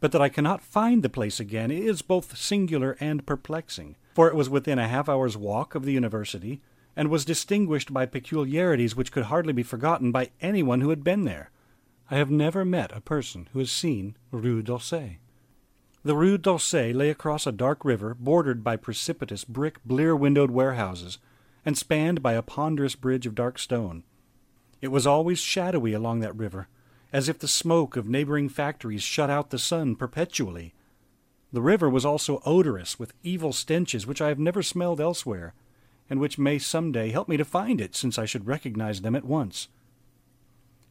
But 0.00 0.12
that 0.12 0.22
I 0.22 0.28
cannot 0.28 0.62
find 0.62 1.02
the 1.02 1.10
place 1.10 1.40
again 1.40 1.70
is 1.70 2.02
both 2.02 2.36
singular 2.36 2.96
and 3.00 3.26
perplexing, 3.26 3.96
for 4.14 4.28
it 4.28 4.34
was 4.34 4.48
within 4.48 4.78
a 4.78 4.88
half 4.88 5.08
hour's 5.08 5.36
walk 5.36 5.74
of 5.74 5.84
the 5.84 5.92
university, 5.92 6.60
and 6.96 7.08
was 7.08 7.24
distinguished 7.24 7.92
by 7.92 8.06
peculiarities 8.06 8.96
which 8.96 9.12
could 9.12 9.24
hardly 9.24 9.52
be 9.52 9.62
forgotten 9.62 10.12
by 10.12 10.30
anyone 10.40 10.80
who 10.80 10.90
had 10.90 11.04
been 11.04 11.24
there. 11.24 11.50
I 12.10 12.16
have 12.16 12.30
never 12.30 12.64
met 12.64 12.96
a 12.96 13.00
person 13.00 13.48
who 13.52 13.58
has 13.58 13.70
seen 13.70 14.16
Rue 14.30 14.62
d'Auseil. 14.62 15.16
The 16.02 16.16
Rue 16.16 16.38
d'Auseil 16.38 16.96
lay 16.96 17.10
across 17.10 17.46
a 17.46 17.52
dark 17.52 17.84
river 17.84 18.14
bordered 18.14 18.64
by 18.64 18.76
precipitous 18.76 19.44
brick, 19.44 19.84
blear-windowed 19.84 20.50
warehouses, 20.50 21.18
and 21.64 21.76
spanned 21.76 22.22
by 22.22 22.32
a 22.32 22.42
ponderous 22.42 22.94
bridge 22.94 23.26
of 23.26 23.34
dark 23.34 23.58
stone. 23.58 24.04
It 24.80 24.88
was 24.88 25.06
always 25.06 25.38
shadowy 25.38 25.92
along 25.92 26.20
that 26.20 26.34
river, 26.34 26.68
as 27.12 27.28
if 27.28 27.38
the 27.38 27.48
smoke 27.48 27.96
of 27.96 28.08
neighboring 28.08 28.48
factories 28.48 29.02
shut 29.02 29.28
out 29.28 29.50
the 29.50 29.58
sun 29.58 29.94
perpetually. 29.94 30.72
The 31.52 31.60
river 31.60 31.90
was 31.90 32.06
also 32.06 32.40
odorous 32.46 32.98
with 32.98 33.12
evil 33.22 33.52
stenches 33.52 34.06
which 34.06 34.22
I 34.22 34.28
have 34.28 34.38
never 34.38 34.62
smelled 34.62 35.02
elsewhere, 35.02 35.52
and 36.08 36.18
which 36.18 36.38
may 36.38 36.58
some 36.58 36.92
day 36.92 37.10
help 37.10 37.28
me 37.28 37.36
to 37.36 37.44
find 37.44 37.78
it, 37.78 37.94
since 37.94 38.18
I 38.18 38.24
should 38.24 38.46
recognize 38.46 39.02
them 39.02 39.14
at 39.14 39.24
once. 39.24 39.68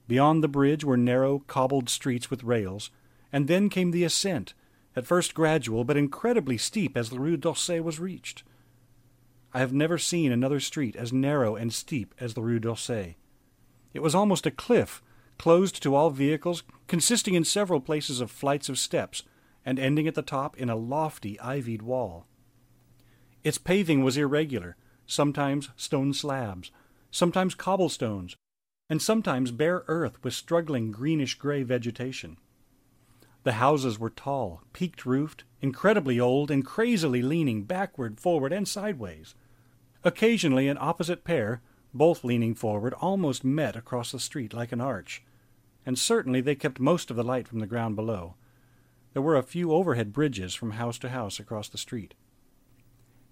Beyond 0.08 0.44
the 0.44 0.48
bridge 0.48 0.84
were 0.84 0.98
narrow, 0.98 1.40
cobbled 1.48 1.90
streets 1.90 2.30
with 2.30 2.44
rails, 2.44 2.92
and 3.32 3.48
then 3.48 3.70
came 3.70 3.90
the 3.90 4.04
ascent, 4.04 4.54
at 4.96 5.06
first 5.06 5.34
gradual 5.34 5.84
but 5.84 5.98
incredibly 5.98 6.58
steep 6.58 6.98
as 6.98 7.10
the 7.10 7.20
Rue 7.20 7.38
d'Auseil 7.38 7.84
was 7.84 8.00
reached. 8.00 8.44
I 9.54 9.60
have 9.60 9.74
never 9.74 9.98
seen 9.98 10.32
another 10.32 10.60
street 10.60 10.96
as 10.96 11.12
narrow 11.12 11.56
and 11.56 11.74
steep 11.74 12.14
as 12.20 12.34
the 12.34 12.42
Rue 12.42 12.60
d'Auseil. 12.60 13.14
It 13.94 14.02
was 14.02 14.14
almost 14.14 14.46
a 14.46 14.52
cliff, 14.52 15.02
closed 15.38 15.82
to 15.82 15.96
all 15.96 16.10
vehicles, 16.10 16.64
consisting 16.88 17.34
in 17.34 17.44
several 17.44 17.80
places 17.80 18.22
of 18.22 18.30
flights 18.30 18.70
of 18.70 18.78
steps, 18.78 19.24
and 19.66 19.80
ending 19.80 20.08
at 20.08 20.16
the 20.16 20.22
top 20.22 20.58
in 20.58 20.70
a 20.70 20.76
lofty 20.76 21.40
ivied 21.40 21.82
wall. 21.82 22.26
Its 23.44 23.58
paving 23.58 24.04
was 24.04 24.18
irregular, 24.18 24.76
sometimes 25.06 25.70
stone 25.76 26.14
slabs, 26.14 26.72
sometimes 27.10 27.56
cobblestones, 27.56 28.36
and 28.90 29.02
sometimes 29.02 29.52
bare 29.52 29.84
earth 29.88 30.24
with 30.24 30.34
struggling 30.34 30.92
greenish-gray 30.92 31.64
vegetation. 31.64 32.38
The 33.44 33.54
houses 33.54 33.98
were 33.98 34.10
tall, 34.10 34.64
peaked 34.74 35.06
roofed, 35.06 35.44
incredibly 35.62 36.20
old, 36.20 36.52
and 36.52 36.66
crazily 36.66 37.22
leaning 37.22 37.64
backward, 37.64 38.20
forward, 38.20 38.52
and 38.52 38.68
sideways. 38.68 39.36
Occasionally 40.04 40.68
an 40.68 40.78
opposite 40.80 41.24
pair, 41.24 41.62
both 41.94 42.24
leaning 42.24 42.54
forward, 42.54 42.94
almost 42.96 43.44
met 43.44 43.76
across 43.76 44.12
the 44.12 44.20
street 44.20 44.54
like 44.54 44.72
an 44.72 44.82
arch, 44.82 45.24
and 45.86 45.98
certainly 45.98 46.42
they 46.42 46.56
kept 46.56 46.80
most 46.80 47.10
of 47.10 47.16
the 47.16 47.24
light 47.24 47.48
from 47.48 47.60
the 47.60 47.68
ground 47.68 47.96
below. 47.96 48.36
There 49.14 49.22
were 49.22 49.38
a 49.38 49.44
few 49.44 49.72
overhead 49.72 50.14
bridges 50.14 50.54
from 50.54 50.72
house 50.72 51.00
to 51.00 51.10
house 51.10 51.40
across 51.40 51.68
the 51.68 51.78
street. 51.78 52.14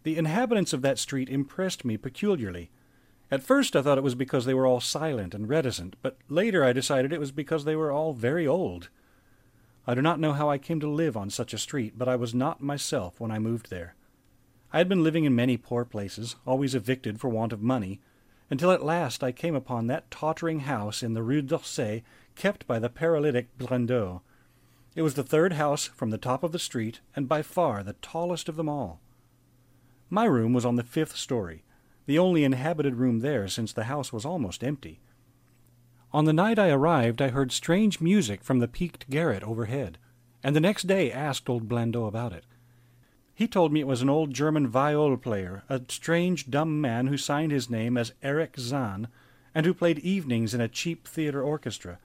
The 0.03 0.17
inhabitants 0.17 0.73
of 0.73 0.81
that 0.81 0.99
street 0.99 1.29
impressed 1.29 1.85
me 1.85 1.97
peculiarly. 1.97 2.71
At 3.29 3.43
first 3.43 3.75
I 3.75 3.81
thought 3.81 3.97
it 3.97 4.03
was 4.03 4.15
because 4.15 4.45
they 4.45 4.53
were 4.53 4.65
all 4.65 4.79
silent 4.79 5.35
and 5.35 5.49
reticent, 5.49 5.97
but 6.01 6.17
later 6.29 6.63
I 6.63 6.73
decided 6.73 7.11
it 7.11 7.19
was 7.19 7.31
because 7.31 7.65
they 7.65 7.75
were 7.75 7.91
all 7.91 8.13
very 8.13 8.47
old. 8.47 8.89
I 9.89 9.95
do 9.95 10.01
not 10.01 10.19
know 10.19 10.33
how 10.33 10.49
I 10.49 10.57
came 10.57 10.81
to 10.81 10.89
live 10.89 11.15
on 11.15 11.29
such 11.29 11.53
a 11.53 11.57
street, 11.57 11.93
but 11.97 12.09
I 12.09 12.17
was 12.17 12.35
not 12.35 12.61
myself 12.61 13.21
when 13.21 13.31
I 13.31 13.39
moved 13.39 13.69
there. 13.69 13.95
I 14.73 14.79
had 14.79 14.89
been 14.89 15.01
living 15.01 15.23
in 15.23 15.33
many 15.33 15.55
poor 15.55 15.85
places, 15.85 16.35
always 16.45 16.75
evicted 16.75 17.21
for 17.21 17.29
want 17.29 17.53
of 17.53 17.61
money, 17.61 18.01
until 18.49 18.71
at 18.71 18.83
last 18.83 19.23
I 19.23 19.31
came 19.31 19.55
upon 19.55 19.87
that 19.87 20.11
tottering 20.11 20.61
house 20.61 21.01
in 21.01 21.13
the 21.13 21.23
Rue 21.23 21.41
d'Auseil 21.41 22.01
kept 22.35 22.67
by 22.67 22.79
the 22.79 22.89
paralytic 22.89 23.57
Blandot. 23.57 24.19
It 24.93 25.03
was 25.03 25.13
the 25.13 25.23
third 25.23 25.53
house 25.53 25.85
from 25.85 26.09
the 26.09 26.17
top 26.17 26.43
of 26.43 26.51
the 26.51 26.59
street, 26.59 26.99
and 27.15 27.29
by 27.29 27.41
far 27.41 27.81
the 27.81 27.93
tallest 27.93 28.49
of 28.49 28.57
them 28.57 28.67
all. 28.67 28.99
My 30.09 30.25
room 30.25 30.51
was 30.51 30.65
on 30.65 30.75
the 30.75 30.83
fifth 30.83 31.15
story, 31.15 31.63
the 32.07 32.19
only 32.19 32.43
inhabited 32.43 32.95
room 32.95 33.19
there 33.19 33.47
since 33.47 33.71
the 33.71 33.85
house 33.85 34.11
was 34.11 34.25
almost 34.25 34.65
empty. 34.65 34.99
On 36.13 36.25
the 36.25 36.33
night 36.33 36.57
I 36.57 36.69
arrived, 36.69 37.21
I 37.21 37.29
heard 37.29 37.51
strange 37.51 37.99
music 37.99 38.43
from 38.43 38.59
the 38.59 38.67
peaked 38.67 39.09
garret 39.09 39.43
overhead, 39.43 39.97
and 40.41 40.55
the 40.55 40.61
next 40.61 40.87
day 40.87 41.11
asked 41.11 41.49
old 41.49 41.67
Blandot 41.67 42.07
about 42.07 42.31
it. 42.31 42.45
He 43.35 43.47
told 43.47 43.71
me 43.73 43.81
it 43.81 43.87
was 43.87 44.01
an 44.01 44.09
old 44.09 44.33
German 44.33 44.67
viol 44.67 45.15
player, 45.17 45.63
a 45.69 45.81
strange 45.89 46.49
dumb 46.49 46.79
man 46.79 47.07
who 47.07 47.17
signed 47.17 47.51
his 47.51 47.69
name 47.69 47.97
as 47.97 48.13
Erich 48.23 48.57
Zann, 48.57 49.09
and 49.53 49.65
who 49.65 49.73
played 49.73 49.99
evenings 49.99 50.53
in 50.53 50.61
a 50.61 50.67
cheap 50.67 51.07
theatre 51.07 51.43
orchestra, 51.43 51.99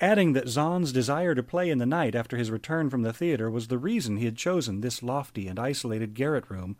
adding 0.00 0.34
that 0.34 0.48
Zann's 0.48 0.92
desire 0.92 1.34
to 1.34 1.42
play 1.42 1.70
in 1.70 1.78
the 1.78 1.86
night 1.86 2.14
after 2.14 2.36
his 2.36 2.50
return 2.50 2.90
from 2.90 3.02
the 3.02 3.12
theatre 3.12 3.50
was 3.50 3.68
the 3.68 3.78
reason 3.78 4.16
he 4.16 4.26
had 4.26 4.36
chosen 4.36 4.80
this 4.80 5.02
lofty 5.02 5.48
and 5.48 5.58
isolated 5.58 6.14
garret 6.14 6.50
room 6.50 6.76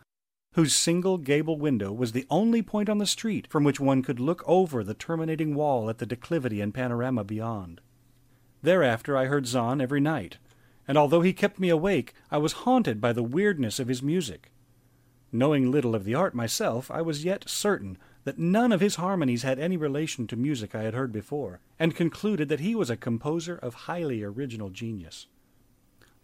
whose 0.54 0.74
single 0.74 1.18
gable 1.18 1.58
window 1.58 1.92
was 1.92 2.12
the 2.12 2.26
only 2.30 2.62
point 2.62 2.88
on 2.88 2.98
the 2.98 3.06
street 3.06 3.46
from 3.48 3.64
which 3.64 3.80
one 3.80 4.02
could 4.02 4.20
look 4.20 4.42
over 4.46 4.84
the 4.84 4.94
terminating 4.94 5.54
wall 5.54 5.90
at 5.90 5.98
the 5.98 6.06
declivity 6.06 6.60
and 6.60 6.72
panorama 6.72 7.24
beyond. 7.24 7.80
Thereafter 8.62 9.16
I 9.16 9.26
heard 9.26 9.46
Zann 9.46 9.80
every 9.80 10.00
night, 10.00 10.38
and 10.86 10.96
although 10.96 11.22
he 11.22 11.32
kept 11.32 11.58
me 11.58 11.70
awake, 11.70 12.14
I 12.30 12.38
was 12.38 12.52
haunted 12.52 13.00
by 13.00 13.12
the 13.12 13.22
weirdness 13.22 13.80
of 13.80 13.88
his 13.88 14.02
music. 14.02 14.52
Knowing 15.32 15.72
little 15.72 15.96
of 15.96 16.04
the 16.04 16.14
art 16.14 16.34
myself, 16.34 16.88
I 16.88 17.02
was 17.02 17.24
yet 17.24 17.48
certain 17.48 17.98
that 18.22 18.38
none 18.38 18.70
of 18.70 18.80
his 18.80 18.94
harmonies 18.94 19.42
had 19.42 19.58
any 19.58 19.76
relation 19.76 20.28
to 20.28 20.36
music 20.36 20.74
I 20.74 20.82
had 20.82 20.94
heard 20.94 21.12
before, 21.12 21.60
and 21.80 21.96
concluded 21.96 22.48
that 22.48 22.60
he 22.60 22.76
was 22.76 22.90
a 22.90 22.96
composer 22.96 23.56
of 23.56 23.74
highly 23.74 24.22
original 24.22 24.70
genius. 24.70 25.26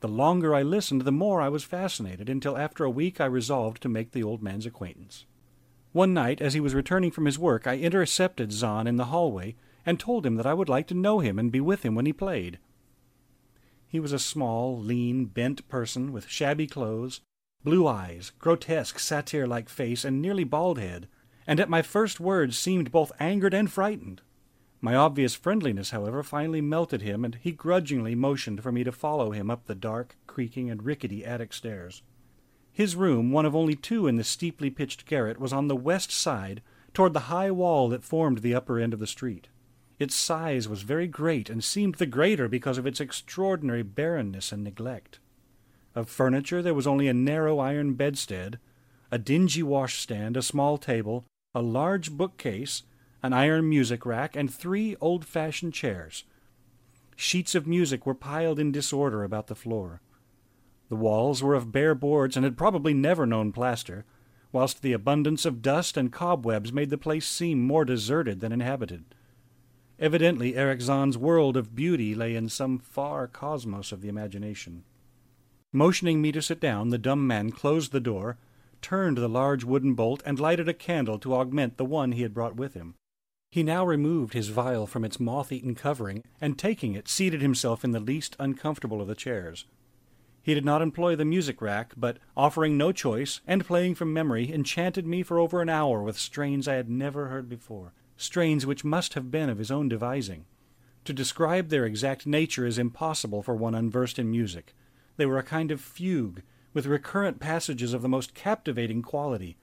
The 0.00 0.08
longer 0.08 0.54
I 0.54 0.62
listened, 0.62 1.02
the 1.02 1.12
more 1.12 1.42
I 1.42 1.50
was 1.50 1.62
fascinated, 1.62 2.28
until 2.28 2.56
after 2.56 2.84
a 2.84 2.90
week 2.90 3.20
I 3.20 3.26
resolved 3.26 3.82
to 3.82 3.88
make 3.88 4.12
the 4.12 4.22
old 4.22 4.42
man's 4.42 4.66
acquaintance. 4.66 5.26
One 5.92 6.14
night, 6.14 6.40
as 6.40 6.54
he 6.54 6.60
was 6.60 6.74
returning 6.74 7.10
from 7.10 7.26
his 7.26 7.38
work, 7.38 7.66
I 7.66 7.76
intercepted 7.76 8.52
Zann 8.52 8.86
in 8.86 8.96
the 8.96 9.06
hallway 9.06 9.56
and 9.84 9.98
told 9.98 10.24
him 10.24 10.36
that 10.36 10.46
I 10.46 10.54
would 10.54 10.68
like 10.68 10.86
to 10.88 10.94
know 10.94 11.18
him 11.18 11.38
and 11.38 11.52
be 11.52 11.60
with 11.60 11.84
him 11.84 11.94
when 11.94 12.06
he 12.06 12.12
played. 12.12 12.58
He 13.86 14.00
was 14.00 14.12
a 14.12 14.18
small, 14.18 14.78
lean, 14.78 15.26
bent 15.26 15.68
person 15.68 16.12
with 16.12 16.28
shabby 16.28 16.66
clothes, 16.66 17.20
blue 17.64 17.86
eyes, 17.86 18.32
grotesque, 18.38 18.98
satyr-like 18.98 19.68
face, 19.68 20.04
and 20.04 20.22
nearly 20.22 20.44
bald 20.44 20.78
head, 20.78 21.08
and 21.46 21.60
at 21.60 21.68
my 21.68 21.82
first 21.82 22.20
words 22.20 22.56
seemed 22.56 22.92
both 22.92 23.12
angered 23.18 23.52
and 23.52 23.70
frightened. 23.70 24.22
My 24.82 24.94
obvious 24.94 25.34
friendliness, 25.34 25.90
however, 25.90 26.22
finally 26.22 26.62
melted 26.62 27.02
him, 27.02 27.24
and 27.24 27.34
he 27.34 27.52
grudgingly 27.52 28.14
motioned 28.14 28.62
for 28.62 28.72
me 28.72 28.82
to 28.84 28.92
follow 28.92 29.30
him 29.32 29.50
up 29.50 29.66
the 29.66 29.74
dark, 29.74 30.16
creaking, 30.26 30.70
and 30.70 30.82
rickety 30.82 31.24
attic 31.24 31.52
stairs. 31.52 32.02
His 32.72 32.96
room, 32.96 33.30
one 33.30 33.44
of 33.44 33.54
only 33.54 33.74
two 33.74 34.06
in 34.06 34.16
the 34.16 34.24
steeply 34.24 34.70
pitched 34.70 35.04
garret, 35.04 35.38
was 35.38 35.52
on 35.52 35.68
the 35.68 35.76
west 35.76 36.10
side, 36.10 36.62
toward 36.94 37.12
the 37.12 37.28
high 37.30 37.50
wall 37.50 37.88
that 37.90 38.04
formed 38.04 38.38
the 38.38 38.54
upper 38.54 38.78
end 38.78 38.94
of 38.94 39.00
the 39.00 39.06
street. 39.06 39.48
Its 39.98 40.14
size 40.14 40.66
was 40.66 40.80
very 40.80 41.06
great, 41.06 41.50
and 41.50 41.62
seemed 41.62 41.96
the 41.96 42.06
greater 42.06 42.48
because 42.48 42.78
of 42.78 42.86
its 42.86 43.00
extraordinary 43.00 43.82
barrenness 43.82 44.50
and 44.50 44.64
neglect. 44.64 45.18
Of 45.94 46.08
furniture 46.08 46.62
there 46.62 46.74
was 46.74 46.86
only 46.86 47.06
a 47.06 47.12
narrow 47.12 47.58
iron 47.58 47.94
bedstead, 47.94 48.58
a 49.10 49.18
dingy 49.18 49.62
washstand, 49.62 50.38
a 50.38 50.42
small 50.42 50.78
table, 50.78 51.26
a 51.54 51.60
large 51.60 52.12
bookcase, 52.12 52.84
an 53.22 53.32
iron 53.32 53.68
music 53.68 54.06
rack, 54.06 54.36
and 54.36 54.52
three 54.52 54.96
old-fashioned 55.00 55.74
chairs. 55.74 56.24
Sheets 57.16 57.54
of 57.54 57.66
music 57.66 58.06
were 58.06 58.14
piled 58.14 58.58
in 58.58 58.72
disorder 58.72 59.24
about 59.24 59.48
the 59.48 59.54
floor. 59.54 60.00
The 60.88 60.96
walls 60.96 61.42
were 61.42 61.54
of 61.54 61.70
bare 61.70 61.94
boards 61.94 62.36
and 62.36 62.44
had 62.44 62.56
probably 62.56 62.94
never 62.94 63.26
known 63.26 63.52
plaster, 63.52 64.04
whilst 64.52 64.82
the 64.82 64.92
abundance 64.92 65.44
of 65.44 65.62
dust 65.62 65.96
and 65.96 66.10
cobwebs 66.10 66.72
made 66.72 66.90
the 66.90 66.98
place 66.98 67.26
seem 67.26 67.62
more 67.62 67.84
deserted 67.84 68.40
than 68.40 68.52
inhabited. 68.52 69.04
Evidently 69.98 70.56
Erich 70.56 70.80
Zann's 70.80 71.18
world 71.18 71.56
of 71.56 71.76
beauty 71.76 72.14
lay 72.14 72.34
in 72.34 72.48
some 72.48 72.78
far 72.78 73.28
cosmos 73.28 73.92
of 73.92 74.00
the 74.00 74.08
imagination. 74.08 74.82
Motioning 75.72 76.20
me 76.20 76.32
to 76.32 76.42
sit 76.42 76.58
down, 76.58 76.88
the 76.88 76.98
dumb 76.98 77.26
man 77.26 77.52
closed 77.52 77.92
the 77.92 78.00
door, 78.00 78.38
turned 78.82 79.18
the 79.18 79.28
large 79.28 79.62
wooden 79.62 79.94
bolt, 79.94 80.22
and 80.24 80.40
lighted 80.40 80.68
a 80.68 80.74
candle 80.74 81.18
to 81.18 81.34
augment 81.34 81.76
the 81.76 81.84
one 81.84 82.12
he 82.12 82.22
had 82.22 82.34
brought 82.34 82.56
with 82.56 82.74
him. 82.74 82.94
He 83.52 83.64
now 83.64 83.84
removed 83.84 84.32
his 84.32 84.48
viol 84.48 84.86
from 84.86 85.04
its 85.04 85.18
moth 85.18 85.50
eaten 85.50 85.74
covering, 85.74 86.22
and 86.40 86.56
taking 86.56 86.94
it, 86.94 87.08
seated 87.08 87.42
himself 87.42 87.82
in 87.82 87.90
the 87.90 87.98
least 87.98 88.36
uncomfortable 88.38 89.02
of 89.02 89.08
the 89.08 89.16
chairs. 89.16 89.64
He 90.40 90.54
did 90.54 90.64
not 90.64 90.82
employ 90.82 91.16
the 91.16 91.24
music 91.24 91.60
rack, 91.60 91.92
but, 91.96 92.18
offering 92.36 92.78
no 92.78 92.92
choice, 92.92 93.40
and 93.48 93.66
playing 93.66 93.96
from 93.96 94.12
memory, 94.12 94.52
enchanted 94.52 95.04
me 95.04 95.24
for 95.24 95.40
over 95.40 95.60
an 95.60 95.68
hour 95.68 96.00
with 96.00 96.16
strains 96.16 96.68
I 96.68 96.74
had 96.74 96.88
never 96.88 97.26
heard 97.26 97.48
before, 97.48 97.92
strains 98.16 98.66
which 98.66 98.84
must 98.84 99.14
have 99.14 99.32
been 99.32 99.50
of 99.50 99.58
his 99.58 99.72
own 99.72 99.88
devising. 99.88 100.44
To 101.04 101.12
describe 101.12 101.68
their 101.70 101.84
exact 101.84 102.26
nature 102.26 102.66
is 102.66 102.78
impossible 102.78 103.42
for 103.42 103.56
one 103.56 103.74
unversed 103.74 104.18
in 104.18 104.30
music. 104.30 104.74
They 105.16 105.26
were 105.26 105.38
a 105.38 105.42
kind 105.42 105.72
of 105.72 105.80
fugue, 105.80 106.42
with 106.72 106.86
recurrent 106.86 107.40
passages 107.40 107.94
of 107.94 108.02
the 108.02 108.08
most 108.08 108.32
captivating 108.32 109.02
quality, 109.02 109.56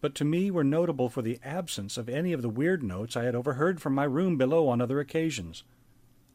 but 0.00 0.14
to 0.14 0.24
me 0.24 0.50
were 0.50 0.64
notable 0.64 1.08
for 1.08 1.22
the 1.22 1.38
absence 1.42 1.96
of 1.96 2.08
any 2.08 2.32
of 2.32 2.42
the 2.42 2.48
weird 2.48 2.82
notes 2.82 3.16
I 3.16 3.24
had 3.24 3.34
overheard 3.34 3.80
from 3.80 3.94
my 3.94 4.04
room 4.04 4.36
below 4.36 4.68
on 4.68 4.80
other 4.80 5.00
occasions. 5.00 5.64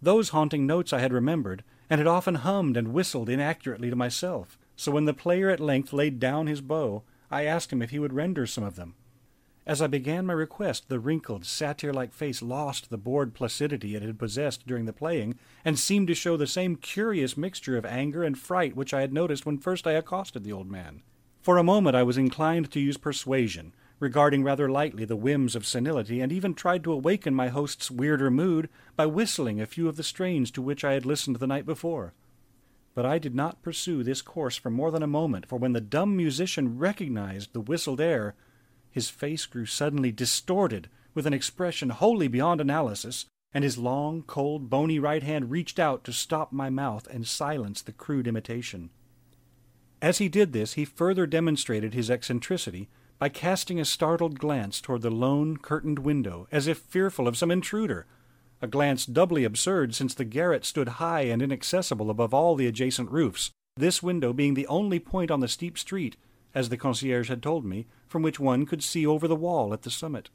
Those 0.01 0.29
haunting 0.29 0.67
notes 0.67 0.93
I 0.93 0.99
had 0.99 1.13
remembered, 1.13 1.63
and 1.89 1.99
had 1.99 2.07
often 2.07 2.35
hummed 2.35 2.77
and 2.77 2.93
whistled 2.93 3.29
inaccurately 3.29 3.89
to 3.89 3.95
myself, 3.95 4.57
so 4.75 4.91
when 4.91 5.05
the 5.05 5.13
player 5.13 5.49
at 5.49 5.59
length 5.59 5.93
laid 5.93 6.19
down 6.19 6.47
his 6.47 6.61
bow, 6.61 7.03
I 7.31 7.45
asked 7.45 7.71
him 7.71 7.81
if 7.81 7.89
he 7.89 7.99
would 7.99 8.13
render 8.13 8.45
some 8.45 8.63
of 8.63 8.75
them. 8.75 8.95
As 9.67 9.81
I 9.81 9.87
began 9.87 10.27
my 10.27 10.33
request, 10.33 10.89
the 10.89 10.99
wrinkled, 10.99 11.43
satyr-like 11.43 12.13
face 12.13 12.43
lost 12.43 12.91
the 12.91 12.99
bored 12.99 13.33
placidity 13.33 13.95
it 13.95 14.03
had 14.03 14.19
possessed 14.19 14.67
during 14.67 14.85
the 14.85 14.93
playing, 14.93 15.39
and 15.63 15.79
seemed 15.79 16.07
to 16.07 16.13
show 16.13 16.37
the 16.37 16.45
same 16.45 16.75
curious 16.75 17.35
mixture 17.35 17.75
of 17.75 17.85
anger 17.85 18.23
and 18.23 18.37
fright 18.37 18.75
which 18.75 18.93
I 18.93 19.01
had 19.01 19.11
noticed 19.11 19.45
when 19.45 19.57
first 19.57 19.87
I 19.87 19.93
accosted 19.93 20.43
the 20.43 20.53
old 20.53 20.69
man. 20.69 21.01
For 21.45 21.59
a 21.59 21.63
moment 21.63 21.95
I 21.95 22.01
was 22.01 22.17
inclined 22.17 22.71
to 22.71 22.79
use 22.79 22.97
persuasion, 22.97 23.75
regarding 23.99 24.43
rather 24.43 24.67
lightly 24.67 25.05
the 25.05 25.15
whims 25.15 25.55
of 25.55 25.63
senility, 25.63 26.19
and 26.19 26.31
even 26.31 26.55
tried 26.55 26.83
to 26.85 26.91
awaken 26.91 27.35
my 27.35 27.49
host's 27.49 27.91
weirder 27.91 28.31
mood 28.31 28.67
by 28.95 29.05
whistling 29.05 29.61
a 29.61 29.67
few 29.67 29.87
of 29.87 29.95
the 29.95 30.01
strains 30.01 30.49
to 30.49 30.61
which 30.63 30.83
I 30.83 30.93
had 30.93 31.05
listened 31.05 31.35
the 31.35 31.45
night 31.45 31.67
before. 31.67 32.15
But 32.95 33.05
I 33.05 33.19
did 33.19 33.35
not 33.35 33.61
pursue 33.61 34.01
this 34.01 34.23
course 34.23 34.55
for 34.55 34.71
more 34.71 34.89
than 34.89 35.03
a 35.03 35.17
moment, 35.21 35.45
for 35.45 35.59
when 35.59 35.73
the 35.73 35.81
dumb 35.81 36.17
musician 36.17 36.79
recognized 36.79 37.53
the 37.53 37.61
whistled 37.61 38.01
air, 38.01 38.33
his 38.89 39.11
face 39.11 39.45
grew 39.45 39.67
suddenly 39.67 40.11
distorted 40.11 40.89
with 41.13 41.27
an 41.27 41.33
expression 41.35 41.91
wholly 41.91 42.27
beyond 42.27 42.59
analysis, 42.59 43.27
and 43.53 43.63
his 43.63 43.77
long, 43.77 44.23
cold, 44.23 44.67
bony 44.71 44.97
right 44.97 45.21
hand 45.21 45.51
reached 45.51 45.77
out 45.77 46.03
to 46.05 46.11
stop 46.11 46.51
my 46.51 46.71
mouth 46.71 47.05
and 47.05 47.27
silence 47.27 47.83
the 47.83 47.91
crude 47.91 48.25
imitation. 48.25 48.89
As 50.05 50.19
he 50.19 50.29
did 50.29 50.53
this, 50.53 50.73
he 50.73 50.85
further 50.85 51.25
demonstrated 51.25 51.95
his 51.95 52.11
eccentricity 52.11 52.89
by 53.17 53.27
casting 53.27 53.79
a 53.79 53.85
startled 53.85 54.37
glance 54.37 54.79
toward 54.79 55.01
the 55.01 55.09
lone, 55.09 55.57
curtained 55.57 55.97
window, 55.97 56.47
as 56.51 56.67
if 56.67 56.77
fearful 56.77 57.27
of 57.27 57.35
some 57.35 57.49
intruder, 57.49 58.05
a 58.61 58.67
glance 58.67 59.07
doubly 59.07 59.43
absurd 59.43 59.95
since 59.95 60.13
the 60.13 60.23
garret 60.23 60.63
stood 60.63 61.01
high 61.01 61.21
and 61.21 61.41
inaccessible 61.41 62.11
above 62.11 62.35
all 62.35 62.53
the 62.53 62.67
adjacent 62.67 63.09
roofs, 63.09 63.49
this 63.77 64.03
window 64.03 64.31
being 64.31 64.53
the 64.53 64.67
only 64.67 64.99
point 64.99 65.31
on 65.31 65.39
the 65.39 65.47
steep 65.47 65.75
street 65.75 66.17
as 66.53 66.69
the 66.69 66.77
concierge 66.77 67.27
had 67.27 67.41
told 67.41 67.65
me, 67.65 67.87
from 68.05 68.21
which 68.21 68.39
one 68.39 68.67
could 68.67 68.83
see 68.83 69.07
over 69.07 69.27
the 69.27 69.35
wall 69.35 69.73
at 69.73 69.81
the 69.81 69.89
summit. 69.89 70.29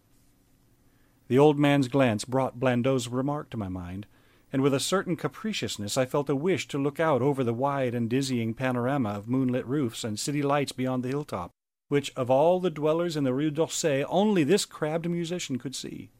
The 1.28 1.38
old 1.38 1.60
man's 1.60 1.86
glance 1.86 2.24
brought 2.24 2.58
Blandot's 2.58 3.06
remark 3.06 3.50
to 3.50 3.56
my 3.56 3.68
mind, 3.68 4.08
and 4.52 4.62
with 4.62 4.74
a 4.74 4.80
certain 4.80 5.16
capriciousness 5.16 5.96
I 5.96 6.06
felt 6.06 6.28
a 6.28 6.34
wish 6.34 6.66
to 6.68 6.78
look 6.78 6.98
out 6.98 7.22
over 7.22 7.44
the 7.44 7.54
wide 7.54 7.94
and 7.94 8.10
dizzying 8.10 8.54
panorama 8.54 9.10
of 9.10 9.28
moonlit 9.28 9.66
roofs 9.66 10.04
and 10.04 10.18
city 10.18 10.42
lights 10.42 10.72
beyond 10.72 11.02
the 11.02 11.08
hilltop, 11.08 11.50
which 11.88 12.12
of 12.16 12.30
all 12.30 12.60
the 12.60 12.70
dwellers 12.70 13.16
in 13.16 13.24
the 13.24 13.34
Rue 13.34 13.50
d'Auseil 13.50 14.06
only 14.08 14.44
this 14.44 14.64
crabbed 14.64 15.08
musician 15.08 15.58
could 15.58 15.74
see. 15.74 16.10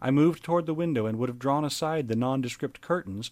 I 0.00 0.10
moved 0.10 0.42
toward 0.42 0.66
the 0.66 0.74
window 0.74 1.06
and 1.06 1.18
would 1.18 1.28
have 1.28 1.38
drawn 1.38 1.64
aside 1.64 2.08
the 2.08 2.16
nondescript 2.16 2.80
curtains, 2.80 3.30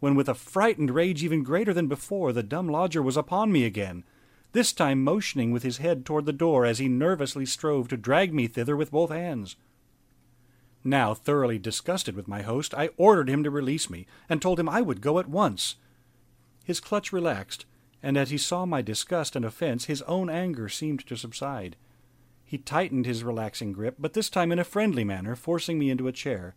when 0.00 0.14
with 0.14 0.28
a 0.28 0.34
frightened 0.34 0.90
rage 0.90 1.24
even 1.24 1.42
greater 1.42 1.72
than 1.72 1.88
before 1.88 2.32
the 2.32 2.42
dumb 2.42 2.68
lodger 2.68 3.02
was 3.02 3.16
upon 3.16 3.50
me 3.50 3.64
again, 3.64 4.04
this 4.52 4.72
time 4.72 5.02
motioning 5.02 5.50
with 5.50 5.64
his 5.64 5.78
head 5.78 6.06
toward 6.06 6.26
the 6.26 6.32
door 6.32 6.64
as 6.64 6.78
he 6.78 6.88
nervously 6.88 7.44
strove 7.44 7.88
to 7.88 7.96
drag 7.96 8.32
me 8.32 8.46
thither 8.46 8.76
with 8.76 8.92
both 8.92 9.10
hands. 9.10 9.56
Now, 10.84 11.14
thoroughly 11.14 11.58
disgusted 11.58 12.14
with 12.14 12.28
my 12.28 12.42
host, 12.42 12.74
I 12.74 12.90
ordered 12.98 13.30
him 13.30 13.42
to 13.42 13.50
release 13.50 13.88
me, 13.88 14.06
and 14.28 14.40
told 14.40 14.60
him 14.60 14.68
I 14.68 14.82
would 14.82 15.00
go 15.00 15.18
at 15.18 15.28
once. 15.28 15.76
His 16.62 16.78
clutch 16.78 17.10
relaxed, 17.10 17.64
and 18.02 18.18
as 18.18 18.28
he 18.28 18.36
saw 18.36 18.66
my 18.66 18.82
disgust 18.82 19.34
and 19.34 19.46
offense, 19.46 19.86
his 19.86 20.02
own 20.02 20.28
anger 20.28 20.68
seemed 20.68 21.06
to 21.06 21.16
subside. 21.16 21.76
He 22.44 22.58
tightened 22.58 23.06
his 23.06 23.24
relaxing 23.24 23.72
grip, 23.72 23.96
but 23.98 24.12
this 24.12 24.28
time 24.28 24.52
in 24.52 24.58
a 24.58 24.64
friendly 24.64 25.04
manner, 25.04 25.34
forcing 25.34 25.78
me 25.78 25.88
into 25.88 26.06
a 26.06 26.12
chair. 26.12 26.54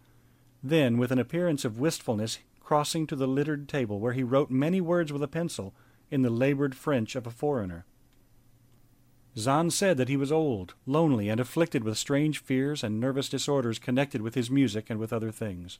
Then, 0.62 0.98
with 0.98 1.12
an 1.12 1.20
appearance 1.20 1.64
of 1.64 1.80
wistfulness, 1.80 2.40
crossing 2.60 3.08
to 3.08 3.16
the 3.16 3.28
littered 3.28 3.70
table 3.70 4.02
where 4.02 4.12
he 4.12 4.24
wrote 4.24 4.52
many 4.52 4.82
words 4.82 5.14
with 5.14 5.24
a 5.24 5.28
pencil, 5.28 5.74
in 6.12 6.22
the 6.22 6.30
labored 6.30 6.76
French 6.76 7.16
of 7.16 7.26
a 7.26 7.32
foreigner. 7.32 7.86
Zann 9.38 9.70
said 9.70 9.98
that 9.98 10.10
he 10.10 10.18
was 10.18 10.32
old, 10.32 10.74
lonely, 10.88 11.30
and 11.30 11.40
afflicted 11.40 11.84
with 11.84 11.98
strange 11.98 12.40
fears 12.40 12.84
and 12.84 13.00
nervous 13.00 13.30
disorders 13.30 13.78
connected 13.78 14.22
with 14.22 14.34
his 14.34 14.50
music 14.50 14.90
and 14.90 15.00
with 15.00 15.14
other 15.14 15.32
things. 15.32 15.78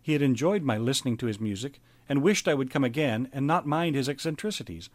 He 0.00 0.12
had 0.12 0.22
enjoyed 0.22 0.62
my 0.62 0.78
listening 0.78 1.16
to 1.16 1.26
his 1.26 1.40
music, 1.40 1.80
and 2.08 2.22
wished 2.22 2.46
I 2.46 2.54
would 2.54 2.70
come 2.70 2.84
again 2.84 3.28
and 3.32 3.48
not 3.48 3.66
mind 3.66 3.96
his 3.96 4.08
eccentricities, 4.08 4.88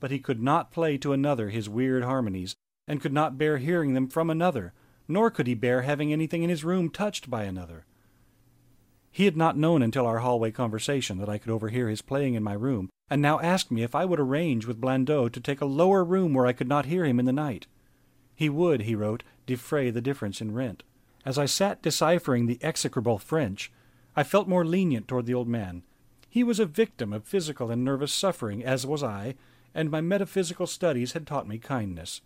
but 0.00 0.10
he 0.10 0.18
could 0.18 0.42
not 0.42 0.72
play 0.72 0.98
to 0.98 1.12
another 1.12 1.50
his 1.50 1.68
weird 1.68 2.02
harmonies, 2.02 2.56
and 2.88 3.00
could 3.00 3.12
not 3.12 3.38
bear 3.38 3.58
hearing 3.58 3.94
them 3.94 4.08
from 4.08 4.28
another, 4.28 4.72
nor 5.06 5.30
could 5.30 5.46
he 5.46 5.54
bear 5.54 5.82
having 5.82 6.12
anything 6.12 6.42
in 6.42 6.50
his 6.50 6.64
room 6.64 6.90
touched 6.90 7.30
by 7.30 7.44
another. 7.44 7.86
He 9.12 9.26
had 9.26 9.36
not 9.36 9.56
known 9.56 9.80
until 9.80 10.06
our 10.06 10.18
hallway 10.18 10.50
conversation 10.50 11.18
that 11.18 11.28
I 11.28 11.38
could 11.38 11.52
overhear 11.52 11.88
his 11.88 12.02
playing 12.02 12.34
in 12.34 12.42
my 12.42 12.54
room, 12.54 12.90
and 13.08 13.22
now 13.22 13.40
asked 13.40 13.70
me 13.70 13.82
if 13.82 13.94
I 13.94 14.04
would 14.04 14.20
arrange 14.20 14.66
with 14.66 14.80
Blandot 14.80 15.32
to 15.32 15.40
take 15.40 15.60
a 15.60 15.66
lower 15.66 16.04
room 16.04 16.34
where 16.34 16.46
I 16.46 16.52
could 16.52 16.68
not 16.68 16.86
hear 16.86 17.04
him 17.04 17.18
in 17.20 17.26
the 17.26 17.32
night. 17.32 17.66
He 18.34 18.48
would, 18.48 18.82
he 18.82 18.94
wrote, 18.94 19.22
defray 19.46 19.90
the 19.90 20.00
difference 20.00 20.40
in 20.40 20.52
rent. 20.52 20.82
As 21.24 21.38
I 21.38 21.46
sat 21.46 21.82
deciphering 21.82 22.46
the 22.46 22.58
execrable 22.62 23.18
French, 23.18 23.72
I 24.14 24.22
felt 24.22 24.48
more 24.48 24.64
lenient 24.64 25.08
toward 25.08 25.26
the 25.26 25.34
old 25.34 25.48
man. 25.48 25.82
He 26.28 26.44
was 26.44 26.60
a 26.60 26.66
victim 26.66 27.12
of 27.12 27.24
physical 27.24 27.70
and 27.70 27.84
nervous 27.84 28.12
suffering, 28.12 28.64
as 28.64 28.86
was 28.86 29.02
I, 29.02 29.36
and 29.74 29.90
my 29.90 30.00
metaphysical 30.00 30.66
studies 30.66 31.12
had 31.12 31.26
taught 31.26 31.48
me 31.48 31.58
kindness. 31.58 32.20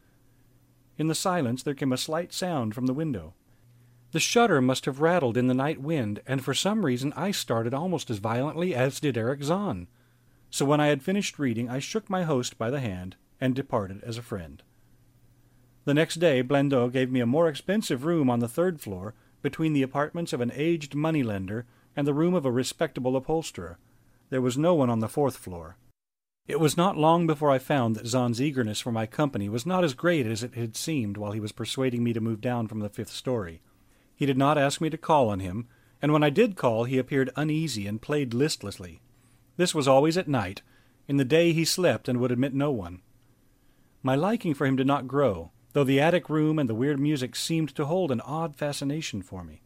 In 0.99 1.09
the 1.09 1.15
silence 1.15 1.63
there 1.63 1.75
came 1.75 1.93
a 1.93 1.97
slight 1.97 2.33
sound 2.33 2.75
from 2.75 2.87
the 2.87 2.95
window. 2.95 3.35
The 4.13 4.21
shutter 4.21 4.61
must 4.61 4.87
have 4.87 5.01
rattled 5.01 5.37
in 5.37 5.47
the 5.47 5.55
night 5.55 5.81
wind, 5.81 6.21
and 6.27 6.45
for 6.45 6.55
some 6.55 6.85
reason 6.85 7.13
I 7.17 7.31
started 7.31 7.73
almost 7.73 8.11
as 8.11 8.19
violently 8.19 8.75
as 8.75 8.99
did 9.01 9.17
Erich 9.17 9.43
Zann. 9.43 9.87
So 10.51 10.65
when 10.65 10.81
I 10.81 10.89
had 10.89 11.03
finished 11.03 11.39
reading, 11.39 11.69
I 11.69 11.79
shook 11.79 12.11
my 12.11 12.25
host 12.25 12.59
by 12.59 12.71
the 12.71 12.81
hand 12.81 13.17
and 13.41 13.55
departed 13.55 14.03
as 14.03 14.19
a 14.19 14.23
friend. 14.23 14.63
The 15.85 15.95
next 15.95 16.17
day, 16.17 16.43
Blandot 16.43 16.93
gave 16.93 17.11
me 17.11 17.21
a 17.21 17.27
more 17.27 17.49
expensive 17.49 18.05
room 18.05 18.29
on 18.29 18.41
the 18.41 18.49
third 18.49 18.81
floor, 18.81 19.15
between 19.43 19.73
the 19.73 19.83
apartments 19.83 20.33
of 20.33 20.41
an 20.41 20.53
aged 20.55 20.95
moneylender 20.95 21.67
and 21.97 22.07
the 22.07 22.15
room 22.15 22.35
of 22.35 22.45
a 22.45 22.53
respectable 22.53 23.17
upholsterer. 23.17 23.79
There 24.29 24.41
was 24.41 24.59
no 24.59 24.75
one 24.75 24.91
on 24.91 25.01
the 25.01 25.09
fourth 25.09 25.37
floor. 25.37 25.77
It 26.47 26.61
was 26.61 26.77
not 26.77 26.97
long 26.97 27.27
before 27.27 27.51
I 27.51 27.59
found 27.59 27.97
that 27.97 28.07
Zann's 28.07 28.41
eagerness 28.41 28.81
for 28.81 28.93
my 28.93 29.07
company 29.07 29.49
was 29.49 29.67
not 29.67 29.85
as 29.85 29.95
great 29.95 30.27
as 30.27 30.43
it 30.43 30.55
had 30.55 30.77
seemed 30.77 31.17
while 31.17 31.33
he 31.33 31.41
was 31.41 31.53
persuading 31.53 32.03
me 32.03 32.13
to 32.13 32.21
move 32.21 32.41
down 32.41 32.69
from 32.69 32.81
the 32.81 32.89
fifth 32.89 33.11
story. 33.11 33.63
He 34.15 34.27
did 34.27 34.39
not 34.39 34.59
ask 34.59 34.81
me 34.81 34.91
to 34.91 34.99
call 34.99 35.29
on 35.29 35.41
him, 35.41 35.69
and 36.03 36.13
when 36.13 36.23
I 36.23 36.31
did 36.31 36.57
call 36.57 36.85
he 36.85 36.99
appeared 36.99 37.31
uneasy 37.37 37.87
and 37.87 38.03
played 38.03 38.35
listlessly. 38.35 39.01
This 39.61 39.75
was 39.75 39.87
always 39.87 40.17
at 40.17 40.27
night. 40.27 40.63
In 41.07 41.19
the 41.19 41.25
day 41.25 41.53
he 41.53 41.67
slept 41.67 42.09
and 42.09 42.19
would 42.19 42.33
admit 42.33 42.55
no 42.55 42.71
one. 42.71 43.03
My 44.03 44.15
liking 44.15 44.55
for 44.55 44.65
him 44.65 44.75
did 44.75 44.87
not 44.87 45.07
grow, 45.07 45.51
though 45.75 45.85
the 45.85 46.01
attic 46.01 46.31
room 46.31 46.59
and 46.59 46.67
the 46.67 46.75
weird 46.75 46.99
music 46.99 47.37
seemed 47.37 47.75
to 47.75 47.85
hold 47.85 48.11
an 48.11 48.23
odd 48.23 48.57
fascination 48.57 49.21
for 49.21 49.45
me. 49.45 49.61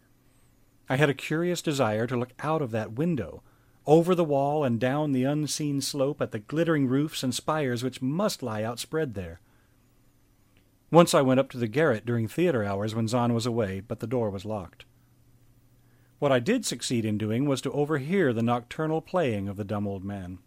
I 0.89 0.97
had 0.97 1.11
a 1.11 1.15
curious 1.15 1.63
desire 1.63 2.09
to 2.09 2.17
look 2.17 2.33
out 2.41 2.61
of 2.61 2.73
that 2.73 2.95
window, 2.95 3.45
over 3.87 4.17
the 4.17 4.25
wall 4.25 4.65
and 4.65 4.81
down 4.81 5.13
the 5.13 5.23
unseen 5.23 5.81
slope 5.81 6.21
at 6.21 6.33
the 6.33 6.41
glittering 6.41 6.89
roofs 6.89 7.23
and 7.23 7.33
spires 7.33 7.85
which 7.85 8.03
must 8.03 8.43
lie 8.43 8.65
outspread 8.65 9.15
there. 9.15 9.41
Once 10.91 11.15
I 11.15 11.23
went 11.23 11.39
up 11.39 11.51
to 11.51 11.59
the 11.59 11.69
garret 11.69 12.05
during 12.05 12.27
theater 12.27 12.65
hours 12.65 12.97
when 12.97 13.07
Zann 13.07 13.33
was 13.33 13.47
away, 13.47 13.79
but 13.79 14.01
the 14.01 14.09
door 14.09 14.29
was 14.29 14.45
locked. 14.45 14.87
What 16.19 16.33
I 16.33 16.39
did 16.39 16.65
succeed 16.65 17.05
in 17.05 17.19
doing 17.19 17.47
was 17.47 17.61
to 17.63 17.73
overhear 17.73 18.33
the 18.33 18.43
nocturnal 18.43 19.01
playing 19.01 19.49
of 19.49 19.57
the 19.57 19.65
dumb 19.65 19.87
old 19.87 20.05
man. 20.05 20.39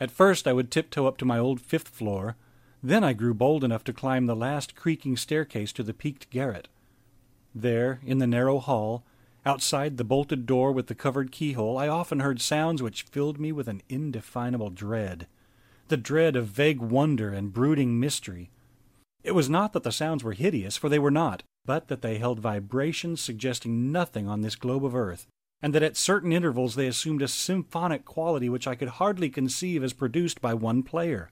At 0.00 0.10
first 0.10 0.46
I 0.46 0.52
would 0.52 0.70
tiptoe 0.70 1.06
up 1.06 1.16
to 1.18 1.24
my 1.24 1.38
old 1.38 1.60
fifth 1.60 1.88
floor, 1.88 2.36
then 2.82 3.02
I 3.02 3.12
grew 3.12 3.34
bold 3.34 3.64
enough 3.64 3.84
to 3.84 3.92
climb 3.92 4.26
the 4.26 4.36
last 4.36 4.76
creaking 4.76 5.16
staircase 5.16 5.72
to 5.72 5.82
the 5.82 5.94
peaked 5.94 6.30
garret. 6.30 6.68
There, 7.54 8.00
in 8.04 8.18
the 8.18 8.26
narrow 8.26 8.58
hall, 8.58 9.04
outside 9.44 9.96
the 9.96 10.04
bolted 10.04 10.46
door 10.46 10.72
with 10.72 10.86
the 10.86 10.94
covered 10.94 11.32
keyhole, 11.32 11.76
I 11.76 11.88
often 11.88 12.20
heard 12.20 12.40
sounds 12.40 12.82
which 12.82 13.02
filled 13.02 13.40
me 13.40 13.50
with 13.50 13.66
an 13.66 13.82
indefinable 13.88 14.70
dread, 14.70 15.26
the 15.88 15.96
dread 15.96 16.36
of 16.36 16.46
vague 16.46 16.80
wonder 16.80 17.32
and 17.32 17.52
brooding 17.52 17.98
mystery. 17.98 18.50
It 19.24 19.32
was 19.32 19.50
not 19.50 19.72
that 19.72 19.82
the 19.82 19.90
sounds 19.90 20.22
were 20.22 20.32
hideous, 20.32 20.76
for 20.76 20.88
they 20.88 20.98
were 20.98 21.10
not, 21.10 21.42
but 21.68 21.88
that 21.88 22.00
they 22.00 22.16
held 22.16 22.40
vibrations 22.40 23.20
suggesting 23.20 23.92
nothing 23.92 24.26
on 24.26 24.40
this 24.40 24.56
globe 24.56 24.86
of 24.86 24.94
earth, 24.94 25.26
and 25.60 25.74
that 25.74 25.82
at 25.82 25.98
certain 25.98 26.32
intervals 26.32 26.76
they 26.76 26.86
assumed 26.86 27.20
a 27.20 27.28
symphonic 27.28 28.06
quality 28.06 28.48
which 28.48 28.66
I 28.66 28.74
could 28.74 28.88
hardly 28.88 29.28
conceive 29.28 29.84
as 29.84 29.92
produced 29.92 30.40
by 30.40 30.54
one 30.54 30.82
player. 30.82 31.30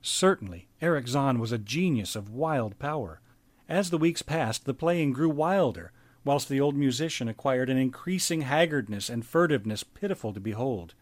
Certainly, 0.00 0.66
Erich 0.80 1.08
Zann 1.08 1.38
was 1.38 1.52
a 1.52 1.58
genius 1.58 2.16
of 2.16 2.30
wild 2.30 2.78
power. 2.78 3.20
As 3.68 3.90
the 3.90 3.98
weeks 3.98 4.22
passed, 4.22 4.64
the 4.64 4.72
playing 4.72 5.12
grew 5.12 5.28
wilder, 5.28 5.92
whilst 6.24 6.48
the 6.48 6.60
old 6.60 6.74
musician 6.74 7.28
acquired 7.28 7.68
an 7.68 7.76
increasing 7.76 8.40
haggardness 8.40 9.10
and 9.10 9.24
furtiveness 9.24 9.84
pitiful 9.84 10.32
to 10.32 10.40
behold. 10.40 10.94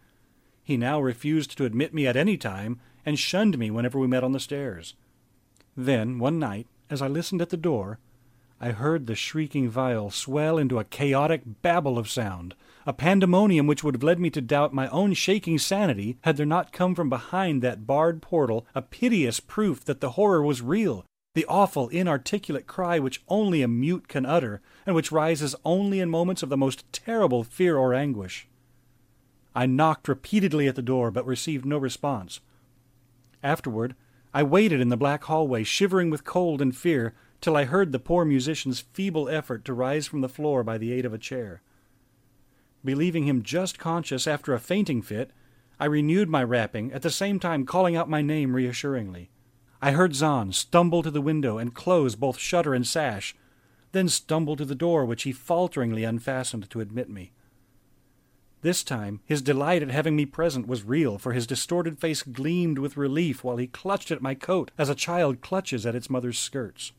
He 0.64 0.76
now 0.76 1.00
refused 1.00 1.56
to 1.58 1.64
admit 1.64 1.94
me 1.94 2.08
at 2.08 2.16
any 2.16 2.36
time, 2.36 2.80
and 3.06 3.20
shunned 3.20 3.56
me 3.56 3.70
whenever 3.70 4.00
we 4.00 4.08
met 4.08 4.24
on 4.24 4.32
the 4.32 4.40
stairs. 4.40 4.94
Then, 5.76 6.18
one 6.18 6.40
night, 6.40 6.66
as 6.90 7.00
I 7.00 7.06
listened 7.06 7.40
at 7.40 7.50
the 7.50 7.56
door, 7.56 8.00
I 8.64 8.72
heard 8.72 9.06
the 9.06 9.14
shrieking 9.14 9.68
viol 9.68 10.10
swell 10.10 10.56
into 10.56 10.78
a 10.78 10.84
chaotic 10.84 11.42
babble 11.60 11.98
of 11.98 12.08
sound, 12.08 12.54
a 12.86 12.94
pandemonium 12.94 13.66
which 13.66 13.84
would 13.84 13.94
have 13.94 14.02
led 14.02 14.18
me 14.18 14.30
to 14.30 14.40
doubt 14.40 14.72
my 14.72 14.88
own 14.88 15.12
shaking 15.12 15.58
sanity 15.58 16.16
had 16.22 16.38
there 16.38 16.46
not 16.46 16.72
come 16.72 16.94
from 16.94 17.10
behind 17.10 17.60
that 17.60 17.86
barred 17.86 18.22
portal 18.22 18.66
a 18.74 18.80
piteous 18.80 19.38
proof 19.38 19.84
that 19.84 20.00
the 20.00 20.12
horror 20.12 20.42
was 20.42 20.62
real, 20.62 21.04
the 21.34 21.44
awful, 21.44 21.90
inarticulate 21.90 22.66
cry 22.66 22.98
which 22.98 23.22
only 23.28 23.60
a 23.60 23.68
mute 23.68 24.08
can 24.08 24.24
utter, 24.24 24.62
and 24.86 24.96
which 24.96 25.12
rises 25.12 25.54
only 25.66 26.00
in 26.00 26.08
moments 26.08 26.42
of 26.42 26.48
the 26.48 26.56
most 26.56 26.90
terrible 26.90 27.44
fear 27.44 27.76
or 27.76 27.92
anguish. 27.92 28.48
I 29.54 29.66
knocked 29.66 30.08
repeatedly 30.08 30.68
at 30.68 30.74
the 30.74 30.80
door, 30.80 31.10
but 31.10 31.26
received 31.26 31.66
no 31.66 31.76
response. 31.76 32.40
Afterward, 33.42 33.94
I 34.32 34.42
waited 34.42 34.80
in 34.80 34.88
the 34.88 34.96
black 34.96 35.24
hallway, 35.24 35.64
shivering 35.64 36.08
with 36.08 36.24
cold 36.24 36.62
and 36.62 36.74
fear, 36.74 37.14
till 37.44 37.58
I 37.58 37.64
heard 37.64 37.92
the 37.92 37.98
poor 37.98 38.24
musician's 38.24 38.80
feeble 38.94 39.28
effort 39.28 39.66
to 39.66 39.74
rise 39.74 40.06
from 40.06 40.22
the 40.22 40.30
floor 40.30 40.64
by 40.64 40.78
the 40.78 40.94
aid 40.94 41.04
of 41.04 41.12
a 41.12 41.18
chair. 41.18 41.60
Believing 42.82 43.24
him 43.24 43.42
just 43.42 43.78
conscious 43.78 44.26
after 44.26 44.54
a 44.54 44.58
fainting 44.58 45.02
fit, 45.02 45.30
I 45.78 45.84
renewed 45.84 46.30
my 46.30 46.42
rapping, 46.42 46.90
at 46.90 47.02
the 47.02 47.10
same 47.10 47.38
time 47.38 47.66
calling 47.66 47.96
out 47.96 48.08
my 48.08 48.22
name 48.22 48.56
reassuringly. 48.56 49.28
I 49.82 49.90
heard 49.90 50.14
Zann 50.14 50.52
stumble 50.52 51.02
to 51.02 51.10
the 51.10 51.20
window 51.20 51.58
and 51.58 51.74
close 51.74 52.14
both 52.14 52.38
shutter 52.38 52.72
and 52.72 52.86
sash, 52.86 53.36
then 53.92 54.08
stumble 54.08 54.56
to 54.56 54.64
the 54.64 54.74
door, 54.74 55.04
which 55.04 55.24
he 55.24 55.32
falteringly 55.32 56.02
unfastened 56.02 56.70
to 56.70 56.80
admit 56.80 57.10
me. 57.10 57.34
This 58.62 58.82
time 58.82 59.20
his 59.26 59.42
delight 59.42 59.82
at 59.82 59.90
having 59.90 60.16
me 60.16 60.24
present 60.24 60.66
was 60.66 60.82
real, 60.82 61.18
for 61.18 61.34
his 61.34 61.46
distorted 61.46 61.98
face 61.98 62.22
gleamed 62.22 62.78
with 62.78 62.96
relief 62.96 63.44
while 63.44 63.58
he 63.58 63.66
clutched 63.66 64.10
at 64.10 64.22
my 64.22 64.34
coat 64.34 64.70
as 64.78 64.88
a 64.88 64.94
child 64.94 65.42
clutches 65.42 65.84
at 65.84 65.94
its 65.94 66.08
mother's 66.08 66.38
skirts. 66.38 66.92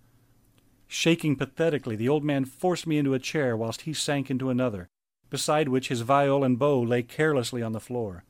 Shaking 0.88 1.36
pathetically, 1.36 1.96
the 1.96 2.10
old 2.10 2.24
man 2.24 2.46
forced 2.46 2.88
me 2.88 2.98
into 2.98 3.14
a 3.14 3.20
chair 3.20 3.58
whilst 3.58 3.82
he 3.82 3.94
sank 3.94 4.30
into 4.30 4.50
another, 4.50 4.88
beside 5.30 5.70
which 5.70 5.90
his 5.90 6.02
viol 6.02 6.44
and 6.44 6.60
bow 6.60 6.82
lay 6.82 7.04
carelessly 7.04 7.62
on 7.62 7.72
the 7.72 7.80
floor. 7.80 8.24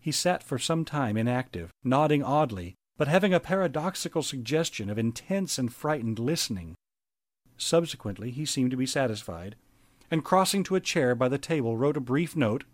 He 0.00 0.12
sat 0.12 0.42
for 0.42 0.58
some 0.58 0.84
time 0.84 1.16
inactive, 1.16 1.70
nodding 1.84 2.22
oddly, 2.22 2.74
but 2.96 3.08
having 3.08 3.34
a 3.34 3.40
paradoxical 3.40 4.22
suggestion 4.22 4.90
of 4.90 4.98
intense 4.98 5.58
and 5.58 5.72
frightened 5.72 6.18
listening. 6.18 6.74
Subsequently 7.56 8.30
he 8.30 8.46
seemed 8.46 8.70
to 8.70 8.76
be 8.76 8.86
satisfied, 8.86 9.56
and 10.10 10.24
crossing 10.24 10.64
to 10.64 10.76
a 10.76 10.80
chair 10.80 11.14
by 11.14 11.28
the 11.28 11.38
table 11.38 11.76
wrote 11.76 11.96
a 11.96 12.00
brief 12.00 12.34
note, 12.34 12.64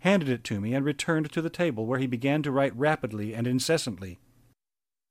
handed 0.00 0.28
it 0.28 0.42
to 0.44 0.60
me, 0.60 0.74
and 0.74 0.84
returned 0.84 1.30
to 1.32 1.40
the 1.40 1.48
table 1.48 1.86
where 1.86 2.00
he 2.00 2.06
began 2.06 2.42
to 2.42 2.50
write 2.50 2.76
rapidly 2.76 3.34
and 3.34 3.46
incessantly. 3.46 4.18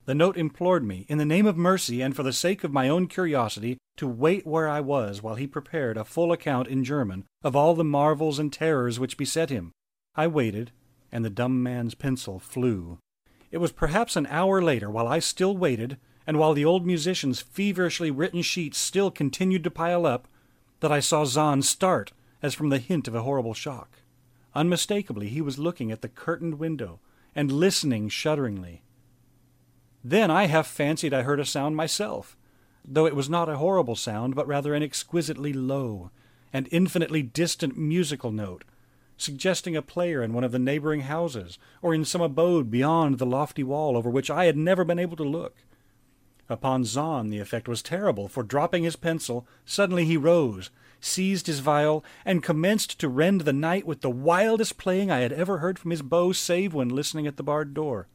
The 0.05 0.15
note 0.15 0.35
implored 0.35 0.83
me, 0.83 1.05
in 1.09 1.19
the 1.19 1.25
name 1.25 1.45
of 1.45 1.57
mercy 1.57 2.01
and 2.01 2.15
for 2.15 2.23
the 2.23 2.33
sake 2.33 2.63
of 2.63 2.73
my 2.73 2.89
own 2.89 3.07
curiosity, 3.07 3.77
to 3.97 4.07
wait 4.07 4.47
where 4.47 4.67
I 4.67 4.81
was 4.81 5.21
while 5.21 5.35
he 5.35 5.45
prepared 5.45 5.95
a 5.95 6.03
full 6.03 6.31
account 6.31 6.67
in 6.67 6.83
German 6.83 7.25
of 7.43 7.55
all 7.55 7.75
the 7.75 7.83
marvels 7.83 8.39
and 8.39 8.51
terrors 8.51 8.99
which 8.99 9.17
beset 9.17 9.49
him. 9.51 9.71
I 10.15 10.27
waited, 10.27 10.71
and 11.11 11.23
the 11.23 11.29
dumb 11.29 11.61
man's 11.61 11.93
pencil 11.93 12.39
flew. 12.39 12.97
It 13.51 13.59
was 13.59 13.71
perhaps 13.71 14.15
an 14.15 14.25
hour 14.27 14.61
later, 14.61 14.89
while 14.89 15.07
I 15.07 15.19
still 15.19 15.55
waited, 15.55 15.97
and 16.25 16.37
while 16.37 16.53
the 16.53 16.65
old 16.65 16.85
musician's 16.85 17.41
feverishly 17.41 18.09
written 18.09 18.41
sheets 18.41 18.77
still 18.77 19.11
continued 19.11 19.63
to 19.65 19.71
pile 19.71 20.05
up, 20.05 20.27
that 20.79 20.91
I 20.91 20.99
saw 20.99 21.25
Zann 21.25 21.61
start 21.61 22.11
as 22.41 22.55
from 22.55 22.69
the 22.69 22.79
hint 22.79 23.07
of 23.07 23.13
a 23.13 23.21
horrible 23.21 23.53
shock. 23.53 23.99
Unmistakably, 24.55 25.29
he 25.29 25.41
was 25.41 25.59
looking 25.59 25.91
at 25.91 26.01
the 26.01 26.09
curtained 26.09 26.55
window 26.55 26.99
and 27.35 27.51
listening 27.51 28.09
shudderingly. 28.09 28.81
Then 30.03 30.31
I 30.31 30.45
half 30.45 30.67
fancied 30.67 31.13
I 31.13 31.21
heard 31.21 31.39
a 31.39 31.45
sound 31.45 31.75
myself, 31.75 32.35
though 32.83 33.05
it 33.05 33.15
was 33.15 33.29
not 33.29 33.49
a 33.49 33.57
horrible 33.57 33.95
sound, 33.95 34.35
but 34.35 34.47
rather 34.47 34.73
an 34.73 34.81
exquisitely 34.81 35.53
low 35.53 36.09
and 36.51 36.67
infinitely 36.71 37.21
distant 37.21 37.77
musical 37.77 38.31
note, 38.31 38.63
suggesting 39.15 39.75
a 39.75 39.81
player 39.81 40.23
in 40.23 40.33
one 40.33 40.43
of 40.43 40.51
the 40.51 40.59
neighboring 40.59 41.01
houses, 41.01 41.59
or 41.81 41.93
in 41.93 42.03
some 42.03 42.21
abode 42.21 42.71
beyond 42.71 43.19
the 43.19 43.25
lofty 43.25 43.63
wall 43.63 43.95
over 43.95 44.09
which 44.09 44.31
I 44.31 44.45
had 44.45 44.57
never 44.57 44.83
been 44.83 44.99
able 44.99 45.17
to 45.17 45.23
look. 45.23 45.57
Upon 46.49 46.83
Zann 46.83 47.29
the 47.29 47.39
effect 47.39 47.67
was 47.67 47.81
terrible, 47.81 48.27
for 48.27 48.43
dropping 48.43 48.83
his 48.83 48.95
pencil, 48.95 49.47
suddenly 49.63 50.05
he 50.05 50.17
rose, 50.17 50.69
seized 50.99 51.47
his 51.47 51.59
viol, 51.59 52.03
and 52.25 52.43
commenced 52.43 52.99
to 52.99 53.07
rend 53.07 53.41
the 53.41 53.53
night 53.53 53.85
with 53.85 54.01
the 54.01 54.09
wildest 54.09 54.77
playing 54.77 55.09
I 55.09 55.19
had 55.19 55.31
ever 55.31 55.59
heard 55.59 55.79
from 55.79 55.91
his 55.91 56.01
bow 56.01 56.33
save 56.33 56.73
when 56.73 56.89
listening 56.89 57.27
at 57.27 57.37
the 57.37 57.43
barred 57.43 57.73
door. 57.73 58.07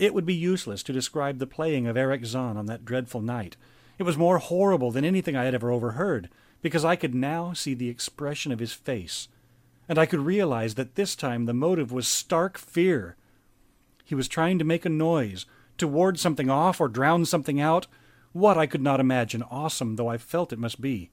It 0.00 0.14
would 0.14 0.24
be 0.24 0.32
useless 0.32 0.82
to 0.84 0.94
describe 0.94 1.38
the 1.38 1.46
playing 1.46 1.86
of 1.86 1.94
Erich 1.94 2.24
Zann 2.24 2.56
on 2.56 2.64
that 2.64 2.86
dreadful 2.86 3.20
night. 3.20 3.58
It 3.98 4.04
was 4.04 4.16
more 4.16 4.38
horrible 4.38 4.90
than 4.90 5.04
anything 5.04 5.36
I 5.36 5.44
had 5.44 5.54
ever 5.54 5.70
overheard, 5.70 6.30
because 6.62 6.86
I 6.86 6.96
could 6.96 7.14
now 7.14 7.52
see 7.52 7.74
the 7.74 7.90
expression 7.90 8.50
of 8.50 8.60
his 8.60 8.72
face, 8.72 9.28
and 9.90 9.98
I 9.98 10.06
could 10.06 10.20
realize 10.20 10.76
that 10.76 10.94
this 10.94 11.14
time 11.14 11.44
the 11.44 11.52
motive 11.52 11.92
was 11.92 12.08
stark 12.08 12.56
fear. 12.56 13.16
He 14.02 14.14
was 14.14 14.26
trying 14.26 14.58
to 14.58 14.64
make 14.64 14.86
a 14.86 14.88
noise, 14.88 15.44
to 15.76 15.86
ward 15.86 16.18
something 16.18 16.48
off 16.48 16.80
or 16.80 16.88
drown 16.88 17.26
something 17.26 17.60
out, 17.60 17.86
what 18.32 18.56
I 18.56 18.64
could 18.64 18.80
not 18.80 19.00
imagine, 19.00 19.42
awesome 19.50 19.96
though 19.96 20.08
I 20.08 20.16
felt 20.16 20.50
it 20.50 20.58
must 20.58 20.80
be. 20.80 21.10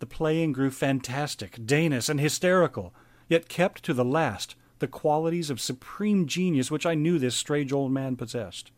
The 0.00 0.06
playing 0.06 0.52
grew 0.52 0.70
fantastic, 0.70 1.64
Danish, 1.64 2.10
and 2.10 2.20
hysterical, 2.20 2.92
yet 3.26 3.48
kept 3.48 3.82
to 3.84 3.94
the 3.94 4.04
last 4.04 4.54
the 4.78 4.88
qualities 4.88 5.50
of 5.50 5.60
supreme 5.60 6.26
genius 6.26 6.70
which 6.70 6.86
I 6.86 6.94
knew 6.94 7.18
this 7.18 7.34
strange 7.34 7.72
old 7.72 7.92
man 7.92 8.16
possessed. 8.16 8.72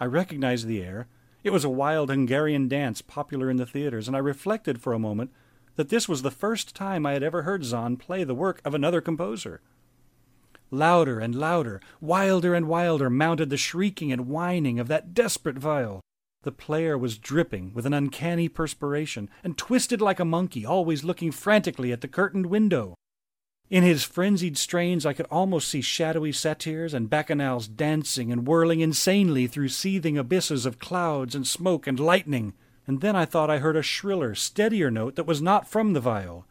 I 0.00 0.06
recognized 0.06 0.66
the 0.66 0.82
air. 0.82 1.06
It 1.44 1.50
was 1.50 1.64
a 1.64 1.70
wild 1.70 2.10
Hungarian 2.10 2.68
dance 2.68 3.02
popular 3.02 3.50
in 3.50 3.56
the 3.56 3.66
theaters, 3.66 4.08
and 4.08 4.16
I 4.16 4.20
reflected 4.20 4.80
for 4.80 4.92
a 4.92 4.98
moment 4.98 5.30
that 5.76 5.88
this 5.88 6.08
was 6.08 6.22
the 6.22 6.30
first 6.30 6.74
time 6.74 7.06
I 7.06 7.12
had 7.12 7.22
ever 7.22 7.42
heard 7.42 7.64
Zann 7.64 7.96
play 7.96 8.24
the 8.24 8.34
work 8.34 8.60
of 8.64 8.74
another 8.74 9.00
composer. 9.00 9.60
Louder 10.70 11.20
and 11.20 11.34
louder, 11.34 11.80
wilder 12.00 12.54
and 12.54 12.66
wilder 12.66 13.10
mounted 13.10 13.50
the 13.50 13.56
shrieking 13.56 14.10
and 14.10 14.26
whining 14.26 14.80
of 14.80 14.88
that 14.88 15.14
desperate 15.14 15.58
viol. 15.58 16.00
The 16.42 16.52
player 16.52 16.98
was 16.98 17.18
dripping 17.18 17.72
with 17.72 17.86
an 17.86 17.94
uncanny 17.94 18.48
perspiration, 18.48 19.30
and 19.44 19.56
twisted 19.56 20.00
like 20.00 20.18
a 20.18 20.24
monkey, 20.24 20.66
always 20.66 21.04
looking 21.04 21.30
frantically 21.30 21.92
at 21.92 22.00
the 22.00 22.08
curtained 22.08 22.46
window. 22.46 22.94
In 23.72 23.84
his 23.84 24.04
frenzied 24.04 24.58
strains, 24.58 25.06
I 25.06 25.14
could 25.14 25.24
almost 25.30 25.66
see 25.66 25.80
shadowy 25.80 26.30
satyrs 26.30 26.92
and 26.92 27.08
bacchanals 27.08 27.74
dancing 27.74 28.30
and 28.30 28.46
whirling 28.46 28.80
insanely 28.80 29.46
through 29.46 29.70
seething 29.70 30.18
abysses 30.18 30.66
of 30.66 30.78
clouds 30.78 31.34
and 31.34 31.46
smoke 31.46 31.86
and 31.86 31.98
lightning. 31.98 32.52
And 32.86 33.00
then 33.00 33.16
I 33.16 33.24
thought 33.24 33.48
I 33.48 33.60
heard 33.60 33.76
a 33.76 33.82
shriller, 33.82 34.34
steadier 34.34 34.90
note 34.90 35.16
that 35.16 35.26
was 35.26 35.40
not 35.40 35.66
from 35.66 35.94
the 35.94 36.00
viol. 36.00 36.44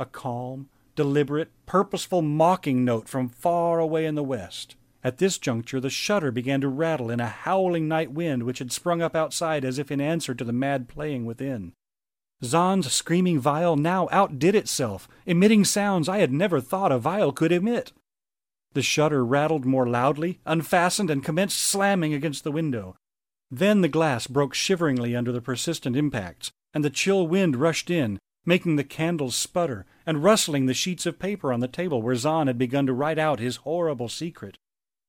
A 0.00 0.06
calm, 0.06 0.68
deliberate, 0.96 1.52
purposeful 1.66 2.20
mocking 2.20 2.84
note 2.84 3.08
from 3.08 3.28
far 3.28 3.78
away 3.78 4.04
in 4.04 4.16
the 4.16 4.24
west. 4.24 4.74
At 5.04 5.18
this 5.18 5.38
juncture, 5.38 5.78
the 5.78 5.88
shutter 5.88 6.32
began 6.32 6.60
to 6.62 6.68
rattle 6.68 7.10
in 7.10 7.20
a 7.20 7.28
howling 7.28 7.86
night 7.86 8.10
wind 8.10 8.42
which 8.42 8.58
had 8.58 8.72
sprung 8.72 9.00
up 9.00 9.14
outside 9.14 9.64
as 9.64 9.78
if 9.78 9.92
in 9.92 10.00
answer 10.00 10.34
to 10.34 10.42
the 10.42 10.52
mad 10.52 10.88
playing 10.88 11.26
within. 11.26 11.74
Zann's 12.44 12.92
screaming 12.92 13.40
viol 13.40 13.76
now 13.76 14.08
outdid 14.10 14.54
itself, 14.54 15.08
emitting 15.24 15.64
sounds 15.64 16.08
I 16.08 16.18
had 16.18 16.32
never 16.32 16.60
thought 16.60 16.92
a 16.92 16.98
viol 16.98 17.32
could 17.32 17.52
emit. 17.52 17.92
The 18.74 18.82
shutter 18.82 19.24
rattled 19.24 19.64
more 19.64 19.88
loudly, 19.88 20.38
unfastened, 20.44 21.08
and 21.08 21.24
commenced 21.24 21.58
slamming 21.58 22.12
against 22.12 22.44
the 22.44 22.52
window. 22.52 22.94
Then 23.50 23.80
the 23.80 23.88
glass 23.88 24.26
broke 24.26 24.54
shiveringly 24.54 25.16
under 25.16 25.32
the 25.32 25.40
persistent 25.40 25.96
impacts, 25.96 26.50
and 26.74 26.84
the 26.84 26.90
chill 26.90 27.26
wind 27.26 27.56
rushed 27.56 27.88
in, 27.88 28.18
making 28.44 28.76
the 28.76 28.84
candles 28.84 29.34
sputter 29.34 29.86
and 30.04 30.22
rustling 30.22 30.66
the 30.66 30.74
sheets 30.74 31.06
of 31.06 31.18
paper 31.18 31.52
on 31.52 31.60
the 31.60 31.68
table 31.68 32.02
where 32.02 32.14
Zann 32.14 32.48
had 32.48 32.58
begun 32.58 32.86
to 32.86 32.92
write 32.92 33.18
out 33.18 33.40
his 33.40 33.56
horrible 33.56 34.08
secret. 34.08 34.58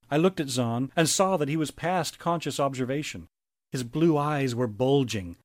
I 0.09 0.17
looked 0.17 0.39
at 0.39 0.49
Zann 0.49 0.91
and 0.95 1.09
saw 1.09 1.35
that 1.35 1.49
he 1.49 1.57
was 1.57 1.71
past 1.71 2.19
conscious 2.19 2.59
observation. 2.59 3.27
His 3.71 3.83
blue 3.83 4.17
eyes 4.17 4.55
were 4.55 4.67
bulging, 4.67 5.35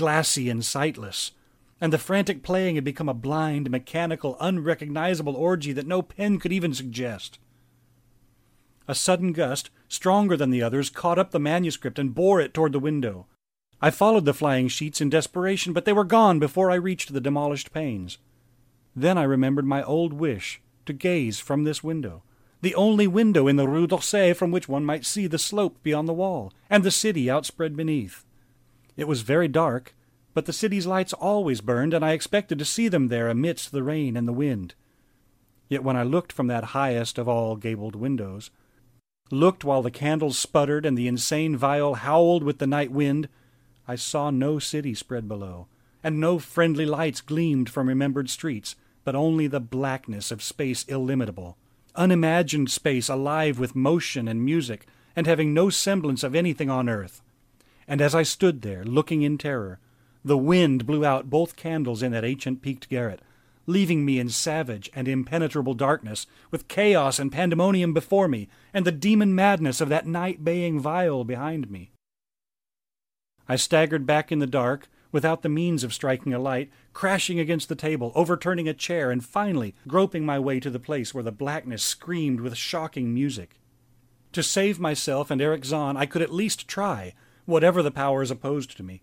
glassy 0.00 0.48
and 0.48 0.64
sightless, 0.64 1.32
and 1.78 1.92
the 1.92 1.98
frantic 1.98 2.42
playing 2.42 2.76
had 2.76 2.84
become 2.84 3.06
a 3.06 3.12
blind, 3.12 3.70
mechanical, 3.70 4.34
unrecognizable 4.40 5.36
orgy 5.36 5.74
that 5.74 5.86
no 5.86 6.00
pen 6.00 6.38
could 6.38 6.54
even 6.54 6.72
suggest. 6.72 7.38
A 8.88 8.94
sudden 8.94 9.34
gust, 9.34 9.68
stronger 9.88 10.38
than 10.38 10.48
the 10.48 10.62
others, 10.62 10.88
caught 10.88 11.18
up 11.18 11.32
the 11.32 11.38
manuscript 11.38 11.98
and 11.98 12.14
bore 12.14 12.40
it 12.40 12.54
toward 12.54 12.72
the 12.72 12.78
window. 12.78 13.26
I 13.82 13.90
followed 13.90 14.24
the 14.24 14.32
flying 14.32 14.68
sheets 14.68 15.02
in 15.02 15.10
desperation, 15.10 15.74
but 15.74 15.84
they 15.84 15.92
were 15.92 16.04
gone 16.04 16.38
before 16.38 16.70
I 16.70 16.76
reached 16.76 17.12
the 17.12 17.20
demolished 17.20 17.70
panes. 17.70 18.16
Then 18.96 19.18
I 19.18 19.24
remembered 19.24 19.66
my 19.66 19.82
old 19.82 20.14
wish 20.14 20.62
to 20.86 20.94
gaze 20.94 21.40
from 21.40 21.64
this 21.64 21.84
window, 21.84 22.22
the 22.62 22.74
only 22.74 23.06
window 23.06 23.46
in 23.46 23.56
the 23.56 23.68
Rue 23.68 23.86
d'Auseil 23.86 24.32
from 24.32 24.50
which 24.50 24.66
one 24.66 24.86
might 24.86 25.04
see 25.04 25.26
the 25.26 25.38
slope 25.38 25.82
beyond 25.82 26.08
the 26.08 26.14
wall, 26.14 26.54
and 26.70 26.84
the 26.84 26.90
city 26.90 27.28
outspread 27.28 27.76
beneath. 27.76 28.24
It 29.00 29.08
was 29.08 29.22
very 29.22 29.48
dark, 29.48 29.94
but 30.34 30.44
the 30.44 30.52
city's 30.52 30.86
lights 30.86 31.14
always 31.14 31.62
burned, 31.62 31.94
and 31.94 32.04
I 32.04 32.12
expected 32.12 32.58
to 32.58 32.66
see 32.66 32.86
them 32.86 33.08
there 33.08 33.30
amidst 33.30 33.72
the 33.72 33.82
rain 33.82 34.14
and 34.14 34.28
the 34.28 34.32
wind. 34.34 34.74
Yet 35.70 35.82
when 35.82 35.96
I 35.96 36.02
looked 36.02 36.34
from 36.34 36.48
that 36.48 36.76
highest 36.76 37.16
of 37.16 37.26
all 37.26 37.56
gabled 37.56 37.96
windows, 37.96 38.50
looked 39.30 39.64
while 39.64 39.80
the 39.80 39.90
candles 39.90 40.38
sputtered 40.38 40.84
and 40.84 40.98
the 40.98 41.08
insane 41.08 41.56
viol 41.56 41.94
howled 41.94 42.42
with 42.42 42.58
the 42.58 42.66
night 42.66 42.90
wind, 42.90 43.30
I 43.88 43.94
saw 43.94 44.28
no 44.28 44.58
city 44.58 44.92
spread 44.92 45.26
below, 45.26 45.66
and 46.04 46.20
no 46.20 46.38
friendly 46.38 46.84
lights 46.84 47.22
gleamed 47.22 47.70
from 47.70 47.88
remembered 47.88 48.28
streets, 48.28 48.76
but 49.02 49.14
only 49.14 49.46
the 49.46 49.60
blackness 49.60 50.30
of 50.30 50.42
space 50.42 50.84
illimitable, 50.84 51.56
unimagined 51.94 52.70
space 52.70 53.08
alive 53.08 53.58
with 53.58 53.74
motion 53.74 54.28
and 54.28 54.44
music, 54.44 54.86
and 55.16 55.26
having 55.26 55.54
no 55.54 55.70
semblance 55.70 56.22
of 56.22 56.34
anything 56.34 56.68
on 56.68 56.86
earth. 56.86 57.22
And 57.90 58.00
as 58.00 58.14
I 58.14 58.22
stood 58.22 58.62
there, 58.62 58.84
looking 58.84 59.22
in 59.22 59.36
terror, 59.36 59.80
the 60.24 60.38
wind 60.38 60.86
blew 60.86 61.04
out 61.04 61.28
both 61.28 61.56
candles 61.56 62.04
in 62.04 62.12
that 62.12 62.24
ancient 62.24 62.62
peaked 62.62 62.88
garret, 62.88 63.20
leaving 63.66 64.04
me 64.04 64.20
in 64.20 64.28
savage 64.28 64.88
and 64.94 65.08
impenetrable 65.08 65.74
darkness, 65.74 66.28
with 66.52 66.68
chaos 66.68 67.18
and 67.18 67.32
pandemonium 67.32 67.92
before 67.92 68.28
me, 68.28 68.48
and 68.72 68.84
the 68.84 68.92
demon 68.92 69.34
madness 69.34 69.80
of 69.80 69.88
that 69.88 70.06
night 70.06 70.44
baying 70.44 70.78
viol 70.78 71.24
behind 71.24 71.68
me. 71.68 71.90
I 73.48 73.56
staggered 73.56 74.06
back 74.06 74.30
in 74.30 74.38
the 74.38 74.46
dark, 74.46 74.88
without 75.10 75.42
the 75.42 75.48
means 75.48 75.82
of 75.82 75.92
striking 75.92 76.32
a 76.32 76.38
light, 76.38 76.70
crashing 76.92 77.40
against 77.40 77.68
the 77.68 77.74
table, 77.74 78.12
overturning 78.14 78.68
a 78.68 78.72
chair, 78.72 79.10
and 79.10 79.24
finally 79.24 79.74
groping 79.88 80.24
my 80.24 80.38
way 80.38 80.60
to 80.60 80.70
the 80.70 80.78
place 80.78 81.12
where 81.12 81.24
the 81.24 81.32
blackness 81.32 81.82
screamed 81.82 82.40
with 82.40 82.56
shocking 82.56 83.12
music. 83.12 83.58
To 84.30 84.44
save 84.44 84.78
myself 84.78 85.28
and 85.28 85.42
Erich 85.42 85.64
Zann, 85.64 85.96
I 85.96 86.06
could 86.06 86.22
at 86.22 86.32
least 86.32 86.68
try, 86.68 87.14
whatever 87.50 87.82
the 87.82 87.90
powers 87.90 88.30
opposed 88.30 88.76
to 88.76 88.82
me. 88.82 89.02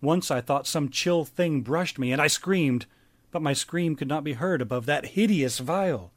Once 0.00 0.30
I 0.30 0.40
thought 0.40 0.66
some 0.66 0.88
chill 0.88 1.24
thing 1.24 1.62
brushed 1.62 1.98
me, 1.98 2.12
and 2.12 2.22
I 2.22 2.28
screamed, 2.28 2.86
but 3.30 3.42
my 3.42 3.52
scream 3.52 3.96
could 3.96 4.08
not 4.08 4.24
be 4.24 4.34
heard 4.34 4.62
above 4.62 4.86
that 4.86 5.06
hideous 5.06 5.58
viol. 5.58 6.12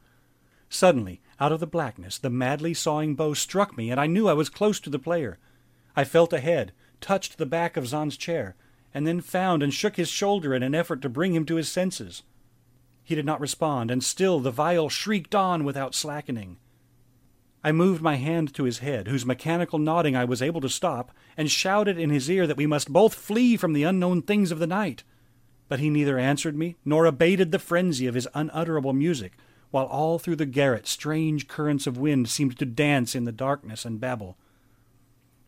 Suddenly, 0.70 1.22
out 1.40 1.52
of 1.52 1.60
the 1.60 1.68
blackness, 1.68 2.18
the 2.18 2.30
madly 2.30 2.74
sawing 2.74 3.16
bow 3.16 3.34
struck 3.34 3.78
me, 3.78 3.92
and 3.92 4.00
I 4.00 4.08
knew 4.08 4.28
I 4.28 4.34
was 4.34 4.50
close 4.50 4.80
to 4.82 4.90
the 4.90 5.00
player. 5.00 5.38
I 5.96 6.04
felt 6.04 6.34
ahead, 6.34 6.72
touched 7.02 7.38
the 7.38 7.46
back 7.46 7.78
of 7.78 7.88
Zann's 7.88 8.18
chair, 8.18 8.56
and 8.94 9.06
then 9.06 9.22
found 9.22 9.62
and 9.62 9.74
shook 9.74 9.98
his 9.98 10.10
shoulder 10.10 10.54
in 10.54 10.64
an 10.64 10.74
effort 10.74 11.02
to 11.02 11.10
bring 11.10 11.34
him 11.34 11.46
to 11.46 11.56
his 11.56 11.70
senses. 11.70 12.24
He 13.04 13.16
did 13.16 13.26
not 13.26 13.42
respond, 13.42 13.92
and 13.92 14.04
still 14.04 14.40
the 14.40 14.52
viol 14.52 14.90
shrieked 14.90 15.36
on 15.36 15.64
without 15.64 15.94
slackening. 15.94 16.58
I 17.64 17.72
moved 17.72 18.02
my 18.02 18.16
hand 18.16 18.54
to 18.56 18.66
his 18.66 18.80
head, 18.80 19.08
whose 19.08 19.26
mechanical 19.26 19.80
nodding 19.80 20.16
I 20.16 20.26
was 20.26 20.42
able 20.42 20.60
to 20.62 20.70
stop, 20.70 21.12
and 21.38 21.50
shouted 21.50 21.98
in 21.98 22.10
his 22.10 22.30
ear 22.30 22.46
that 22.46 22.58
we 22.58 22.68
must 22.68 22.92
both 22.92 23.14
flee 23.14 23.56
from 23.56 23.74
the 23.74 23.84
unknown 23.84 24.22
things 24.22 24.52
of 24.52 24.60
the 24.60 24.68
night. 24.68 25.04
But 25.70 25.80
he 25.80 25.90
neither 25.90 26.20
answered 26.20 26.58
me 26.58 26.76
nor 26.84 27.06
abated 27.06 27.52
the 27.52 27.60
frenzy 27.60 28.06
of 28.06 28.16
his 28.16 28.28
unutterable 28.34 28.94
music, 28.94 29.38
while 29.72 29.86
all 29.86 30.20
through 30.20 30.36
the 30.36 30.46
garret 30.46 30.88
strange 30.88 31.48
currents 31.48 31.88
of 31.88 31.98
wind 31.98 32.30
seemed 32.30 32.60
to 32.60 32.66
dance 32.66 33.16
in 33.16 33.24
the 33.24 33.32
darkness 33.32 33.86
and 33.86 34.00
babble. 34.00 34.38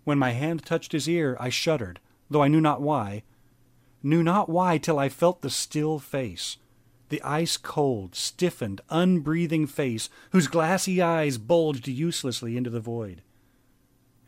When 0.06 0.18
my 0.18 0.32
hand 0.32 0.66
touched 0.66 0.94
his 0.94 1.10
ear, 1.10 1.36
I 1.40 1.50
shuddered, 1.50 2.00
though 2.30 2.42
I 2.42 2.48
knew 2.48 2.62
not 2.62 2.82
why, 2.82 3.24
knew 4.02 4.24
not 4.24 4.50
why 4.50 4.78
till 4.78 5.00
I 5.00 5.10
felt 5.10 5.42
the 5.42 5.50
still 5.50 6.00
face, 6.00 6.58
the 7.10 7.22
ice 7.22 7.58
cold, 7.58 8.16
stiffened, 8.16 8.82
unbreathing 8.90 9.68
face 9.68 10.10
whose 10.32 10.48
glassy 10.48 11.02
eyes 11.02 11.38
bulged 11.38 11.88
uselessly 11.88 12.58
into 12.58 12.70
the 12.70 12.80
void. 12.80 13.22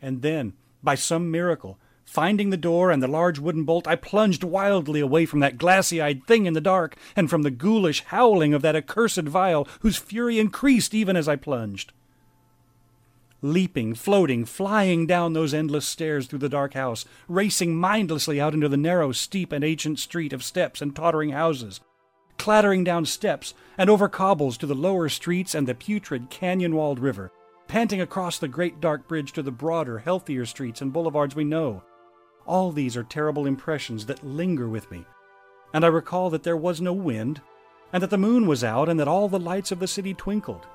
And 0.00 0.22
then, 0.22 0.54
by 0.82 0.94
some 0.94 1.30
miracle, 1.30 1.78
finding 2.04 2.50
the 2.50 2.56
door 2.56 2.90
and 2.90 3.02
the 3.02 3.08
large 3.08 3.38
wooden 3.38 3.64
bolt, 3.64 3.86
I 3.88 3.96
plunged 3.96 4.44
wildly 4.44 5.00
away 5.00 5.26
from 5.26 5.40
that 5.40 5.58
glassy 5.58 6.00
eyed 6.00 6.26
thing 6.26 6.46
in 6.46 6.54
the 6.54 6.60
dark, 6.60 6.96
and 7.16 7.28
from 7.28 7.42
the 7.42 7.50
ghoulish 7.50 8.04
howling 8.06 8.54
of 8.54 8.62
that 8.62 8.76
accursed 8.76 9.22
viol 9.22 9.66
whose 9.80 9.96
fury 9.96 10.38
increased 10.38 10.94
even 10.94 11.16
as 11.16 11.28
I 11.28 11.36
plunged 11.36 11.92
leaping, 13.42 13.94
floating, 13.94 14.44
flying 14.44 15.06
down 15.06 15.32
those 15.32 15.54
endless 15.54 15.86
stairs 15.86 16.26
through 16.26 16.38
the 16.40 16.48
dark 16.48 16.74
house, 16.74 17.04
racing 17.28 17.76
mindlessly 17.76 18.40
out 18.40 18.54
into 18.54 18.68
the 18.68 18.76
narrow, 18.76 19.12
steep, 19.12 19.52
and 19.52 19.64
ancient 19.64 19.98
street 19.98 20.32
of 20.32 20.42
steps 20.42 20.82
and 20.82 20.94
tottering 20.94 21.30
houses, 21.30 21.80
clattering 22.38 22.84
down 22.84 23.04
steps 23.04 23.52
and 23.76 23.90
over 23.90 24.08
cobbles 24.08 24.56
to 24.56 24.66
the 24.66 24.74
lower 24.74 25.08
streets 25.08 25.54
and 25.54 25.66
the 25.66 25.74
putrid, 25.74 26.30
canyon 26.30 26.74
walled 26.74 26.98
river, 26.98 27.30
panting 27.66 28.00
across 28.00 28.38
the 28.38 28.48
great 28.48 28.80
dark 28.80 29.06
bridge 29.06 29.32
to 29.32 29.42
the 29.42 29.50
broader, 29.50 29.98
healthier 29.98 30.46
streets 30.46 30.80
and 30.80 30.92
boulevards 30.92 31.36
we 31.36 31.44
know. 31.44 31.82
All 32.46 32.72
these 32.72 32.96
are 32.96 33.02
terrible 33.04 33.44
impressions 33.44 34.06
that 34.06 34.24
linger 34.24 34.68
with 34.68 34.90
me, 34.90 35.04
and 35.74 35.84
I 35.84 35.88
recall 35.88 36.30
that 36.30 36.44
there 36.44 36.56
was 36.56 36.80
no 36.80 36.94
wind, 36.94 37.42
and 37.92 38.02
that 38.02 38.10
the 38.10 38.16
moon 38.16 38.46
was 38.46 38.64
out, 38.64 38.88
and 38.88 38.98
that 38.98 39.08
all 39.08 39.28
the 39.28 39.38
lights 39.38 39.70
of 39.70 39.80
the 39.80 39.86
city 39.86 40.14
twinkled. 40.14 40.66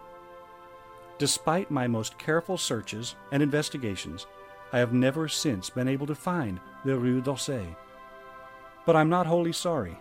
Despite 1.17 1.71
my 1.71 1.87
most 1.87 2.17
careful 2.17 2.57
searches 2.57 3.15
and 3.31 3.41
investigations, 3.41 4.27
I 4.71 4.79
have 4.79 4.93
never 4.93 5.27
since 5.27 5.69
been 5.69 5.87
able 5.87 6.07
to 6.07 6.15
find 6.15 6.59
the 6.85 6.97
Rue 6.97 7.21
d'Auseil. 7.21 7.75
But 8.85 8.95
I'm 8.95 9.09
not 9.09 9.27
wholly 9.27 9.53
sorry, 9.53 9.97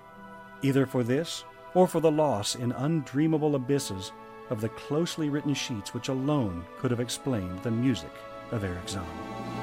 either 0.62 0.86
for 0.86 1.02
this 1.02 1.44
or 1.74 1.86
for 1.86 2.00
the 2.00 2.10
loss 2.10 2.54
in 2.54 2.72
undreamable 2.72 3.54
abysses 3.54 4.12
of 4.50 4.60
the 4.60 4.68
closely 4.70 5.28
written 5.28 5.54
sheets 5.54 5.94
which 5.94 6.08
alone 6.08 6.64
could 6.78 6.90
have 6.90 7.00
explained 7.00 7.62
the 7.62 7.70
music 7.70 8.12
of 8.50 8.64
Erich 8.64 8.88
Zann. 8.88 9.61